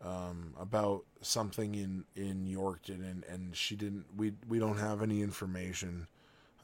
um, 0.00 0.54
about 0.60 1.04
something 1.22 1.74
in 1.74 2.04
in 2.14 2.46
Yorkton, 2.46 3.00
and 3.00 3.24
and 3.24 3.56
she 3.56 3.74
didn't. 3.74 4.04
We 4.16 4.34
we 4.48 4.60
don't 4.60 4.78
have 4.78 5.02
any 5.02 5.22
information. 5.22 6.06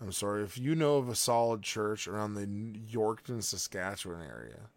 I'm 0.01 0.12
sorry 0.12 0.45
if 0.45 0.57
you 0.57 0.76
know 0.76 0.99
of 0.99 1.09
a 1.09 1.16
solid 1.16 1.62
church 1.62 2.07
around 2.07 2.34
the 2.34 2.47
Yorkton, 2.47 3.42
Saskatchewan 3.42 4.22
area. 4.22 4.68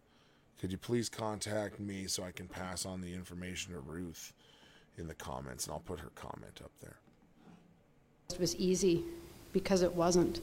Could 0.60 0.72
you 0.72 0.78
please 0.78 1.08
contact 1.08 1.78
me 1.78 2.08
so 2.08 2.24
I 2.24 2.32
can 2.32 2.48
pass 2.48 2.84
on 2.84 3.00
the 3.00 3.14
information 3.14 3.74
to 3.74 3.78
Ruth 3.78 4.32
in 4.96 5.06
the 5.06 5.14
comments, 5.14 5.66
and 5.66 5.72
I'll 5.72 5.78
put 5.78 6.00
her 6.00 6.10
comment 6.16 6.60
up 6.64 6.72
there. 6.80 6.96
Was 8.38 8.54
easy 8.56 9.04
because 9.54 9.80
it 9.80 9.94
wasn't. 9.94 10.40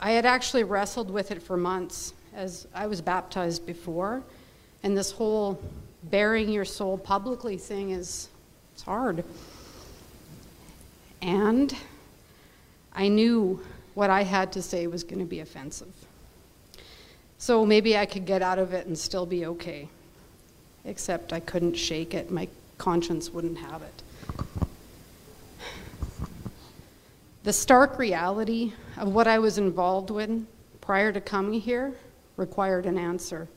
I 0.00 0.10
had 0.10 0.26
actually 0.26 0.64
wrestled 0.64 1.08
with 1.08 1.30
it 1.30 1.40
for 1.40 1.56
months 1.56 2.14
as 2.34 2.66
I 2.74 2.88
was 2.88 3.00
baptized 3.00 3.64
before, 3.64 4.24
and 4.82 4.98
this 4.98 5.12
whole 5.12 5.62
bearing 6.02 6.50
your 6.50 6.64
soul 6.64 6.98
publicly 6.98 7.56
thing 7.56 7.92
is 7.92 8.28
it's 8.74 8.82
hard. 8.82 9.22
And 11.22 11.74
I 12.92 13.06
knew 13.06 13.62
what 13.94 14.10
I 14.10 14.22
had 14.22 14.52
to 14.54 14.62
say 14.62 14.88
was 14.88 15.04
going 15.04 15.20
to 15.20 15.24
be 15.24 15.38
offensive. 15.38 15.94
So 17.38 17.64
maybe 17.64 17.96
I 17.96 18.04
could 18.04 18.26
get 18.26 18.42
out 18.42 18.58
of 18.58 18.74
it 18.74 18.86
and 18.86 18.98
still 18.98 19.26
be 19.26 19.46
okay. 19.46 19.88
Except 20.84 21.32
I 21.32 21.38
couldn't 21.38 21.74
shake 21.74 22.12
it. 22.14 22.32
My 22.32 22.48
conscience 22.78 23.30
wouldn't 23.30 23.58
have 23.58 23.80
it. 23.80 24.02
The 27.44 27.52
stark 27.52 27.98
reality 27.98 28.72
of 28.96 29.12
what 29.12 29.26
I 29.26 29.40
was 29.40 29.58
involved 29.58 30.10
with 30.10 30.46
prior 30.80 31.12
to 31.12 31.20
coming 31.20 31.60
here 31.60 31.92
required 32.36 32.86
an 32.86 32.96
answer. 32.96 33.48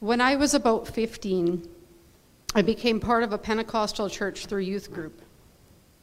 When 0.00 0.20
I 0.20 0.36
was 0.36 0.52
about 0.52 0.86
15, 0.86 1.66
I 2.54 2.60
became 2.60 3.00
part 3.00 3.22
of 3.22 3.32
a 3.32 3.38
Pentecostal 3.38 4.10
church 4.10 4.46
through 4.46 4.62
youth 4.62 4.92
group. 4.92 5.22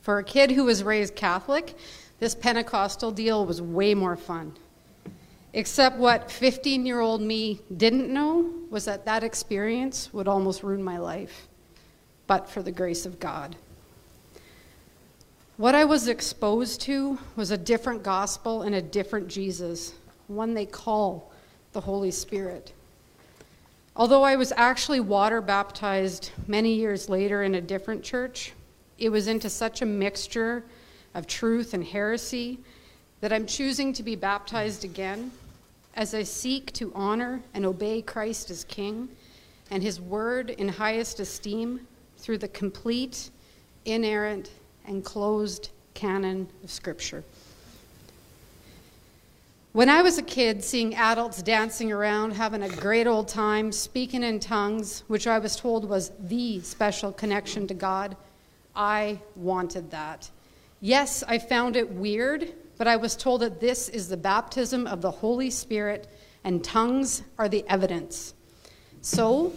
For 0.02 0.18
a 0.18 0.24
kid 0.24 0.52
who 0.52 0.66
was 0.66 0.84
raised 0.84 1.16
Catholic, 1.16 1.76
this 2.20 2.34
Pentecostal 2.34 3.12
deal 3.12 3.46
was 3.46 3.62
way 3.62 3.94
more 3.94 4.16
fun. 4.16 4.54
Except 5.54 5.98
what 5.98 6.32
15 6.32 6.86
year 6.88 7.00
old 7.00 7.22
me 7.22 7.62
didn't 7.78 8.12
know 8.12 8.52
was 8.72 8.86
that 8.86 9.06
that 9.06 9.24
experience 9.24 10.12
would 10.14 10.28
almost 10.28 10.64
ruin 10.64 10.84
my 10.84 10.98
life, 10.98 11.48
but 12.26 12.50
for 12.50 12.64
the 12.64 12.72
grace 12.72 13.06
of 13.06 13.20
God. 13.20 13.56
What 15.58 15.74
I 15.74 15.86
was 15.86 16.10
exposed 16.10 16.82
to 16.82 17.18
was 17.38 17.50
a 17.50 17.58
different 17.58 18.04
gospel 18.04 18.64
and 18.64 18.76
a 18.76 18.82
different 18.82 19.30
Jesus, 19.30 19.94
one 20.28 20.54
they 20.54 20.66
call 20.66 21.32
the 21.72 21.80
Holy 21.80 22.12
Spirit. 22.12 22.74
Although 23.96 24.24
I 24.24 24.36
was 24.36 24.52
actually 24.58 25.00
water 25.00 25.40
baptized 25.40 26.32
many 26.46 26.74
years 26.74 27.08
later 27.08 27.44
in 27.44 27.56
a 27.56 27.62
different 27.62 28.04
church, 28.04 28.52
it 28.98 29.08
was 29.08 29.30
into 29.30 29.50
such 29.50 29.82
a 29.82 29.86
mixture 29.86 30.66
of 31.14 31.26
truth 31.26 31.74
and 31.74 31.86
heresy 31.86 32.60
that 33.22 33.32
I'm 33.32 33.46
choosing 33.46 33.94
to 33.94 34.04
be 34.04 34.18
baptized 34.18 34.84
again 34.84 35.32
as 35.96 36.14
I 36.14 36.24
seek 36.24 36.74
to 36.74 36.92
honor 36.94 37.42
and 37.54 37.66
obey 37.66 38.02
Christ 38.02 38.52
as 38.52 38.66
King 38.66 39.08
and 39.72 39.82
His 39.82 40.02
Word 40.02 40.50
in 40.50 40.68
highest 40.68 41.22
esteem 41.22 41.88
through 42.18 42.40
the 42.40 42.50
complete, 42.50 43.30
inerrant, 43.86 44.52
and 44.88 45.04
closed 45.04 45.70
canon 45.94 46.48
of 46.64 46.72
Scripture. 46.72 47.24
When 49.74 49.90
I 49.90 50.02
was 50.02 50.18
a 50.18 50.24
kid, 50.24 50.64
seeing 50.64 50.96
adults 50.96 51.42
dancing 51.42 51.92
around, 51.92 52.32
having 52.32 52.64
a 52.64 52.70
great 52.70 53.08
old 53.08 53.28
time, 53.28 53.74
speaking 53.74 54.24
in 54.24 54.40
tongues, 54.40 55.04
which 55.08 55.28
I 55.28 55.38
was 55.38 55.58
told 55.58 55.90
was 55.90 56.12
the 56.18 56.62
special 56.62 57.12
connection 57.12 57.68
to 57.68 57.74
God, 57.74 58.16
I 58.74 59.20
wanted 59.36 59.92
that. 59.92 60.30
Yes, 60.80 61.24
I 61.28 61.40
found 61.40 61.76
it 61.76 61.90
weird, 61.90 62.54
but 62.78 62.88
I 62.88 62.96
was 62.96 63.16
told 63.16 63.42
that 63.42 63.60
this 63.60 63.90
is 63.90 64.08
the 64.08 64.16
baptism 64.16 64.88
of 64.88 65.02
the 65.02 65.12
Holy 65.12 65.50
Spirit 65.50 66.08
and 66.46 66.64
tongues 66.64 67.24
are 67.38 67.50
the 67.50 67.66
evidence. 67.68 68.34
So, 69.02 69.52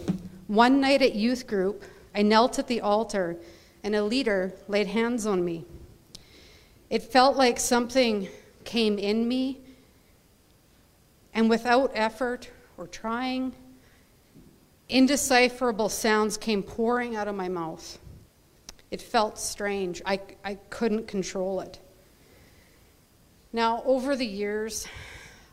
one 0.47 0.81
night 0.81 1.01
at 1.01 1.15
youth 1.15 1.47
group, 1.47 1.83
I 2.13 2.23
knelt 2.23 2.59
at 2.59 2.67
the 2.67 2.81
altar 2.81 3.37
and 3.83 3.95
a 3.95 4.03
leader 4.03 4.53
laid 4.67 4.87
hands 4.87 5.25
on 5.25 5.43
me. 5.43 5.65
It 6.89 7.03
felt 7.03 7.37
like 7.37 7.59
something 7.59 8.27
came 8.63 8.97
in 8.97 9.27
me, 9.27 9.59
and 11.33 11.49
without 11.49 11.91
effort 11.93 12.49
or 12.77 12.87
trying, 12.87 13.53
indecipherable 14.89 15.89
sounds 15.89 16.37
came 16.37 16.63
pouring 16.63 17.15
out 17.15 17.27
of 17.27 17.35
my 17.35 17.47
mouth. 17.47 17.99
It 18.91 19.01
felt 19.01 19.37
strange. 19.37 20.01
I, 20.05 20.19
I 20.43 20.55
couldn't 20.69 21.07
control 21.07 21.61
it. 21.61 21.79
Now, 23.53 23.83
over 23.85 24.15
the 24.15 24.25
years, 24.25 24.87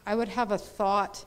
I 0.06 0.14
would 0.14 0.28
have 0.28 0.52
a 0.52 0.58
thought 0.58 1.24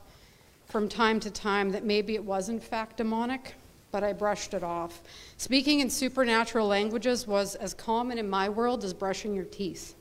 from 0.66 0.88
time 0.88 1.20
to 1.20 1.30
time 1.30 1.70
that 1.70 1.84
maybe 1.84 2.14
it 2.14 2.24
was 2.24 2.48
in 2.48 2.60
fact 2.60 2.96
demonic 2.96 3.54
but 3.90 4.04
I 4.04 4.12
brushed 4.12 4.54
it 4.54 4.62
off. 4.62 5.02
Speaking 5.40 5.80
in 5.80 5.88
supernatural 5.88 6.66
languages 6.66 7.26
was 7.26 7.54
as 7.54 7.72
common 7.72 8.18
in 8.18 8.28
my 8.28 8.50
world 8.50 8.84
as 8.84 8.92
brushing 8.92 9.34
your 9.34 9.46
teeth. 9.46 9.94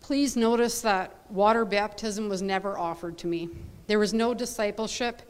Please 0.00 0.36
notice 0.36 0.80
that 0.80 1.14
water 1.28 1.66
baptism 1.66 2.30
was 2.30 2.40
never 2.40 2.78
offered 2.78 3.18
to 3.18 3.26
me. 3.26 3.50
There 3.86 3.98
was 3.98 4.14
no 4.14 4.32
discipleship. 4.32 5.20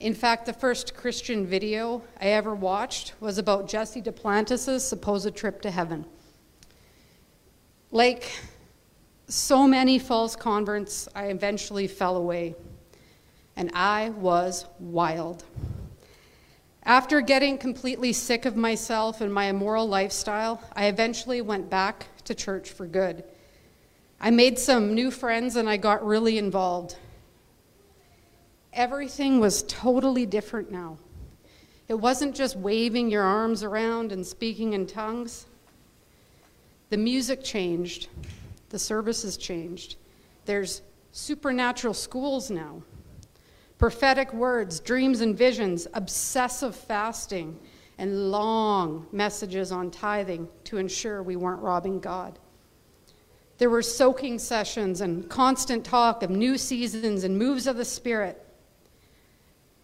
In 0.00 0.14
fact, 0.14 0.46
the 0.46 0.54
first 0.54 0.94
Christian 0.94 1.46
video 1.46 2.02
I 2.18 2.28
ever 2.28 2.54
watched 2.54 3.12
was 3.20 3.36
about 3.36 3.68
Jesse 3.68 4.00
Duplantis' 4.00 4.80
supposed 4.80 5.36
trip 5.36 5.60
to 5.60 5.70
heaven. 5.70 6.06
Like 7.90 8.32
so 9.28 9.66
many 9.66 9.98
false 9.98 10.34
converts, 10.34 11.06
I 11.14 11.26
eventually 11.26 11.86
fell 11.86 12.16
away, 12.16 12.54
and 13.56 13.70
I 13.74 14.08
was 14.08 14.64
wild. 14.80 15.44
After 16.86 17.22
getting 17.22 17.56
completely 17.56 18.12
sick 18.12 18.44
of 18.44 18.56
myself 18.56 19.22
and 19.22 19.32
my 19.32 19.46
immoral 19.46 19.88
lifestyle, 19.88 20.62
I 20.74 20.86
eventually 20.86 21.40
went 21.40 21.70
back 21.70 22.08
to 22.24 22.34
church 22.34 22.70
for 22.70 22.86
good. 22.86 23.24
I 24.20 24.30
made 24.30 24.58
some 24.58 24.94
new 24.94 25.10
friends 25.10 25.56
and 25.56 25.68
I 25.68 25.78
got 25.78 26.04
really 26.04 26.36
involved. 26.36 26.96
Everything 28.74 29.40
was 29.40 29.62
totally 29.62 30.26
different 30.26 30.70
now. 30.70 30.98
It 31.88 31.94
wasn't 31.94 32.34
just 32.34 32.56
waving 32.56 33.10
your 33.10 33.22
arms 33.22 33.62
around 33.62 34.12
and 34.12 34.26
speaking 34.26 34.74
in 34.74 34.86
tongues. 34.86 35.46
The 36.90 36.96
music 36.98 37.42
changed, 37.42 38.08
the 38.68 38.78
services 38.78 39.36
changed. 39.36 39.96
There's 40.44 40.82
supernatural 41.12 41.94
schools 41.94 42.50
now, 42.50 42.82
prophetic 43.78 44.32
words, 44.32 44.80
dreams 44.80 45.20
and 45.20 45.36
visions, 45.36 45.86
obsessive 45.94 46.74
fasting, 46.74 47.58
and 47.98 48.30
long 48.30 49.06
messages 49.12 49.70
on 49.70 49.90
tithing 49.90 50.48
to 50.64 50.78
ensure 50.78 51.22
we 51.22 51.36
weren't 51.36 51.62
robbing 51.62 52.00
God. 52.00 52.38
There 53.58 53.70
were 53.70 53.82
soaking 53.82 54.40
sessions 54.40 55.00
and 55.00 55.28
constant 55.28 55.84
talk 55.84 56.22
of 56.22 56.30
new 56.30 56.58
seasons 56.58 57.22
and 57.24 57.38
moves 57.38 57.66
of 57.66 57.76
the 57.76 57.84
Spirit. 57.84 58.44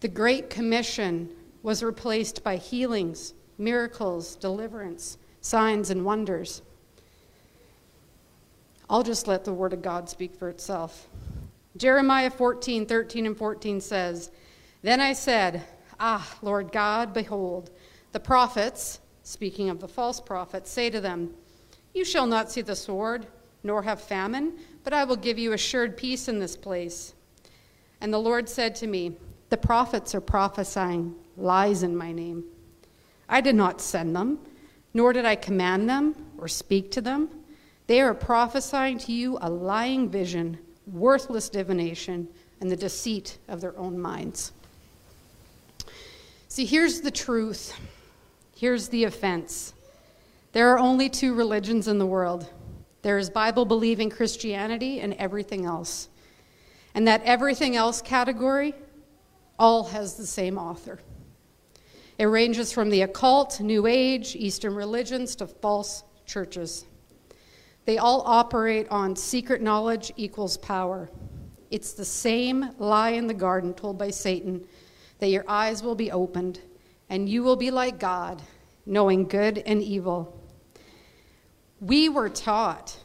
The 0.01 0.09
Great 0.09 0.49
Commission 0.49 1.29
was 1.63 1.83
replaced 1.83 2.43
by 2.43 2.57
healings, 2.57 3.33
miracles, 3.57 4.35
deliverance, 4.35 5.17
signs, 5.39 5.89
and 5.89 6.03
wonders. 6.03 6.61
I'll 8.89 9.03
just 9.03 9.27
let 9.27 9.45
the 9.45 9.53
Word 9.53 9.71
of 9.71 9.81
God 9.81 10.09
speak 10.09 10.35
for 10.35 10.49
itself. 10.49 11.07
Jeremiah 11.77 12.29
14, 12.29 12.85
13, 12.85 13.25
and 13.25 13.37
14 13.37 13.81
says, 13.81 14.31
Then 14.81 14.99
I 14.99 15.13
said, 15.13 15.63
Ah, 15.99 16.37
Lord 16.41 16.71
God, 16.71 17.13
behold, 17.13 17.71
the 18.11 18.19
prophets, 18.19 18.99
speaking 19.23 19.69
of 19.69 19.79
the 19.79 19.87
false 19.87 20.19
prophets, 20.19 20.69
say 20.69 20.89
to 20.89 20.99
them, 20.99 21.33
You 21.93 22.03
shall 22.03 22.27
not 22.27 22.51
see 22.51 22.61
the 22.61 22.75
sword, 22.75 23.27
nor 23.63 23.83
have 23.83 24.01
famine, 24.01 24.57
but 24.83 24.93
I 24.93 25.03
will 25.03 25.15
give 25.15 25.37
you 25.37 25.53
assured 25.53 25.95
peace 25.95 26.27
in 26.27 26.39
this 26.39 26.57
place. 26.57 27.13
And 28.01 28.11
the 28.11 28.19
Lord 28.19 28.49
said 28.49 28.75
to 28.75 28.87
me, 28.87 29.15
The 29.49 29.57
prophets 29.57 30.13
are 30.15 30.21
prophesying 30.21 31.15
lies 31.37 31.83
in 31.83 31.95
my 31.95 32.11
name. 32.11 32.43
I 33.29 33.39
did 33.39 33.55
not 33.55 33.79
send 33.79 34.15
them, 34.15 34.39
nor 34.93 35.13
did 35.13 35.25
I 35.25 35.35
command 35.35 35.87
them 35.87 36.15
or 36.37 36.47
speak 36.47 36.91
to 36.91 37.01
them. 37.01 37.29
They 37.87 38.01
are 38.01 38.13
prophesying 38.13 38.97
to 38.99 39.13
you 39.13 39.37
a 39.41 39.49
lying 39.49 40.09
vision, 40.09 40.59
worthless 40.87 41.49
divination, 41.49 42.27
and 42.59 42.69
the 42.69 42.75
deceit 42.75 43.37
of 43.47 43.61
their 43.61 43.77
own 43.77 43.99
minds. 43.99 44.51
See, 46.47 46.65
here's 46.65 47.01
the 47.01 47.11
truth. 47.11 47.73
Here's 48.55 48.89
the 48.89 49.05
offense. 49.05 49.73
There 50.51 50.69
are 50.69 50.79
only 50.79 51.09
two 51.09 51.33
religions 51.33 51.87
in 51.87 51.97
the 51.97 52.05
world 52.05 52.47
there 53.01 53.17
is 53.17 53.29
Bible 53.29 53.65
believing 53.65 54.09
Christianity 54.09 54.99
and 54.99 55.13
everything 55.15 55.65
else. 55.65 56.09
And 56.93 57.07
that 57.07 57.23
everything 57.23 57.75
else 57.75 58.01
category 58.01 58.75
all 59.57 59.85
has 59.85 60.15
the 60.15 60.25
same 60.25 60.57
author. 60.57 60.99
It 62.17 62.25
ranges 62.25 62.71
from 62.71 62.89
the 62.89 63.01
occult, 63.01 63.59
New 63.59 63.87
Age, 63.87 64.35
Eastern 64.35 64.75
religions 64.75 65.35
to 65.37 65.47
false 65.47 66.03
churches. 66.25 66.85
They 67.91 67.97
all 67.97 68.23
operate 68.25 68.87
on 68.87 69.17
secret 69.17 69.61
knowledge 69.61 70.13
equals 70.15 70.55
power. 70.55 71.09
It's 71.71 71.91
the 71.91 72.05
same 72.05 72.69
lie 72.79 73.09
in 73.09 73.27
the 73.27 73.33
garden 73.33 73.73
told 73.73 73.97
by 73.97 74.11
Satan 74.11 74.65
that 75.19 75.27
your 75.27 75.43
eyes 75.45 75.83
will 75.83 75.95
be 75.95 76.09
opened 76.09 76.61
and 77.09 77.27
you 77.27 77.43
will 77.43 77.57
be 77.57 77.69
like 77.69 77.99
God, 77.99 78.41
knowing 78.85 79.27
good 79.27 79.57
and 79.57 79.83
evil. 79.83 80.41
We 81.81 82.07
were 82.07 82.29
taught 82.29 82.97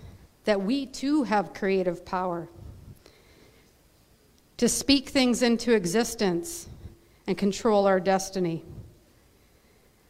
that 0.44 0.62
we 0.62 0.86
too 0.86 1.24
have 1.24 1.52
creative 1.52 2.06
power 2.06 2.48
to 4.56 4.68
speak 4.68 5.08
things 5.08 5.42
into 5.42 5.74
existence 5.74 6.68
and 7.26 7.36
control 7.36 7.88
our 7.88 7.98
destiny. 7.98 8.64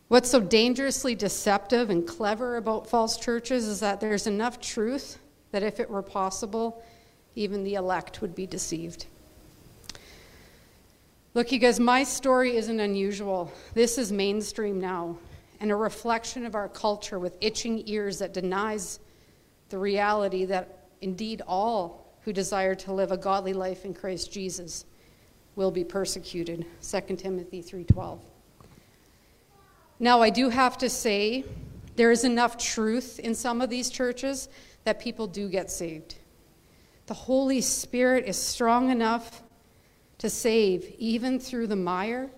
What's 0.08 0.30
so 0.30 0.40
dangerously 0.40 1.16
deceptive 1.16 1.90
and 1.90 2.06
clever 2.06 2.56
about 2.56 2.88
false 2.88 3.16
churches 3.16 3.66
is 3.66 3.80
that 3.80 4.00
there's 4.00 4.28
enough 4.28 4.60
truth 4.60 5.18
that 5.50 5.64
if 5.64 5.80
it 5.80 5.90
were 5.90 6.02
possible, 6.02 6.82
even 7.34 7.64
the 7.64 7.74
elect 7.74 8.20
would 8.20 8.34
be 8.34 8.46
deceived. 8.46 9.06
Look, 11.34 11.50
you 11.50 11.58
guys, 11.58 11.80
my 11.80 12.04
story 12.04 12.56
isn't 12.56 12.80
unusual. 12.80 13.52
This 13.74 13.98
is 13.98 14.12
mainstream 14.12 14.80
now 14.80 15.18
and 15.60 15.70
a 15.70 15.76
reflection 15.76 16.46
of 16.46 16.54
our 16.54 16.68
culture 16.68 17.18
with 17.18 17.36
itching 17.40 17.82
ears 17.86 18.18
that 18.18 18.32
denies 18.32 19.00
the 19.70 19.78
reality 19.78 20.44
that 20.44 20.86
indeed 21.00 21.42
all 21.46 22.14
who 22.22 22.32
desire 22.32 22.74
to 22.74 22.92
live 22.92 23.10
a 23.10 23.16
godly 23.16 23.52
life 23.52 23.84
in 23.84 23.92
Christ 23.92 24.32
Jesus 24.32 24.84
will 25.56 25.70
be 25.70 25.84
persecuted. 25.84 26.64
2 26.80 27.16
Timothy 27.16 27.62
3:12. 27.62 28.20
Now, 29.98 30.20
I 30.20 30.28
do 30.30 30.50
have 30.50 30.76
to 30.78 30.90
say, 30.90 31.44
there 31.96 32.10
is 32.10 32.24
enough 32.24 32.58
truth 32.58 33.18
in 33.18 33.34
some 33.34 33.62
of 33.62 33.70
these 33.70 33.88
churches 33.88 34.50
that 34.84 35.00
people 35.00 35.26
do 35.26 35.48
get 35.48 35.70
saved. 35.70 36.16
The 37.06 37.14
Holy 37.14 37.62
Spirit 37.62 38.26
is 38.26 38.36
strong 38.36 38.90
enough 38.90 39.42
to 40.18 40.28
save 40.28 40.94
even 40.98 41.40
through 41.40 41.68
the 41.68 41.76
mire, 41.76 42.30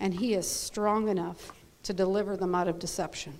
and 0.00 0.14
He 0.14 0.32
is 0.32 0.48
strong 0.48 1.08
enough 1.08 1.52
to 1.82 1.92
deliver 1.92 2.36
them 2.36 2.54
out 2.54 2.68
of 2.68 2.78
deception. 2.78 3.38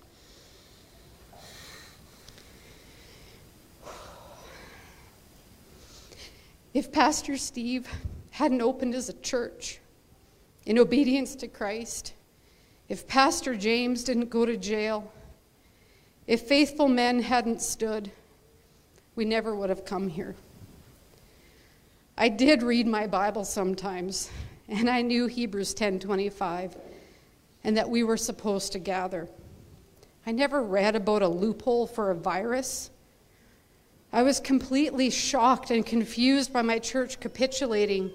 If 6.75 6.91
Pastor 6.91 7.37
Steve 7.37 7.87
hadn't 8.31 8.61
opened 8.61 8.93
a 8.95 9.13
church 9.13 9.79
in 10.65 10.77
obedience 10.77 11.35
to 11.35 11.47
Christ, 11.47 12.13
if 12.93 13.07
Pastor 13.07 13.55
James 13.55 14.03
didn't 14.03 14.29
go 14.29 14.45
to 14.45 14.55
jail, 14.55 15.11
if 16.27 16.41
faithful 16.41 16.87
men 16.87 17.23
hadn't 17.23 17.59
stood, 17.59 18.11
we 19.15 19.25
never 19.25 19.55
would 19.55 19.71
have 19.71 19.83
come 19.83 20.07
here. 20.07 20.35
I 22.15 22.29
did 22.29 22.61
read 22.61 22.85
my 22.85 23.07
Bible 23.07 23.45
sometimes, 23.45 24.29
and 24.69 24.87
I 24.87 25.01
knew 25.01 25.25
Hebrews 25.25 25.73
10:25 25.73 26.77
and 27.63 27.75
that 27.77 27.89
we 27.89 28.03
were 28.03 28.15
supposed 28.15 28.73
to 28.73 28.79
gather. 28.79 29.27
I 30.27 30.31
never 30.31 30.61
read 30.61 30.95
about 30.95 31.23
a 31.23 31.27
loophole 31.27 31.87
for 31.87 32.11
a 32.11 32.15
virus. 32.15 32.91
I 34.11 34.21
was 34.21 34.39
completely 34.39 35.09
shocked 35.09 35.71
and 35.71 35.83
confused 35.83 36.53
by 36.53 36.61
my 36.61 36.77
church 36.77 37.19
capitulating 37.19 38.11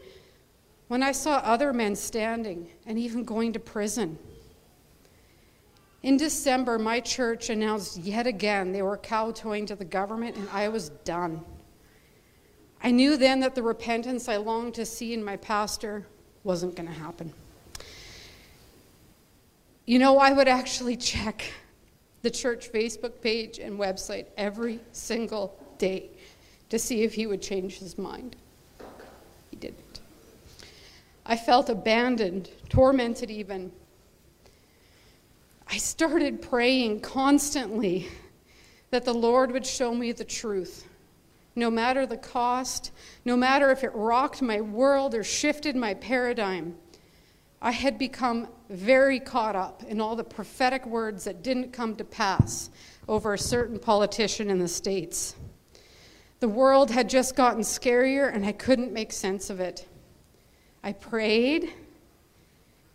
when 0.86 1.02
I 1.02 1.10
saw 1.10 1.38
other 1.38 1.72
men 1.72 1.96
standing 1.96 2.70
and 2.86 2.96
even 2.96 3.24
going 3.24 3.52
to 3.55 3.59
prison. 3.59 4.18
In 6.02 6.16
December, 6.16 6.78
my 6.78 7.00
church 7.00 7.50
announced 7.50 7.98
yet 7.98 8.26
again 8.26 8.72
they 8.72 8.82
were 8.82 8.96
kowtowing 8.96 9.66
to 9.66 9.76
the 9.76 9.84
government, 9.84 10.36
and 10.36 10.48
I 10.50 10.68
was 10.68 10.90
done. 11.04 11.44
I 12.82 12.92
knew 12.92 13.16
then 13.16 13.40
that 13.40 13.54
the 13.54 13.62
repentance 13.62 14.28
I 14.28 14.36
longed 14.36 14.74
to 14.74 14.86
see 14.86 15.12
in 15.12 15.24
my 15.24 15.36
pastor 15.36 16.06
wasn't 16.44 16.76
going 16.76 16.88
to 16.88 16.94
happen. 16.94 17.32
You 19.86 19.98
know, 19.98 20.18
I 20.18 20.32
would 20.32 20.48
actually 20.48 20.96
check 20.96 21.42
the 22.22 22.30
church 22.30 22.70
Facebook 22.72 23.20
page 23.20 23.58
and 23.58 23.78
website 23.78 24.26
every 24.36 24.80
single 24.92 25.58
day 25.78 26.10
to 26.70 26.78
see 26.78 27.02
if 27.02 27.14
he 27.14 27.26
would 27.26 27.42
change 27.42 27.78
his 27.78 27.98
mind. 27.98 28.36
He 29.50 29.56
didn't. 29.56 30.00
I 31.26 31.36
felt 31.36 31.68
abandoned, 31.68 32.50
tormented 32.68 33.30
even, 33.30 33.72
I 35.70 35.76
started 35.76 36.40
praying 36.40 37.00
constantly 37.00 38.08
that 38.90 39.04
the 39.04 39.12
Lord 39.12 39.52
would 39.52 39.66
show 39.66 39.94
me 39.94 40.12
the 40.12 40.24
truth. 40.24 40.88
No 41.54 41.70
matter 41.70 42.06
the 42.06 42.16
cost, 42.16 42.90
no 43.26 43.36
matter 43.36 43.70
if 43.70 43.84
it 43.84 43.92
rocked 43.94 44.40
my 44.40 44.62
world 44.62 45.14
or 45.14 45.22
shifted 45.22 45.76
my 45.76 45.92
paradigm, 45.92 46.74
I 47.60 47.72
had 47.72 47.98
become 47.98 48.48
very 48.70 49.20
caught 49.20 49.56
up 49.56 49.82
in 49.82 50.00
all 50.00 50.16
the 50.16 50.24
prophetic 50.24 50.86
words 50.86 51.24
that 51.24 51.42
didn't 51.42 51.72
come 51.72 51.96
to 51.96 52.04
pass 52.04 52.70
over 53.06 53.34
a 53.34 53.38
certain 53.38 53.78
politician 53.78 54.48
in 54.48 54.60
the 54.60 54.68
States. 54.68 55.36
The 56.40 56.48
world 56.48 56.90
had 56.90 57.10
just 57.10 57.36
gotten 57.36 57.60
scarier 57.60 58.32
and 58.32 58.46
I 58.46 58.52
couldn't 58.52 58.92
make 58.92 59.12
sense 59.12 59.50
of 59.50 59.60
it. 59.60 59.86
I 60.82 60.92
prayed, 60.92 61.74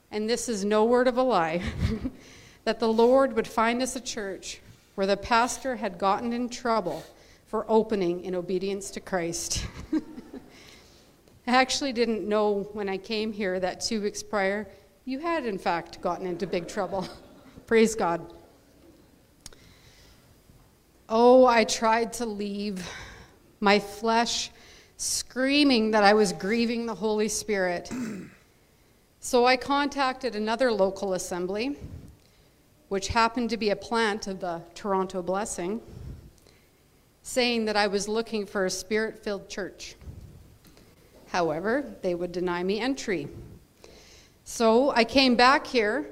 and 0.10 0.28
this 0.28 0.50
is 0.50 0.66
no 0.66 0.86
word 0.86 1.08
of 1.08 1.18
a 1.18 1.24
lie. 1.24 1.62
that 2.66 2.80
the 2.80 2.88
Lord 2.88 3.34
would 3.34 3.48
find 3.48 3.82
us 3.82 3.96
a 3.96 4.02
church 4.02 4.62
where 4.96 5.08
the 5.08 5.18
pastor 5.18 5.76
had 5.76 5.98
gotten 5.98 6.34
in 6.34 6.50
trouble 6.50 7.04
for 7.48 7.66
opening 7.68 8.24
in 8.24 8.36
obedience 8.36 8.92
to 8.92 9.00
Christ. 9.00 9.66
I 9.94 11.52
actually 11.56 11.94
didn't 11.94 12.28
know 12.28 12.70
when 12.74 12.88
I 12.88 12.98
came 12.98 13.34
here 13.34 13.60
that 13.60 13.82
two 13.82 14.02
weeks 14.02 14.24
prior 14.24 14.68
you 15.06 15.20
had, 15.20 15.46
in 15.46 15.58
fact, 15.58 16.00
gotten 16.00 16.26
into 16.26 16.48
big 16.48 16.68
trouble. 16.68 17.08
Praise 17.68 17.94
God. 17.94 18.34
Oh, 21.10 21.46
I 21.46 21.66
tried 21.66 22.14
to 22.14 22.26
leave, 22.26 22.88
my 23.60 23.80
flesh 23.80 24.52
screaming 24.98 25.92
that 25.92 26.04
I 26.04 26.14
was 26.14 26.32
grieving 26.32 26.86
the 26.86 26.96
Holy 26.96 27.28
Spirit. 27.28 27.92
so 29.20 29.46
I 29.46 29.58
contacted 29.58 30.36
another 30.36 30.72
local 30.72 31.14
assembly, 31.14 31.78
which 32.94 33.08
happened 33.08 33.50
to 33.50 33.58
be 33.58 33.72
a 33.72 33.76
plant 33.76 34.28
of 34.28 34.40
the 34.40 34.62
Toronto 34.76 35.20
Blessing, 35.24 35.82
saying 37.24 37.66
that 37.66 37.76
I 37.76 37.88
was 37.88 38.08
looking 38.08 38.46
for 38.46 38.68
a 38.68 38.70
spirit 38.70 39.24
filled 39.24 39.50
church. 39.50 39.96
However, 41.30 41.92
they 42.04 42.14
would 42.14 42.32
deny 42.32 42.62
me 42.62 42.80
entry. 42.80 43.30
So 44.44 44.92
I 44.92 45.06
came 45.06 45.36
back 45.36 45.66
here 45.66 46.08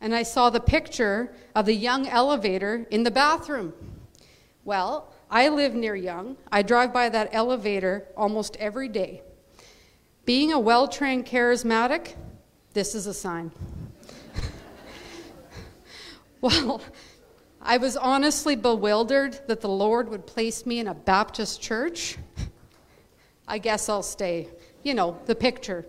and 0.00 0.12
I 0.12 0.24
saw 0.24 0.50
the 0.50 0.58
picture 0.58 1.32
of 1.54 1.64
the 1.64 1.76
Young 1.76 2.08
elevator 2.08 2.88
in 2.90 3.04
the 3.04 3.12
bathroom. 3.12 3.72
Well, 4.64 5.14
I 5.30 5.48
live 5.48 5.76
near 5.76 5.94
Young. 5.94 6.36
I 6.50 6.62
drive 6.62 6.92
by 6.92 7.08
that 7.08 7.28
elevator 7.34 8.04
almost 8.16 8.56
every 8.56 8.88
day. 8.88 9.22
Being 10.24 10.52
a 10.52 10.58
well 10.58 10.88
trained 10.88 11.24
charismatic, 11.24 12.14
this 12.72 12.96
is 12.96 13.06
a 13.06 13.14
sign. 13.14 13.52
Well, 16.46 16.80
I 17.60 17.76
was 17.78 17.96
honestly 17.96 18.54
bewildered 18.54 19.40
that 19.48 19.60
the 19.60 19.68
Lord 19.68 20.08
would 20.08 20.26
place 20.26 20.64
me 20.64 20.78
in 20.78 20.86
a 20.86 20.94
Baptist 20.94 21.60
church. 21.60 22.16
I 23.48 23.58
guess 23.58 23.88
I'll 23.88 24.04
stay. 24.04 24.48
You 24.84 24.94
know, 24.94 25.18
the 25.26 25.34
picture. 25.34 25.84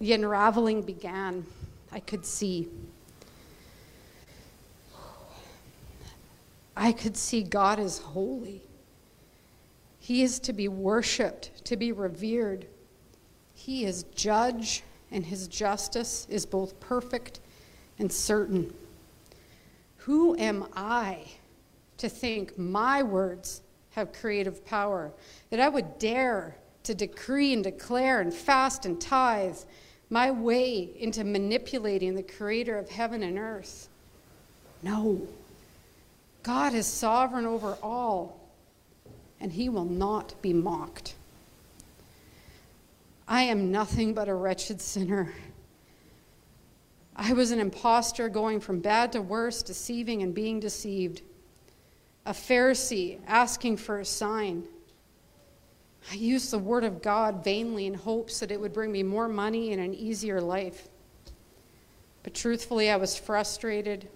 The 0.00 0.12
unraveling 0.12 0.82
began. 0.82 1.46
I 1.92 2.00
could 2.00 2.26
see. 2.26 2.68
I 6.76 6.90
could 6.90 7.16
see 7.16 7.42
God 7.42 7.78
is 7.78 7.98
holy. 7.98 8.62
He 10.00 10.22
is 10.22 10.40
to 10.40 10.52
be 10.52 10.66
worshiped, 10.66 11.64
to 11.64 11.76
be 11.76 11.92
revered. 11.92 12.66
He 13.54 13.84
is 13.84 14.02
judge, 14.14 14.82
and 15.10 15.24
his 15.24 15.48
justice 15.48 16.26
is 16.30 16.46
both 16.46 16.78
perfect 16.80 17.40
and 17.98 18.10
certain. 18.12 18.72
Who 19.98 20.36
am 20.38 20.66
I 20.74 21.24
to 21.98 22.08
think 22.08 22.58
my 22.58 23.02
words 23.02 23.62
have 23.96 24.12
creative 24.12 24.64
power, 24.64 25.10
that 25.50 25.58
I 25.58 25.68
would 25.68 25.98
dare 25.98 26.54
to 26.82 26.94
decree 26.94 27.52
and 27.54 27.64
declare 27.64 28.20
and 28.20 28.32
fast 28.32 28.84
and 28.84 29.00
tithe 29.00 29.56
my 30.10 30.30
way 30.30 30.90
into 30.98 31.24
manipulating 31.24 32.14
the 32.14 32.22
creator 32.22 32.78
of 32.78 32.88
heaven 32.88 33.22
and 33.22 33.38
earth. 33.38 33.88
No. 34.82 35.26
God 36.42 36.74
is 36.74 36.86
sovereign 36.86 37.46
over 37.46 37.76
all, 37.82 38.38
and 39.40 39.50
he 39.50 39.68
will 39.68 39.86
not 39.86 40.40
be 40.42 40.52
mocked. 40.52 41.14
I 43.28 43.42
am 43.42 43.72
nothing 43.72 44.14
but 44.14 44.28
a 44.28 44.34
wretched 44.34 44.80
sinner. 44.80 45.32
I 47.16 47.32
was 47.32 47.50
an 47.50 47.58
impostor 47.58 48.28
going 48.28 48.60
from 48.60 48.80
bad 48.80 49.12
to 49.12 49.22
worse, 49.22 49.62
deceiving 49.62 50.22
and 50.22 50.34
being 50.34 50.60
deceived. 50.60 51.22
A 52.24 52.32
Pharisee 52.32 53.18
asking 53.26 53.78
for 53.78 54.00
a 54.00 54.04
sign. 54.04 54.64
I 56.10 56.14
used 56.14 56.50
the 56.50 56.58
word 56.58 56.84
of 56.84 57.02
God 57.02 57.42
vainly 57.42 57.86
in 57.86 57.94
hopes 57.94 58.38
that 58.40 58.52
it 58.52 58.60
would 58.60 58.72
bring 58.72 58.92
me 58.92 59.02
more 59.02 59.28
money 59.28 59.72
and 59.72 59.80
an 59.80 59.94
easier 59.94 60.40
life. 60.40 60.88
But 62.22 62.34
truthfully, 62.34 62.90
I 62.90 62.96
was 62.96 63.16
frustrated, 63.16 64.08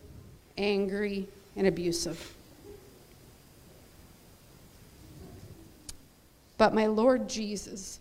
angry, 0.56 1.26
and 1.56 1.66
abusive. 1.66 2.34
But 6.58 6.74
my 6.74 6.86
Lord 6.86 7.28
Jesus 7.28 7.98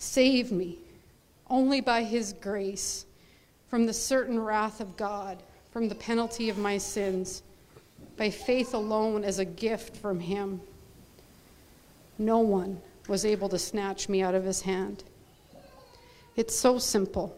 saved 0.00 0.50
me 0.50 0.78
only 1.48 1.80
by 1.80 2.02
his 2.02 2.32
grace 2.32 3.04
from 3.68 3.86
the 3.86 3.92
certain 3.92 4.40
wrath 4.40 4.80
of 4.80 4.96
God, 4.96 5.40
from 5.70 5.88
the 5.88 5.94
penalty 5.94 6.48
of 6.48 6.58
my 6.58 6.78
sins, 6.78 7.42
by 8.16 8.30
faith 8.30 8.74
alone 8.74 9.22
as 9.22 9.38
a 9.38 9.44
gift 9.44 9.96
from 9.96 10.18
him. 10.18 10.60
No 12.18 12.38
one 12.38 12.80
was 13.08 13.24
able 13.24 13.48
to 13.50 13.58
snatch 13.58 14.08
me 14.08 14.22
out 14.22 14.34
of 14.34 14.44
his 14.44 14.62
hand. 14.62 15.04
It's 16.34 16.56
so 16.56 16.78
simple. 16.78 17.36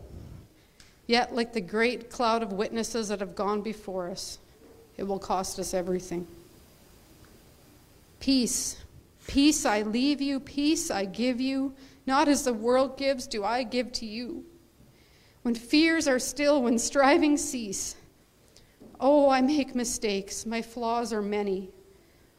Yet, 1.06 1.34
like 1.34 1.52
the 1.52 1.60
great 1.60 2.10
cloud 2.10 2.42
of 2.42 2.52
witnesses 2.52 3.08
that 3.08 3.20
have 3.20 3.34
gone 3.34 3.60
before 3.60 4.08
us, 4.08 4.38
it 4.96 5.02
will 5.02 5.18
cost 5.18 5.58
us 5.58 5.74
everything. 5.74 6.26
Peace. 8.20 8.78
Peace 9.26 9.66
I 9.66 9.82
leave 9.82 10.20
you, 10.20 10.40
peace 10.40 10.90
I 10.90 11.04
give 11.04 11.40
you. 11.40 11.74
Not 12.06 12.28
as 12.28 12.44
the 12.44 12.52
world 12.52 12.96
gives, 12.96 13.26
do 13.26 13.44
I 13.44 13.62
give 13.62 13.92
to 13.92 14.06
you. 14.06 14.44
When 15.42 15.54
fears 15.54 16.08
are 16.08 16.18
still, 16.18 16.62
when 16.62 16.78
striving 16.78 17.36
cease. 17.36 17.96
Oh, 19.00 19.28
I 19.28 19.40
make 19.40 19.74
mistakes, 19.74 20.46
my 20.46 20.62
flaws 20.62 21.12
are 21.12 21.22
many. 21.22 21.70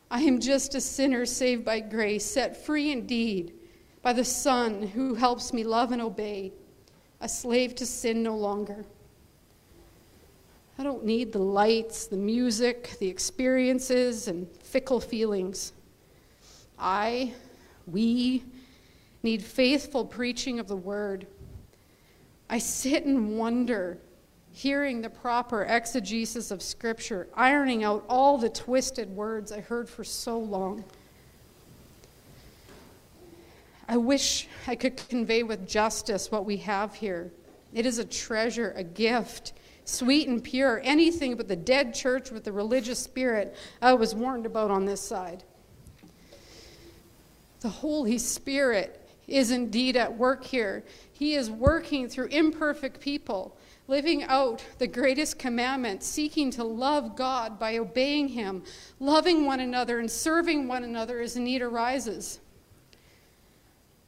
I 0.09 0.21
am 0.21 0.39
just 0.39 0.75
a 0.75 0.81
sinner 0.81 1.25
saved 1.25 1.65
by 1.65 1.79
grace, 1.79 2.25
set 2.25 2.65
free 2.65 2.91
indeed 2.91 3.53
by 4.01 4.13
the 4.13 4.23
Son 4.23 4.83
who 4.83 5.15
helps 5.15 5.53
me 5.53 5.63
love 5.63 5.91
and 5.91 6.01
obey, 6.01 6.53
a 7.21 7.27
slave 7.27 7.73
to 7.75 7.85
sin 7.85 8.21
no 8.21 8.35
longer. 8.35 8.85
I 10.77 10.83
don't 10.83 11.05
need 11.05 11.31
the 11.31 11.39
lights, 11.39 12.07
the 12.07 12.17
music, 12.17 12.97
the 12.99 13.07
experiences, 13.07 14.27
and 14.27 14.47
fickle 14.61 14.99
feelings. 14.99 15.73
I, 16.77 17.33
we, 17.87 18.43
need 19.23 19.41
faithful 19.41 20.05
preaching 20.05 20.59
of 20.59 20.67
the 20.67 20.75
word. 20.75 21.25
I 22.49 22.59
sit 22.59 23.05
and 23.05 23.37
wonder, 23.37 23.97
hearing 24.51 25.01
the 25.01 25.09
proper 25.09 25.63
exegesis 25.63 26.51
of 26.51 26.61
Scripture, 26.61 27.27
ironing 27.33 27.83
out 27.83 28.03
all 28.09 28.37
the 28.37 28.49
twisted 28.49 29.09
words 29.09 29.51
I 29.51 29.61
heard 29.61 29.89
for 29.89 30.03
so 30.03 30.37
long. 30.37 30.83
I 33.87 33.97
wish 33.97 34.47
I 34.67 34.75
could 34.75 34.97
convey 35.09 35.43
with 35.43 35.67
justice 35.67 36.29
what 36.29 36.45
we 36.45 36.57
have 36.57 36.95
here. 36.95 37.31
It 37.73 37.85
is 37.85 37.99
a 37.99 38.05
treasure, 38.05 38.73
a 38.75 38.83
gift 38.83 39.53
sweet 39.85 40.27
and 40.27 40.43
pure, 40.43 40.81
anything 40.83 41.35
but 41.35 41.47
the 41.47 41.55
dead 41.55 41.93
church 41.93 42.31
with 42.31 42.43
the 42.43 42.51
religious 42.51 42.99
spirit 42.99 43.55
I 43.81 43.93
was 43.93 44.15
warned 44.15 44.45
about 44.45 44.71
on 44.71 44.85
this 44.85 45.01
side. 45.01 45.43
The 47.61 47.69
Holy 47.69 48.17
Spirit 48.17 49.02
is 49.27 49.51
indeed 49.51 49.95
at 49.95 50.17
work 50.17 50.43
here. 50.43 50.83
He 51.11 51.35
is 51.35 51.49
working 51.49 52.09
through 52.09 52.27
imperfect 52.27 52.99
people, 52.99 53.57
living 53.87 54.23
out 54.23 54.63
the 54.79 54.87
greatest 54.87 55.39
commandment, 55.39 56.03
seeking 56.03 56.51
to 56.51 56.63
love 56.63 57.15
God 57.15 57.59
by 57.59 57.77
obeying 57.77 58.29
Him, 58.29 58.63
loving 58.99 59.45
one 59.45 59.59
another, 59.59 59.99
and 59.99 60.09
serving 60.09 60.67
one 60.67 60.83
another 60.83 61.21
as 61.21 61.35
need 61.35 61.61
arises. 61.61 62.39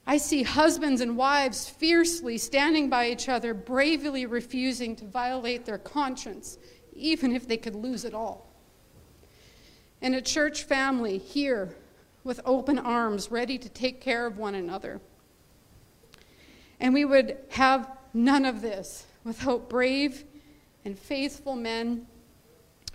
I 0.07 0.17
see 0.17 0.43
husbands 0.43 1.01
and 1.01 1.17
wives 1.17 1.67
fiercely 1.67 2.37
standing 2.37 2.89
by 2.89 3.09
each 3.09 3.27
other, 3.27 3.53
bravely 3.53 4.25
refusing 4.25 4.95
to 4.97 5.05
violate 5.05 5.65
their 5.65 5.79
conscience, 5.79 6.59
even 6.93 7.35
if 7.35 7.47
they 7.47 7.57
could 7.57 7.75
lose 7.75 8.05
it 8.05 8.13
all. 8.13 8.47
And 10.01 10.13
a 10.13 10.21
church 10.21 10.63
family 10.63 11.17
here 11.17 11.75
with 12.25 12.41
open 12.43 12.77
arms, 12.77 13.31
ready 13.31 13.57
to 13.57 13.69
take 13.69 14.01
care 14.01 14.25
of 14.25 14.37
one 14.37 14.55
another. 14.55 14.99
And 16.81 16.93
we 16.93 17.05
would 17.05 17.37
have 17.51 17.89
none 18.13 18.43
of 18.43 18.61
this 18.61 19.05
without 19.23 19.69
brave 19.69 20.25
and 20.83 20.99
faithful 20.99 21.55
men 21.55 22.07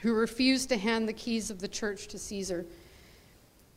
who 0.00 0.12
refused 0.12 0.68
to 0.70 0.76
hand 0.76 1.08
the 1.08 1.12
keys 1.12 1.50
of 1.50 1.60
the 1.60 1.68
church 1.68 2.08
to 2.08 2.18
Caesar. 2.18 2.66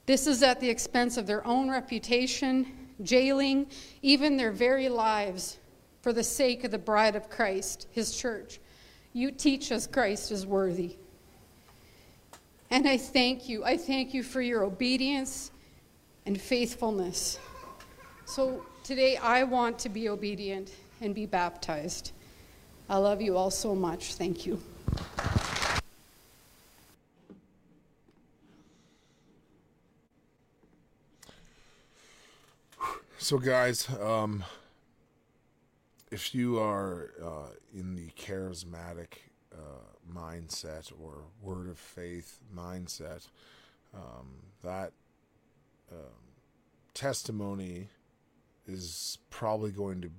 This 0.06 0.28
is 0.28 0.44
at 0.44 0.60
the 0.60 0.70
expense 0.70 1.18
of 1.18 1.28
their 1.28 1.46
own 1.48 1.70
reputation 1.70 2.68
jailing, 3.02 3.68
even 4.02 4.38
their 4.38 4.52
very 4.52 4.90
lives 4.90 5.58
for 6.02 6.14
the 6.14 6.24
sake 6.24 6.64
of 6.64 6.72
the 6.72 6.78
bride 6.78 7.16
of 7.16 7.30
Christ, 7.30 7.88
his 7.92 8.16
church. 8.16 8.60
You 9.14 9.32
teach 9.32 9.72
us 9.72 9.88
Christ 9.88 10.32
is 10.32 10.46
worthy. 10.46 10.98
And 12.74 12.88
I 12.88 12.98
thank 12.98 13.48
you. 13.48 13.64
I 13.64 13.78
thank 13.78 14.16
you 14.16 14.24
for 14.24 14.41
your 14.41 14.64
obedience 14.64 15.52
and 16.26 16.41
faithfulness. 16.41 17.38
So 18.26 18.66
today 18.84 19.16
I 19.18 19.44
want 19.44 19.78
to 19.78 19.90
be 19.90 20.10
obedient 20.10 20.72
and 21.00 21.14
be 21.14 21.28
baptized. 21.28 22.14
I 22.90 22.98
love 22.98 23.22
you 23.22 23.38
all 23.38 23.52
so 23.52 23.76
much. 23.76 24.16
Thank 24.16 24.48
you. 24.48 24.60
So, 33.20 33.38
guys, 33.38 33.88
um, 34.02 34.44
if 36.10 36.34
you 36.34 36.58
are 36.58 37.12
uh, 37.24 37.54
in 37.72 37.95
the 37.95 38.10
charismatic 38.20 39.20
uh, 39.54 39.93
mindset 40.12 40.92
or 41.00 41.24
word 41.42 41.70
of 41.70 41.78
faith 41.78 42.40
mindset, 42.56 43.28
um, 43.94 44.28
that 44.64 44.92
um, 45.92 46.34
testimony 46.94 47.90
is 48.68 49.18
probably 49.30 49.72
going 49.72 50.02
to 50.02 50.10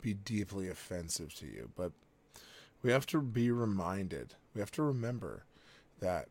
be 0.00 0.14
deeply 0.14 0.68
offensive 0.68 1.34
to 1.34 1.46
you. 1.46 1.70
But 1.76 1.92
we 2.82 2.90
have 2.90 3.06
to 3.06 3.20
be 3.20 3.50
reminded, 3.50 4.34
we 4.54 4.60
have 4.60 4.70
to 4.72 4.82
remember 4.82 5.44
that 6.00 6.28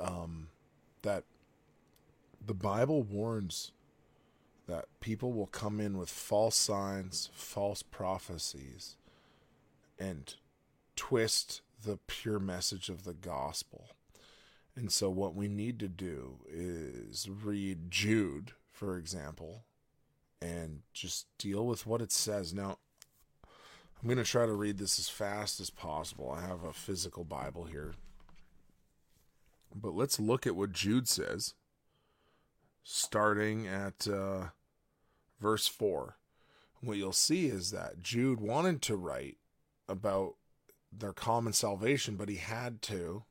um, 0.00 0.48
that 1.02 1.24
the 2.44 2.54
Bible 2.54 3.02
warns 3.02 3.72
that 4.66 4.86
people 5.00 5.32
will 5.32 5.46
come 5.46 5.80
in 5.80 5.96
with 5.96 6.10
false 6.10 6.56
signs, 6.56 7.30
false 7.32 7.82
prophecies, 7.82 8.96
and 9.98 10.34
twist 10.96 11.62
the 11.84 11.98
pure 12.06 12.38
message 12.38 12.88
of 12.88 13.04
the 13.04 13.14
gospel. 13.14 13.86
And 14.74 14.92
so, 14.92 15.08
what 15.08 15.34
we 15.34 15.48
need 15.48 15.78
to 15.80 15.88
do 15.88 16.40
is 16.48 17.28
read 17.30 17.90
Jude, 17.90 18.52
for 18.70 18.98
example, 18.98 19.64
and 20.42 20.82
just 20.92 21.26
deal 21.38 21.66
with 21.66 21.86
what 21.86 22.02
it 22.02 22.12
says. 22.12 22.52
Now, 22.52 22.78
I'm 23.44 24.08
going 24.08 24.18
to 24.18 24.24
try 24.24 24.44
to 24.44 24.52
read 24.52 24.76
this 24.76 24.98
as 24.98 25.08
fast 25.08 25.60
as 25.60 25.70
possible. 25.70 26.30
I 26.30 26.46
have 26.46 26.62
a 26.62 26.74
physical 26.74 27.24
Bible 27.24 27.64
here. 27.64 27.94
But 29.74 29.94
let's 29.94 30.20
look 30.20 30.46
at 30.46 30.56
what 30.56 30.72
Jude 30.72 31.08
says, 31.08 31.54
starting 32.82 33.66
at 33.66 34.06
uh, 34.06 34.48
verse 35.40 35.66
4. 35.66 36.16
What 36.82 36.98
you'll 36.98 37.12
see 37.12 37.46
is 37.46 37.70
that 37.70 38.02
Jude 38.02 38.40
wanted 38.40 38.82
to 38.82 38.96
write 38.96 39.38
about 39.88 40.34
their 41.00 41.12
common 41.12 41.52
salvation, 41.52 42.16
but 42.16 42.28
he 42.28 42.36
had 42.36 42.82
to 42.82 43.24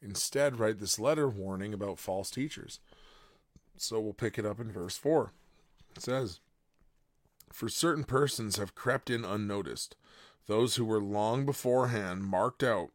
instead 0.00 0.58
write 0.58 0.78
this 0.78 0.98
letter 0.98 1.28
warning 1.28 1.74
about 1.74 1.98
false 1.98 2.30
teachers. 2.30 2.80
So 3.76 4.00
we'll 4.00 4.12
pick 4.12 4.38
it 4.38 4.46
up 4.46 4.60
in 4.60 4.72
verse 4.72 4.96
4. 4.96 5.32
It 5.96 6.02
says, 6.02 6.40
For 7.52 7.68
certain 7.68 8.04
persons 8.04 8.56
have 8.56 8.74
crept 8.74 9.10
in 9.10 9.24
unnoticed, 9.24 9.96
those 10.46 10.76
who 10.76 10.84
were 10.84 11.00
long 11.00 11.44
beforehand 11.44 12.24
marked 12.24 12.62
out 12.62 12.90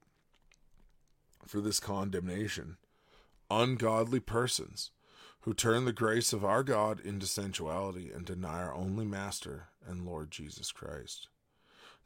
for 1.45 1.61
this 1.61 1.79
condemnation, 1.79 2.77
ungodly 3.49 4.19
persons 4.19 4.91
who 5.41 5.53
turn 5.53 5.85
the 5.85 5.93
grace 5.93 6.31
of 6.31 6.45
our 6.45 6.63
God 6.63 6.99
into 7.01 7.25
sensuality 7.25 8.11
and 8.11 8.25
deny 8.25 8.63
our 8.63 8.73
only 8.73 9.05
Master 9.05 9.67
and 9.85 10.05
Lord 10.05 10.31
Jesus 10.31 10.71
Christ. 10.71 11.27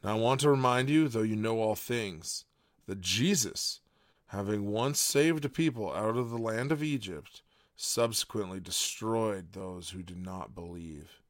Now 0.04 0.12
I 0.12 0.20
want 0.20 0.42
to 0.42 0.50
remind 0.50 0.90
you, 0.90 1.08
though 1.08 1.22
you 1.22 1.36
know 1.36 1.60
all 1.60 1.76
things, 1.76 2.46
that 2.86 3.02
Jesus, 3.02 3.82
having 4.28 4.68
once 4.68 5.00
saved 5.00 5.46
a 5.46 5.50
people 5.50 5.94
out 5.94 6.18
of 6.18 6.30
the 6.30 6.38
land 6.38 6.72
of 6.72 6.84
Egypt, 6.84 7.42
subsequently 7.76 8.60
destroyed 8.60 9.54
those 9.54 9.92
who 9.92 10.04
did 10.04 10.18
not 10.18 10.56
believe, 10.56 11.22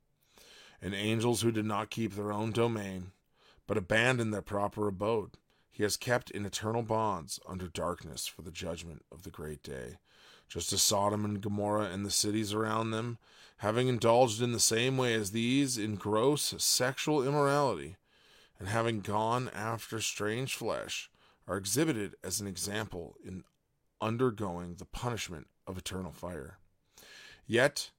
and 0.81 0.93
angels 0.93 1.41
who 1.41 1.51
did 1.51 1.65
not 1.65 1.89
keep 1.89 2.13
their 2.13 2.31
own 2.31 2.51
domain, 2.51 3.11
but 3.65 3.77
abandoned 3.77 4.33
their 4.33 4.41
proper 4.41 4.87
abode. 4.87 5.31
He 5.71 5.83
has 5.83 5.97
kept 5.97 6.31
in 6.31 6.45
eternal 6.45 6.83
bonds 6.83 7.39
under 7.47 7.67
darkness 7.67 8.27
for 8.27 8.41
the 8.41 8.51
judgment 8.51 9.03
of 9.11 9.23
the 9.23 9.29
great 9.29 9.61
day 9.61 9.97
just 10.47 10.71
as 10.71 10.81
Sodom 10.81 11.25
and 11.25 11.41
Gomorrah 11.41 11.89
and 11.91 12.05
the 12.05 12.11
cities 12.11 12.53
around 12.53 12.91
them, 12.91 13.17
having 13.57 13.87
indulged 13.87 14.41
in 14.41 14.51
the 14.51 14.59
same 14.59 14.97
way 14.97 15.13
as 15.13 15.31
these 15.31 15.77
in 15.77 15.95
gross 15.95 16.53
sexual 16.57 17.25
immorality, 17.25 17.97
and 18.59 18.67
having 18.67 19.01
gone 19.01 19.49
after 19.53 19.99
strange 19.99 20.55
flesh, 20.55 21.09
are 21.47 21.57
exhibited 21.57 22.15
as 22.23 22.41
an 22.41 22.47
example 22.47 23.15
in 23.23 23.43
undergoing 24.01 24.75
the 24.75 24.85
punishment 24.85 25.47
of 25.65 25.77
eternal 25.77 26.11
fire. 26.11 26.57
Yet, 27.45 27.91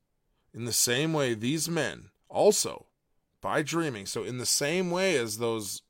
in 0.52 0.64
the 0.64 0.72
same 0.72 1.12
way, 1.12 1.34
these 1.34 1.68
men 1.68 2.10
also, 2.28 2.86
by 3.40 3.62
dreaming, 3.62 4.06
so 4.06 4.24
in 4.24 4.38
the 4.38 4.46
same 4.46 4.90
way 4.90 5.16
as 5.16 5.38
those 5.38 5.82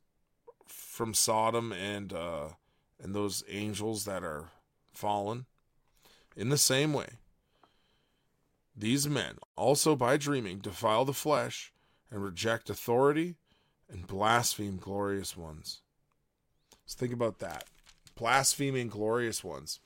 from 0.66 1.14
Sodom 1.14 1.72
and 1.72 2.12
uh, 2.12 2.48
and 3.00 3.14
those 3.14 3.44
angels 3.48 4.04
that 4.04 4.22
are 4.22 4.50
fallen, 4.92 5.46
in 6.36 6.48
the 6.48 6.58
same 6.58 6.92
way, 6.92 7.08
these 8.76 9.08
men 9.08 9.38
also 9.56 9.96
by 9.96 10.16
dreaming 10.16 10.58
defile 10.58 11.04
the 11.04 11.12
flesh 11.12 11.72
and 12.10 12.22
reject 12.22 12.70
authority 12.70 13.36
and 13.90 14.06
blaspheme 14.06 14.76
glorious 14.76 15.36
ones. 15.36 15.80
Let's 16.84 16.94
think 16.94 17.12
about 17.12 17.38
that. 17.38 17.64
Blaspheming 18.14 18.88
glorious 18.88 19.44
ones. 19.44 19.80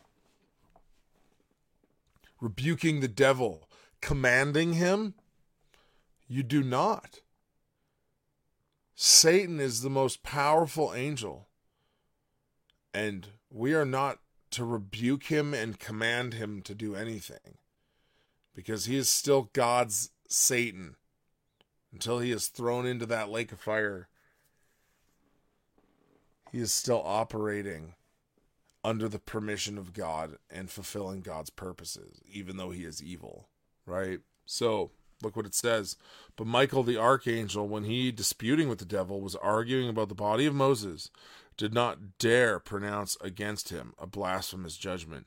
Rebuking 2.41 3.01
the 3.01 3.09
devil, 3.09 3.69
commanding 4.01 4.75
him? 4.75 5.15
You 6.27 6.43
do 6.43 6.63
not. 6.63 7.21
Satan 8.95 9.61
is 9.61 9.83
the 9.83 9.91
most 9.91 10.23
powerful 10.23 10.95
angel, 10.95 11.49
and 12.95 13.29
we 13.51 13.75
are 13.75 13.85
not 13.85 14.19
to 14.53 14.65
rebuke 14.65 15.25
him 15.25 15.55
and 15.55 15.79
command 15.79 16.35
him 16.35 16.63
to 16.63 16.75
do 16.75 16.95
anything 16.95 17.59
because 18.55 18.85
he 18.85 18.97
is 18.97 19.09
still 19.09 19.51
God's 19.53 20.11
Satan 20.29 20.97
until 21.93 22.19
he 22.19 22.33
is 22.33 22.49
thrown 22.49 22.87
into 22.87 23.07
that 23.07 23.31
lake 23.31 23.53
of 23.53 23.61
fire. 23.61 24.09
He 26.51 26.59
is 26.59 26.73
still 26.73 27.03
operating 27.05 27.95
under 28.85 29.09
the 29.09 29.19
permission 29.19 29.79
of 29.79 29.93
God 29.93 30.37
and 30.51 30.71
fulfilling 30.71 31.21
God's 31.21 31.51
purposes, 31.51 32.21
even 32.31 32.57
though 32.57 32.71
he 32.71 32.85
is 32.85 33.03
evil, 33.03 33.49
right? 33.87 34.21
So, 34.45 34.91
look 35.23 35.37
what 35.37 35.47
it 35.47 35.55
says. 35.55 35.97
But 36.37 36.47
Michael 36.47 36.83
the 36.83 36.97
archangel, 36.99 37.69
when 37.69 37.85
he 37.85 38.11
disputing 38.11 38.69
with 38.69 38.79
the 38.79 38.85
devil, 38.85 39.21
was 39.21 39.37
arguing 39.37 39.89
about 39.89 40.09
the 40.09 40.15
body 40.15 40.47
of 40.47 40.55
Moses, 40.55 41.11
did 41.57 41.73
not 41.73 42.19
dare 42.19 42.59
pronounce 42.59 43.17
against 43.21 43.69
him 43.69 43.95
a 43.99 44.07
blasphemous 44.07 44.77
judgment, 44.77 45.27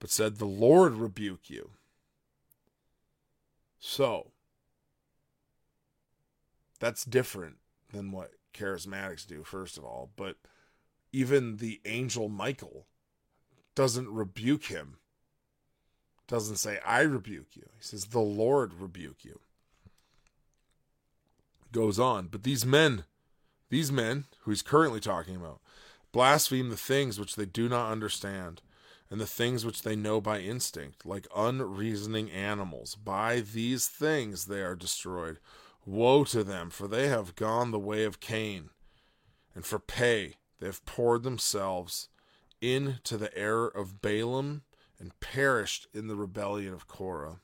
but 0.00 0.10
said, 0.10 0.36
The 0.36 0.44
Lord 0.44 0.94
rebuke 0.94 1.48
you. 1.48 1.70
So, 3.78 4.32
that's 6.76 7.04
different 7.04 7.56
than 7.92 8.12
what 8.12 8.32
charismatics 8.54 9.26
do, 9.26 9.42
first 9.42 9.78
of 9.78 9.84
all. 9.84 10.10
But 10.16 10.36
even 11.12 11.56
the 11.56 11.80
angel 11.84 12.28
Michael 12.28 12.86
doesn't 13.74 14.08
rebuke 14.08 14.64
him, 14.64 14.96
doesn't 16.26 16.56
say, 16.56 16.78
I 16.84 17.00
rebuke 17.02 17.54
you. 17.54 17.68
He 17.78 17.84
says, 17.84 18.06
The 18.06 18.18
Lord 18.18 18.74
rebuke 18.74 19.24
you. 19.24 19.40
Goes 21.72 21.98
on. 22.00 22.28
But 22.28 22.42
these 22.42 22.66
men, 22.66 23.04
these 23.68 23.92
men 23.92 24.24
who 24.40 24.50
he's 24.50 24.62
currently 24.62 25.00
talking 25.00 25.36
about, 25.36 25.60
blaspheme 26.10 26.70
the 26.70 26.76
things 26.76 27.20
which 27.20 27.36
they 27.36 27.44
do 27.44 27.68
not 27.68 27.92
understand, 27.92 28.62
and 29.10 29.20
the 29.20 29.26
things 29.26 29.64
which 29.64 29.82
they 29.82 29.94
know 29.94 30.20
by 30.20 30.40
instinct, 30.40 31.06
like 31.06 31.28
unreasoning 31.36 32.30
animals. 32.30 32.96
By 32.96 33.40
these 33.40 33.86
things 33.86 34.46
they 34.46 34.62
are 34.62 34.74
destroyed. 34.74 35.38
Woe 35.86 36.24
to 36.24 36.42
them, 36.42 36.70
for 36.70 36.88
they 36.88 37.06
have 37.06 37.36
gone 37.36 37.70
the 37.70 37.78
way 37.78 38.04
of 38.04 38.18
Cain, 38.18 38.70
and 39.54 39.64
for 39.64 39.78
pay 39.78 40.34
they 40.58 40.66
have 40.66 40.84
poured 40.84 41.22
themselves 41.22 42.08
into 42.60 43.16
the 43.16 43.36
error 43.38 43.68
of 43.68 44.02
Balaam 44.02 44.62
and 44.98 45.18
perished 45.20 45.86
in 45.94 46.08
the 46.08 46.16
rebellion 46.16 46.74
of 46.74 46.88
Korah. 46.88 47.40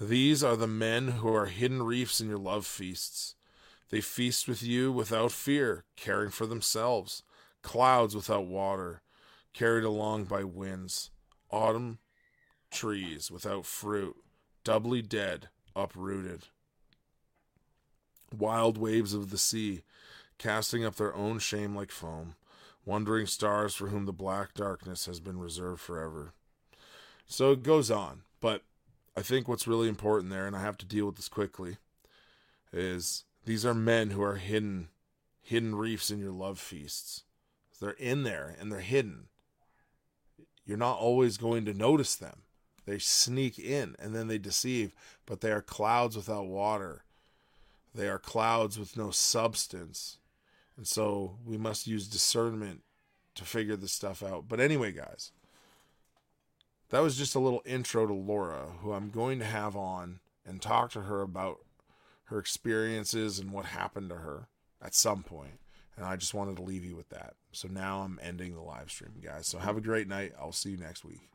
These 0.00 0.42
are 0.42 0.56
the 0.56 0.66
men 0.66 1.08
who 1.08 1.34
are 1.34 1.46
hidden 1.46 1.82
reefs 1.82 2.22
in 2.22 2.28
your 2.28 2.38
love 2.38 2.66
feasts. 2.66 3.34
They 3.90 4.00
feast 4.00 4.48
with 4.48 4.62
you 4.62 4.90
without 4.90 5.30
fear, 5.30 5.84
caring 5.96 6.30
for 6.30 6.46
themselves 6.46 7.22
clouds 7.62 8.14
without 8.14 8.46
water, 8.46 9.02
carried 9.52 9.84
along 9.84 10.24
by 10.24 10.44
winds, 10.44 11.10
autumn 11.50 11.98
trees 12.70 13.30
without 13.30 13.66
fruit, 13.66 14.16
doubly 14.64 15.02
dead, 15.02 15.48
uprooted. 15.76 16.46
Wild 18.36 18.78
waves 18.78 19.14
of 19.14 19.30
the 19.30 19.38
sea, 19.38 19.82
casting 20.38 20.84
up 20.84 20.96
their 20.96 21.14
own 21.14 21.38
shame 21.38 21.74
like 21.74 21.90
foam, 21.90 22.34
wandering 22.84 23.26
stars 23.26 23.74
for 23.74 23.88
whom 23.88 24.06
the 24.06 24.12
black 24.12 24.54
darkness 24.54 25.06
has 25.06 25.20
been 25.20 25.38
reserved 25.38 25.80
forever. 25.80 26.32
So 27.26 27.52
it 27.52 27.62
goes 27.62 27.90
on, 27.90 28.22
but 28.40 28.62
I 29.16 29.22
think 29.22 29.48
what's 29.48 29.66
really 29.66 29.88
important 29.88 30.30
there, 30.30 30.46
and 30.46 30.56
I 30.56 30.60
have 30.60 30.78
to 30.78 30.86
deal 30.86 31.06
with 31.06 31.16
this 31.16 31.28
quickly, 31.28 31.76
is 32.72 33.24
these 33.44 33.66
are 33.66 33.74
men 33.74 34.10
who 34.10 34.22
are 34.22 34.36
hidden, 34.36 34.88
hidden 35.42 35.74
reefs 35.74 36.10
in 36.10 36.18
your 36.18 36.32
love 36.32 36.58
feasts. 36.58 37.24
They're 37.80 37.90
in 37.90 38.22
there 38.24 38.54
and 38.60 38.70
they're 38.70 38.80
hidden. 38.80 39.28
You're 40.64 40.76
not 40.76 40.98
always 40.98 41.36
going 41.36 41.64
to 41.64 41.74
notice 41.74 42.14
them 42.14 42.42
They 42.86 42.98
sneak 42.98 43.58
in 43.58 43.94
and 43.98 44.14
then 44.14 44.28
they 44.28 44.38
deceive, 44.38 44.94
but 45.26 45.40
they 45.40 45.52
are 45.52 45.62
clouds 45.62 46.16
without 46.16 46.46
water. 46.46 47.04
They 47.94 48.08
are 48.08 48.18
clouds 48.18 48.78
with 48.78 48.96
no 48.96 49.10
substance. 49.10 50.18
And 50.76 50.86
so 50.86 51.36
we 51.44 51.56
must 51.56 51.86
use 51.86 52.08
discernment 52.08 52.82
to 53.34 53.44
figure 53.44 53.76
this 53.76 53.92
stuff 53.92 54.22
out. 54.22 54.46
But 54.48 54.60
anyway, 54.60 54.92
guys, 54.92 55.32
that 56.90 57.02
was 57.02 57.16
just 57.16 57.34
a 57.34 57.40
little 57.40 57.62
intro 57.64 58.06
to 58.06 58.12
Laura, 58.14 58.66
who 58.80 58.92
I'm 58.92 59.10
going 59.10 59.38
to 59.40 59.44
have 59.44 59.76
on 59.76 60.20
and 60.46 60.60
talk 60.60 60.90
to 60.92 61.02
her 61.02 61.22
about 61.22 61.58
her 62.24 62.38
experiences 62.38 63.38
and 63.38 63.50
what 63.50 63.66
happened 63.66 64.08
to 64.10 64.16
her 64.16 64.48
at 64.82 64.94
some 64.94 65.22
point. 65.22 65.58
And 65.96 66.06
I 66.06 66.16
just 66.16 66.34
wanted 66.34 66.56
to 66.56 66.62
leave 66.62 66.84
you 66.84 66.96
with 66.96 67.10
that. 67.10 67.34
So 67.52 67.68
now 67.68 68.00
I'm 68.00 68.18
ending 68.22 68.54
the 68.54 68.62
live 68.62 68.90
stream, 68.90 69.20
guys. 69.22 69.46
So 69.46 69.58
have 69.58 69.76
a 69.76 69.82
great 69.82 70.08
night. 70.08 70.32
I'll 70.40 70.52
see 70.52 70.70
you 70.70 70.76
next 70.76 71.04
week. 71.04 71.28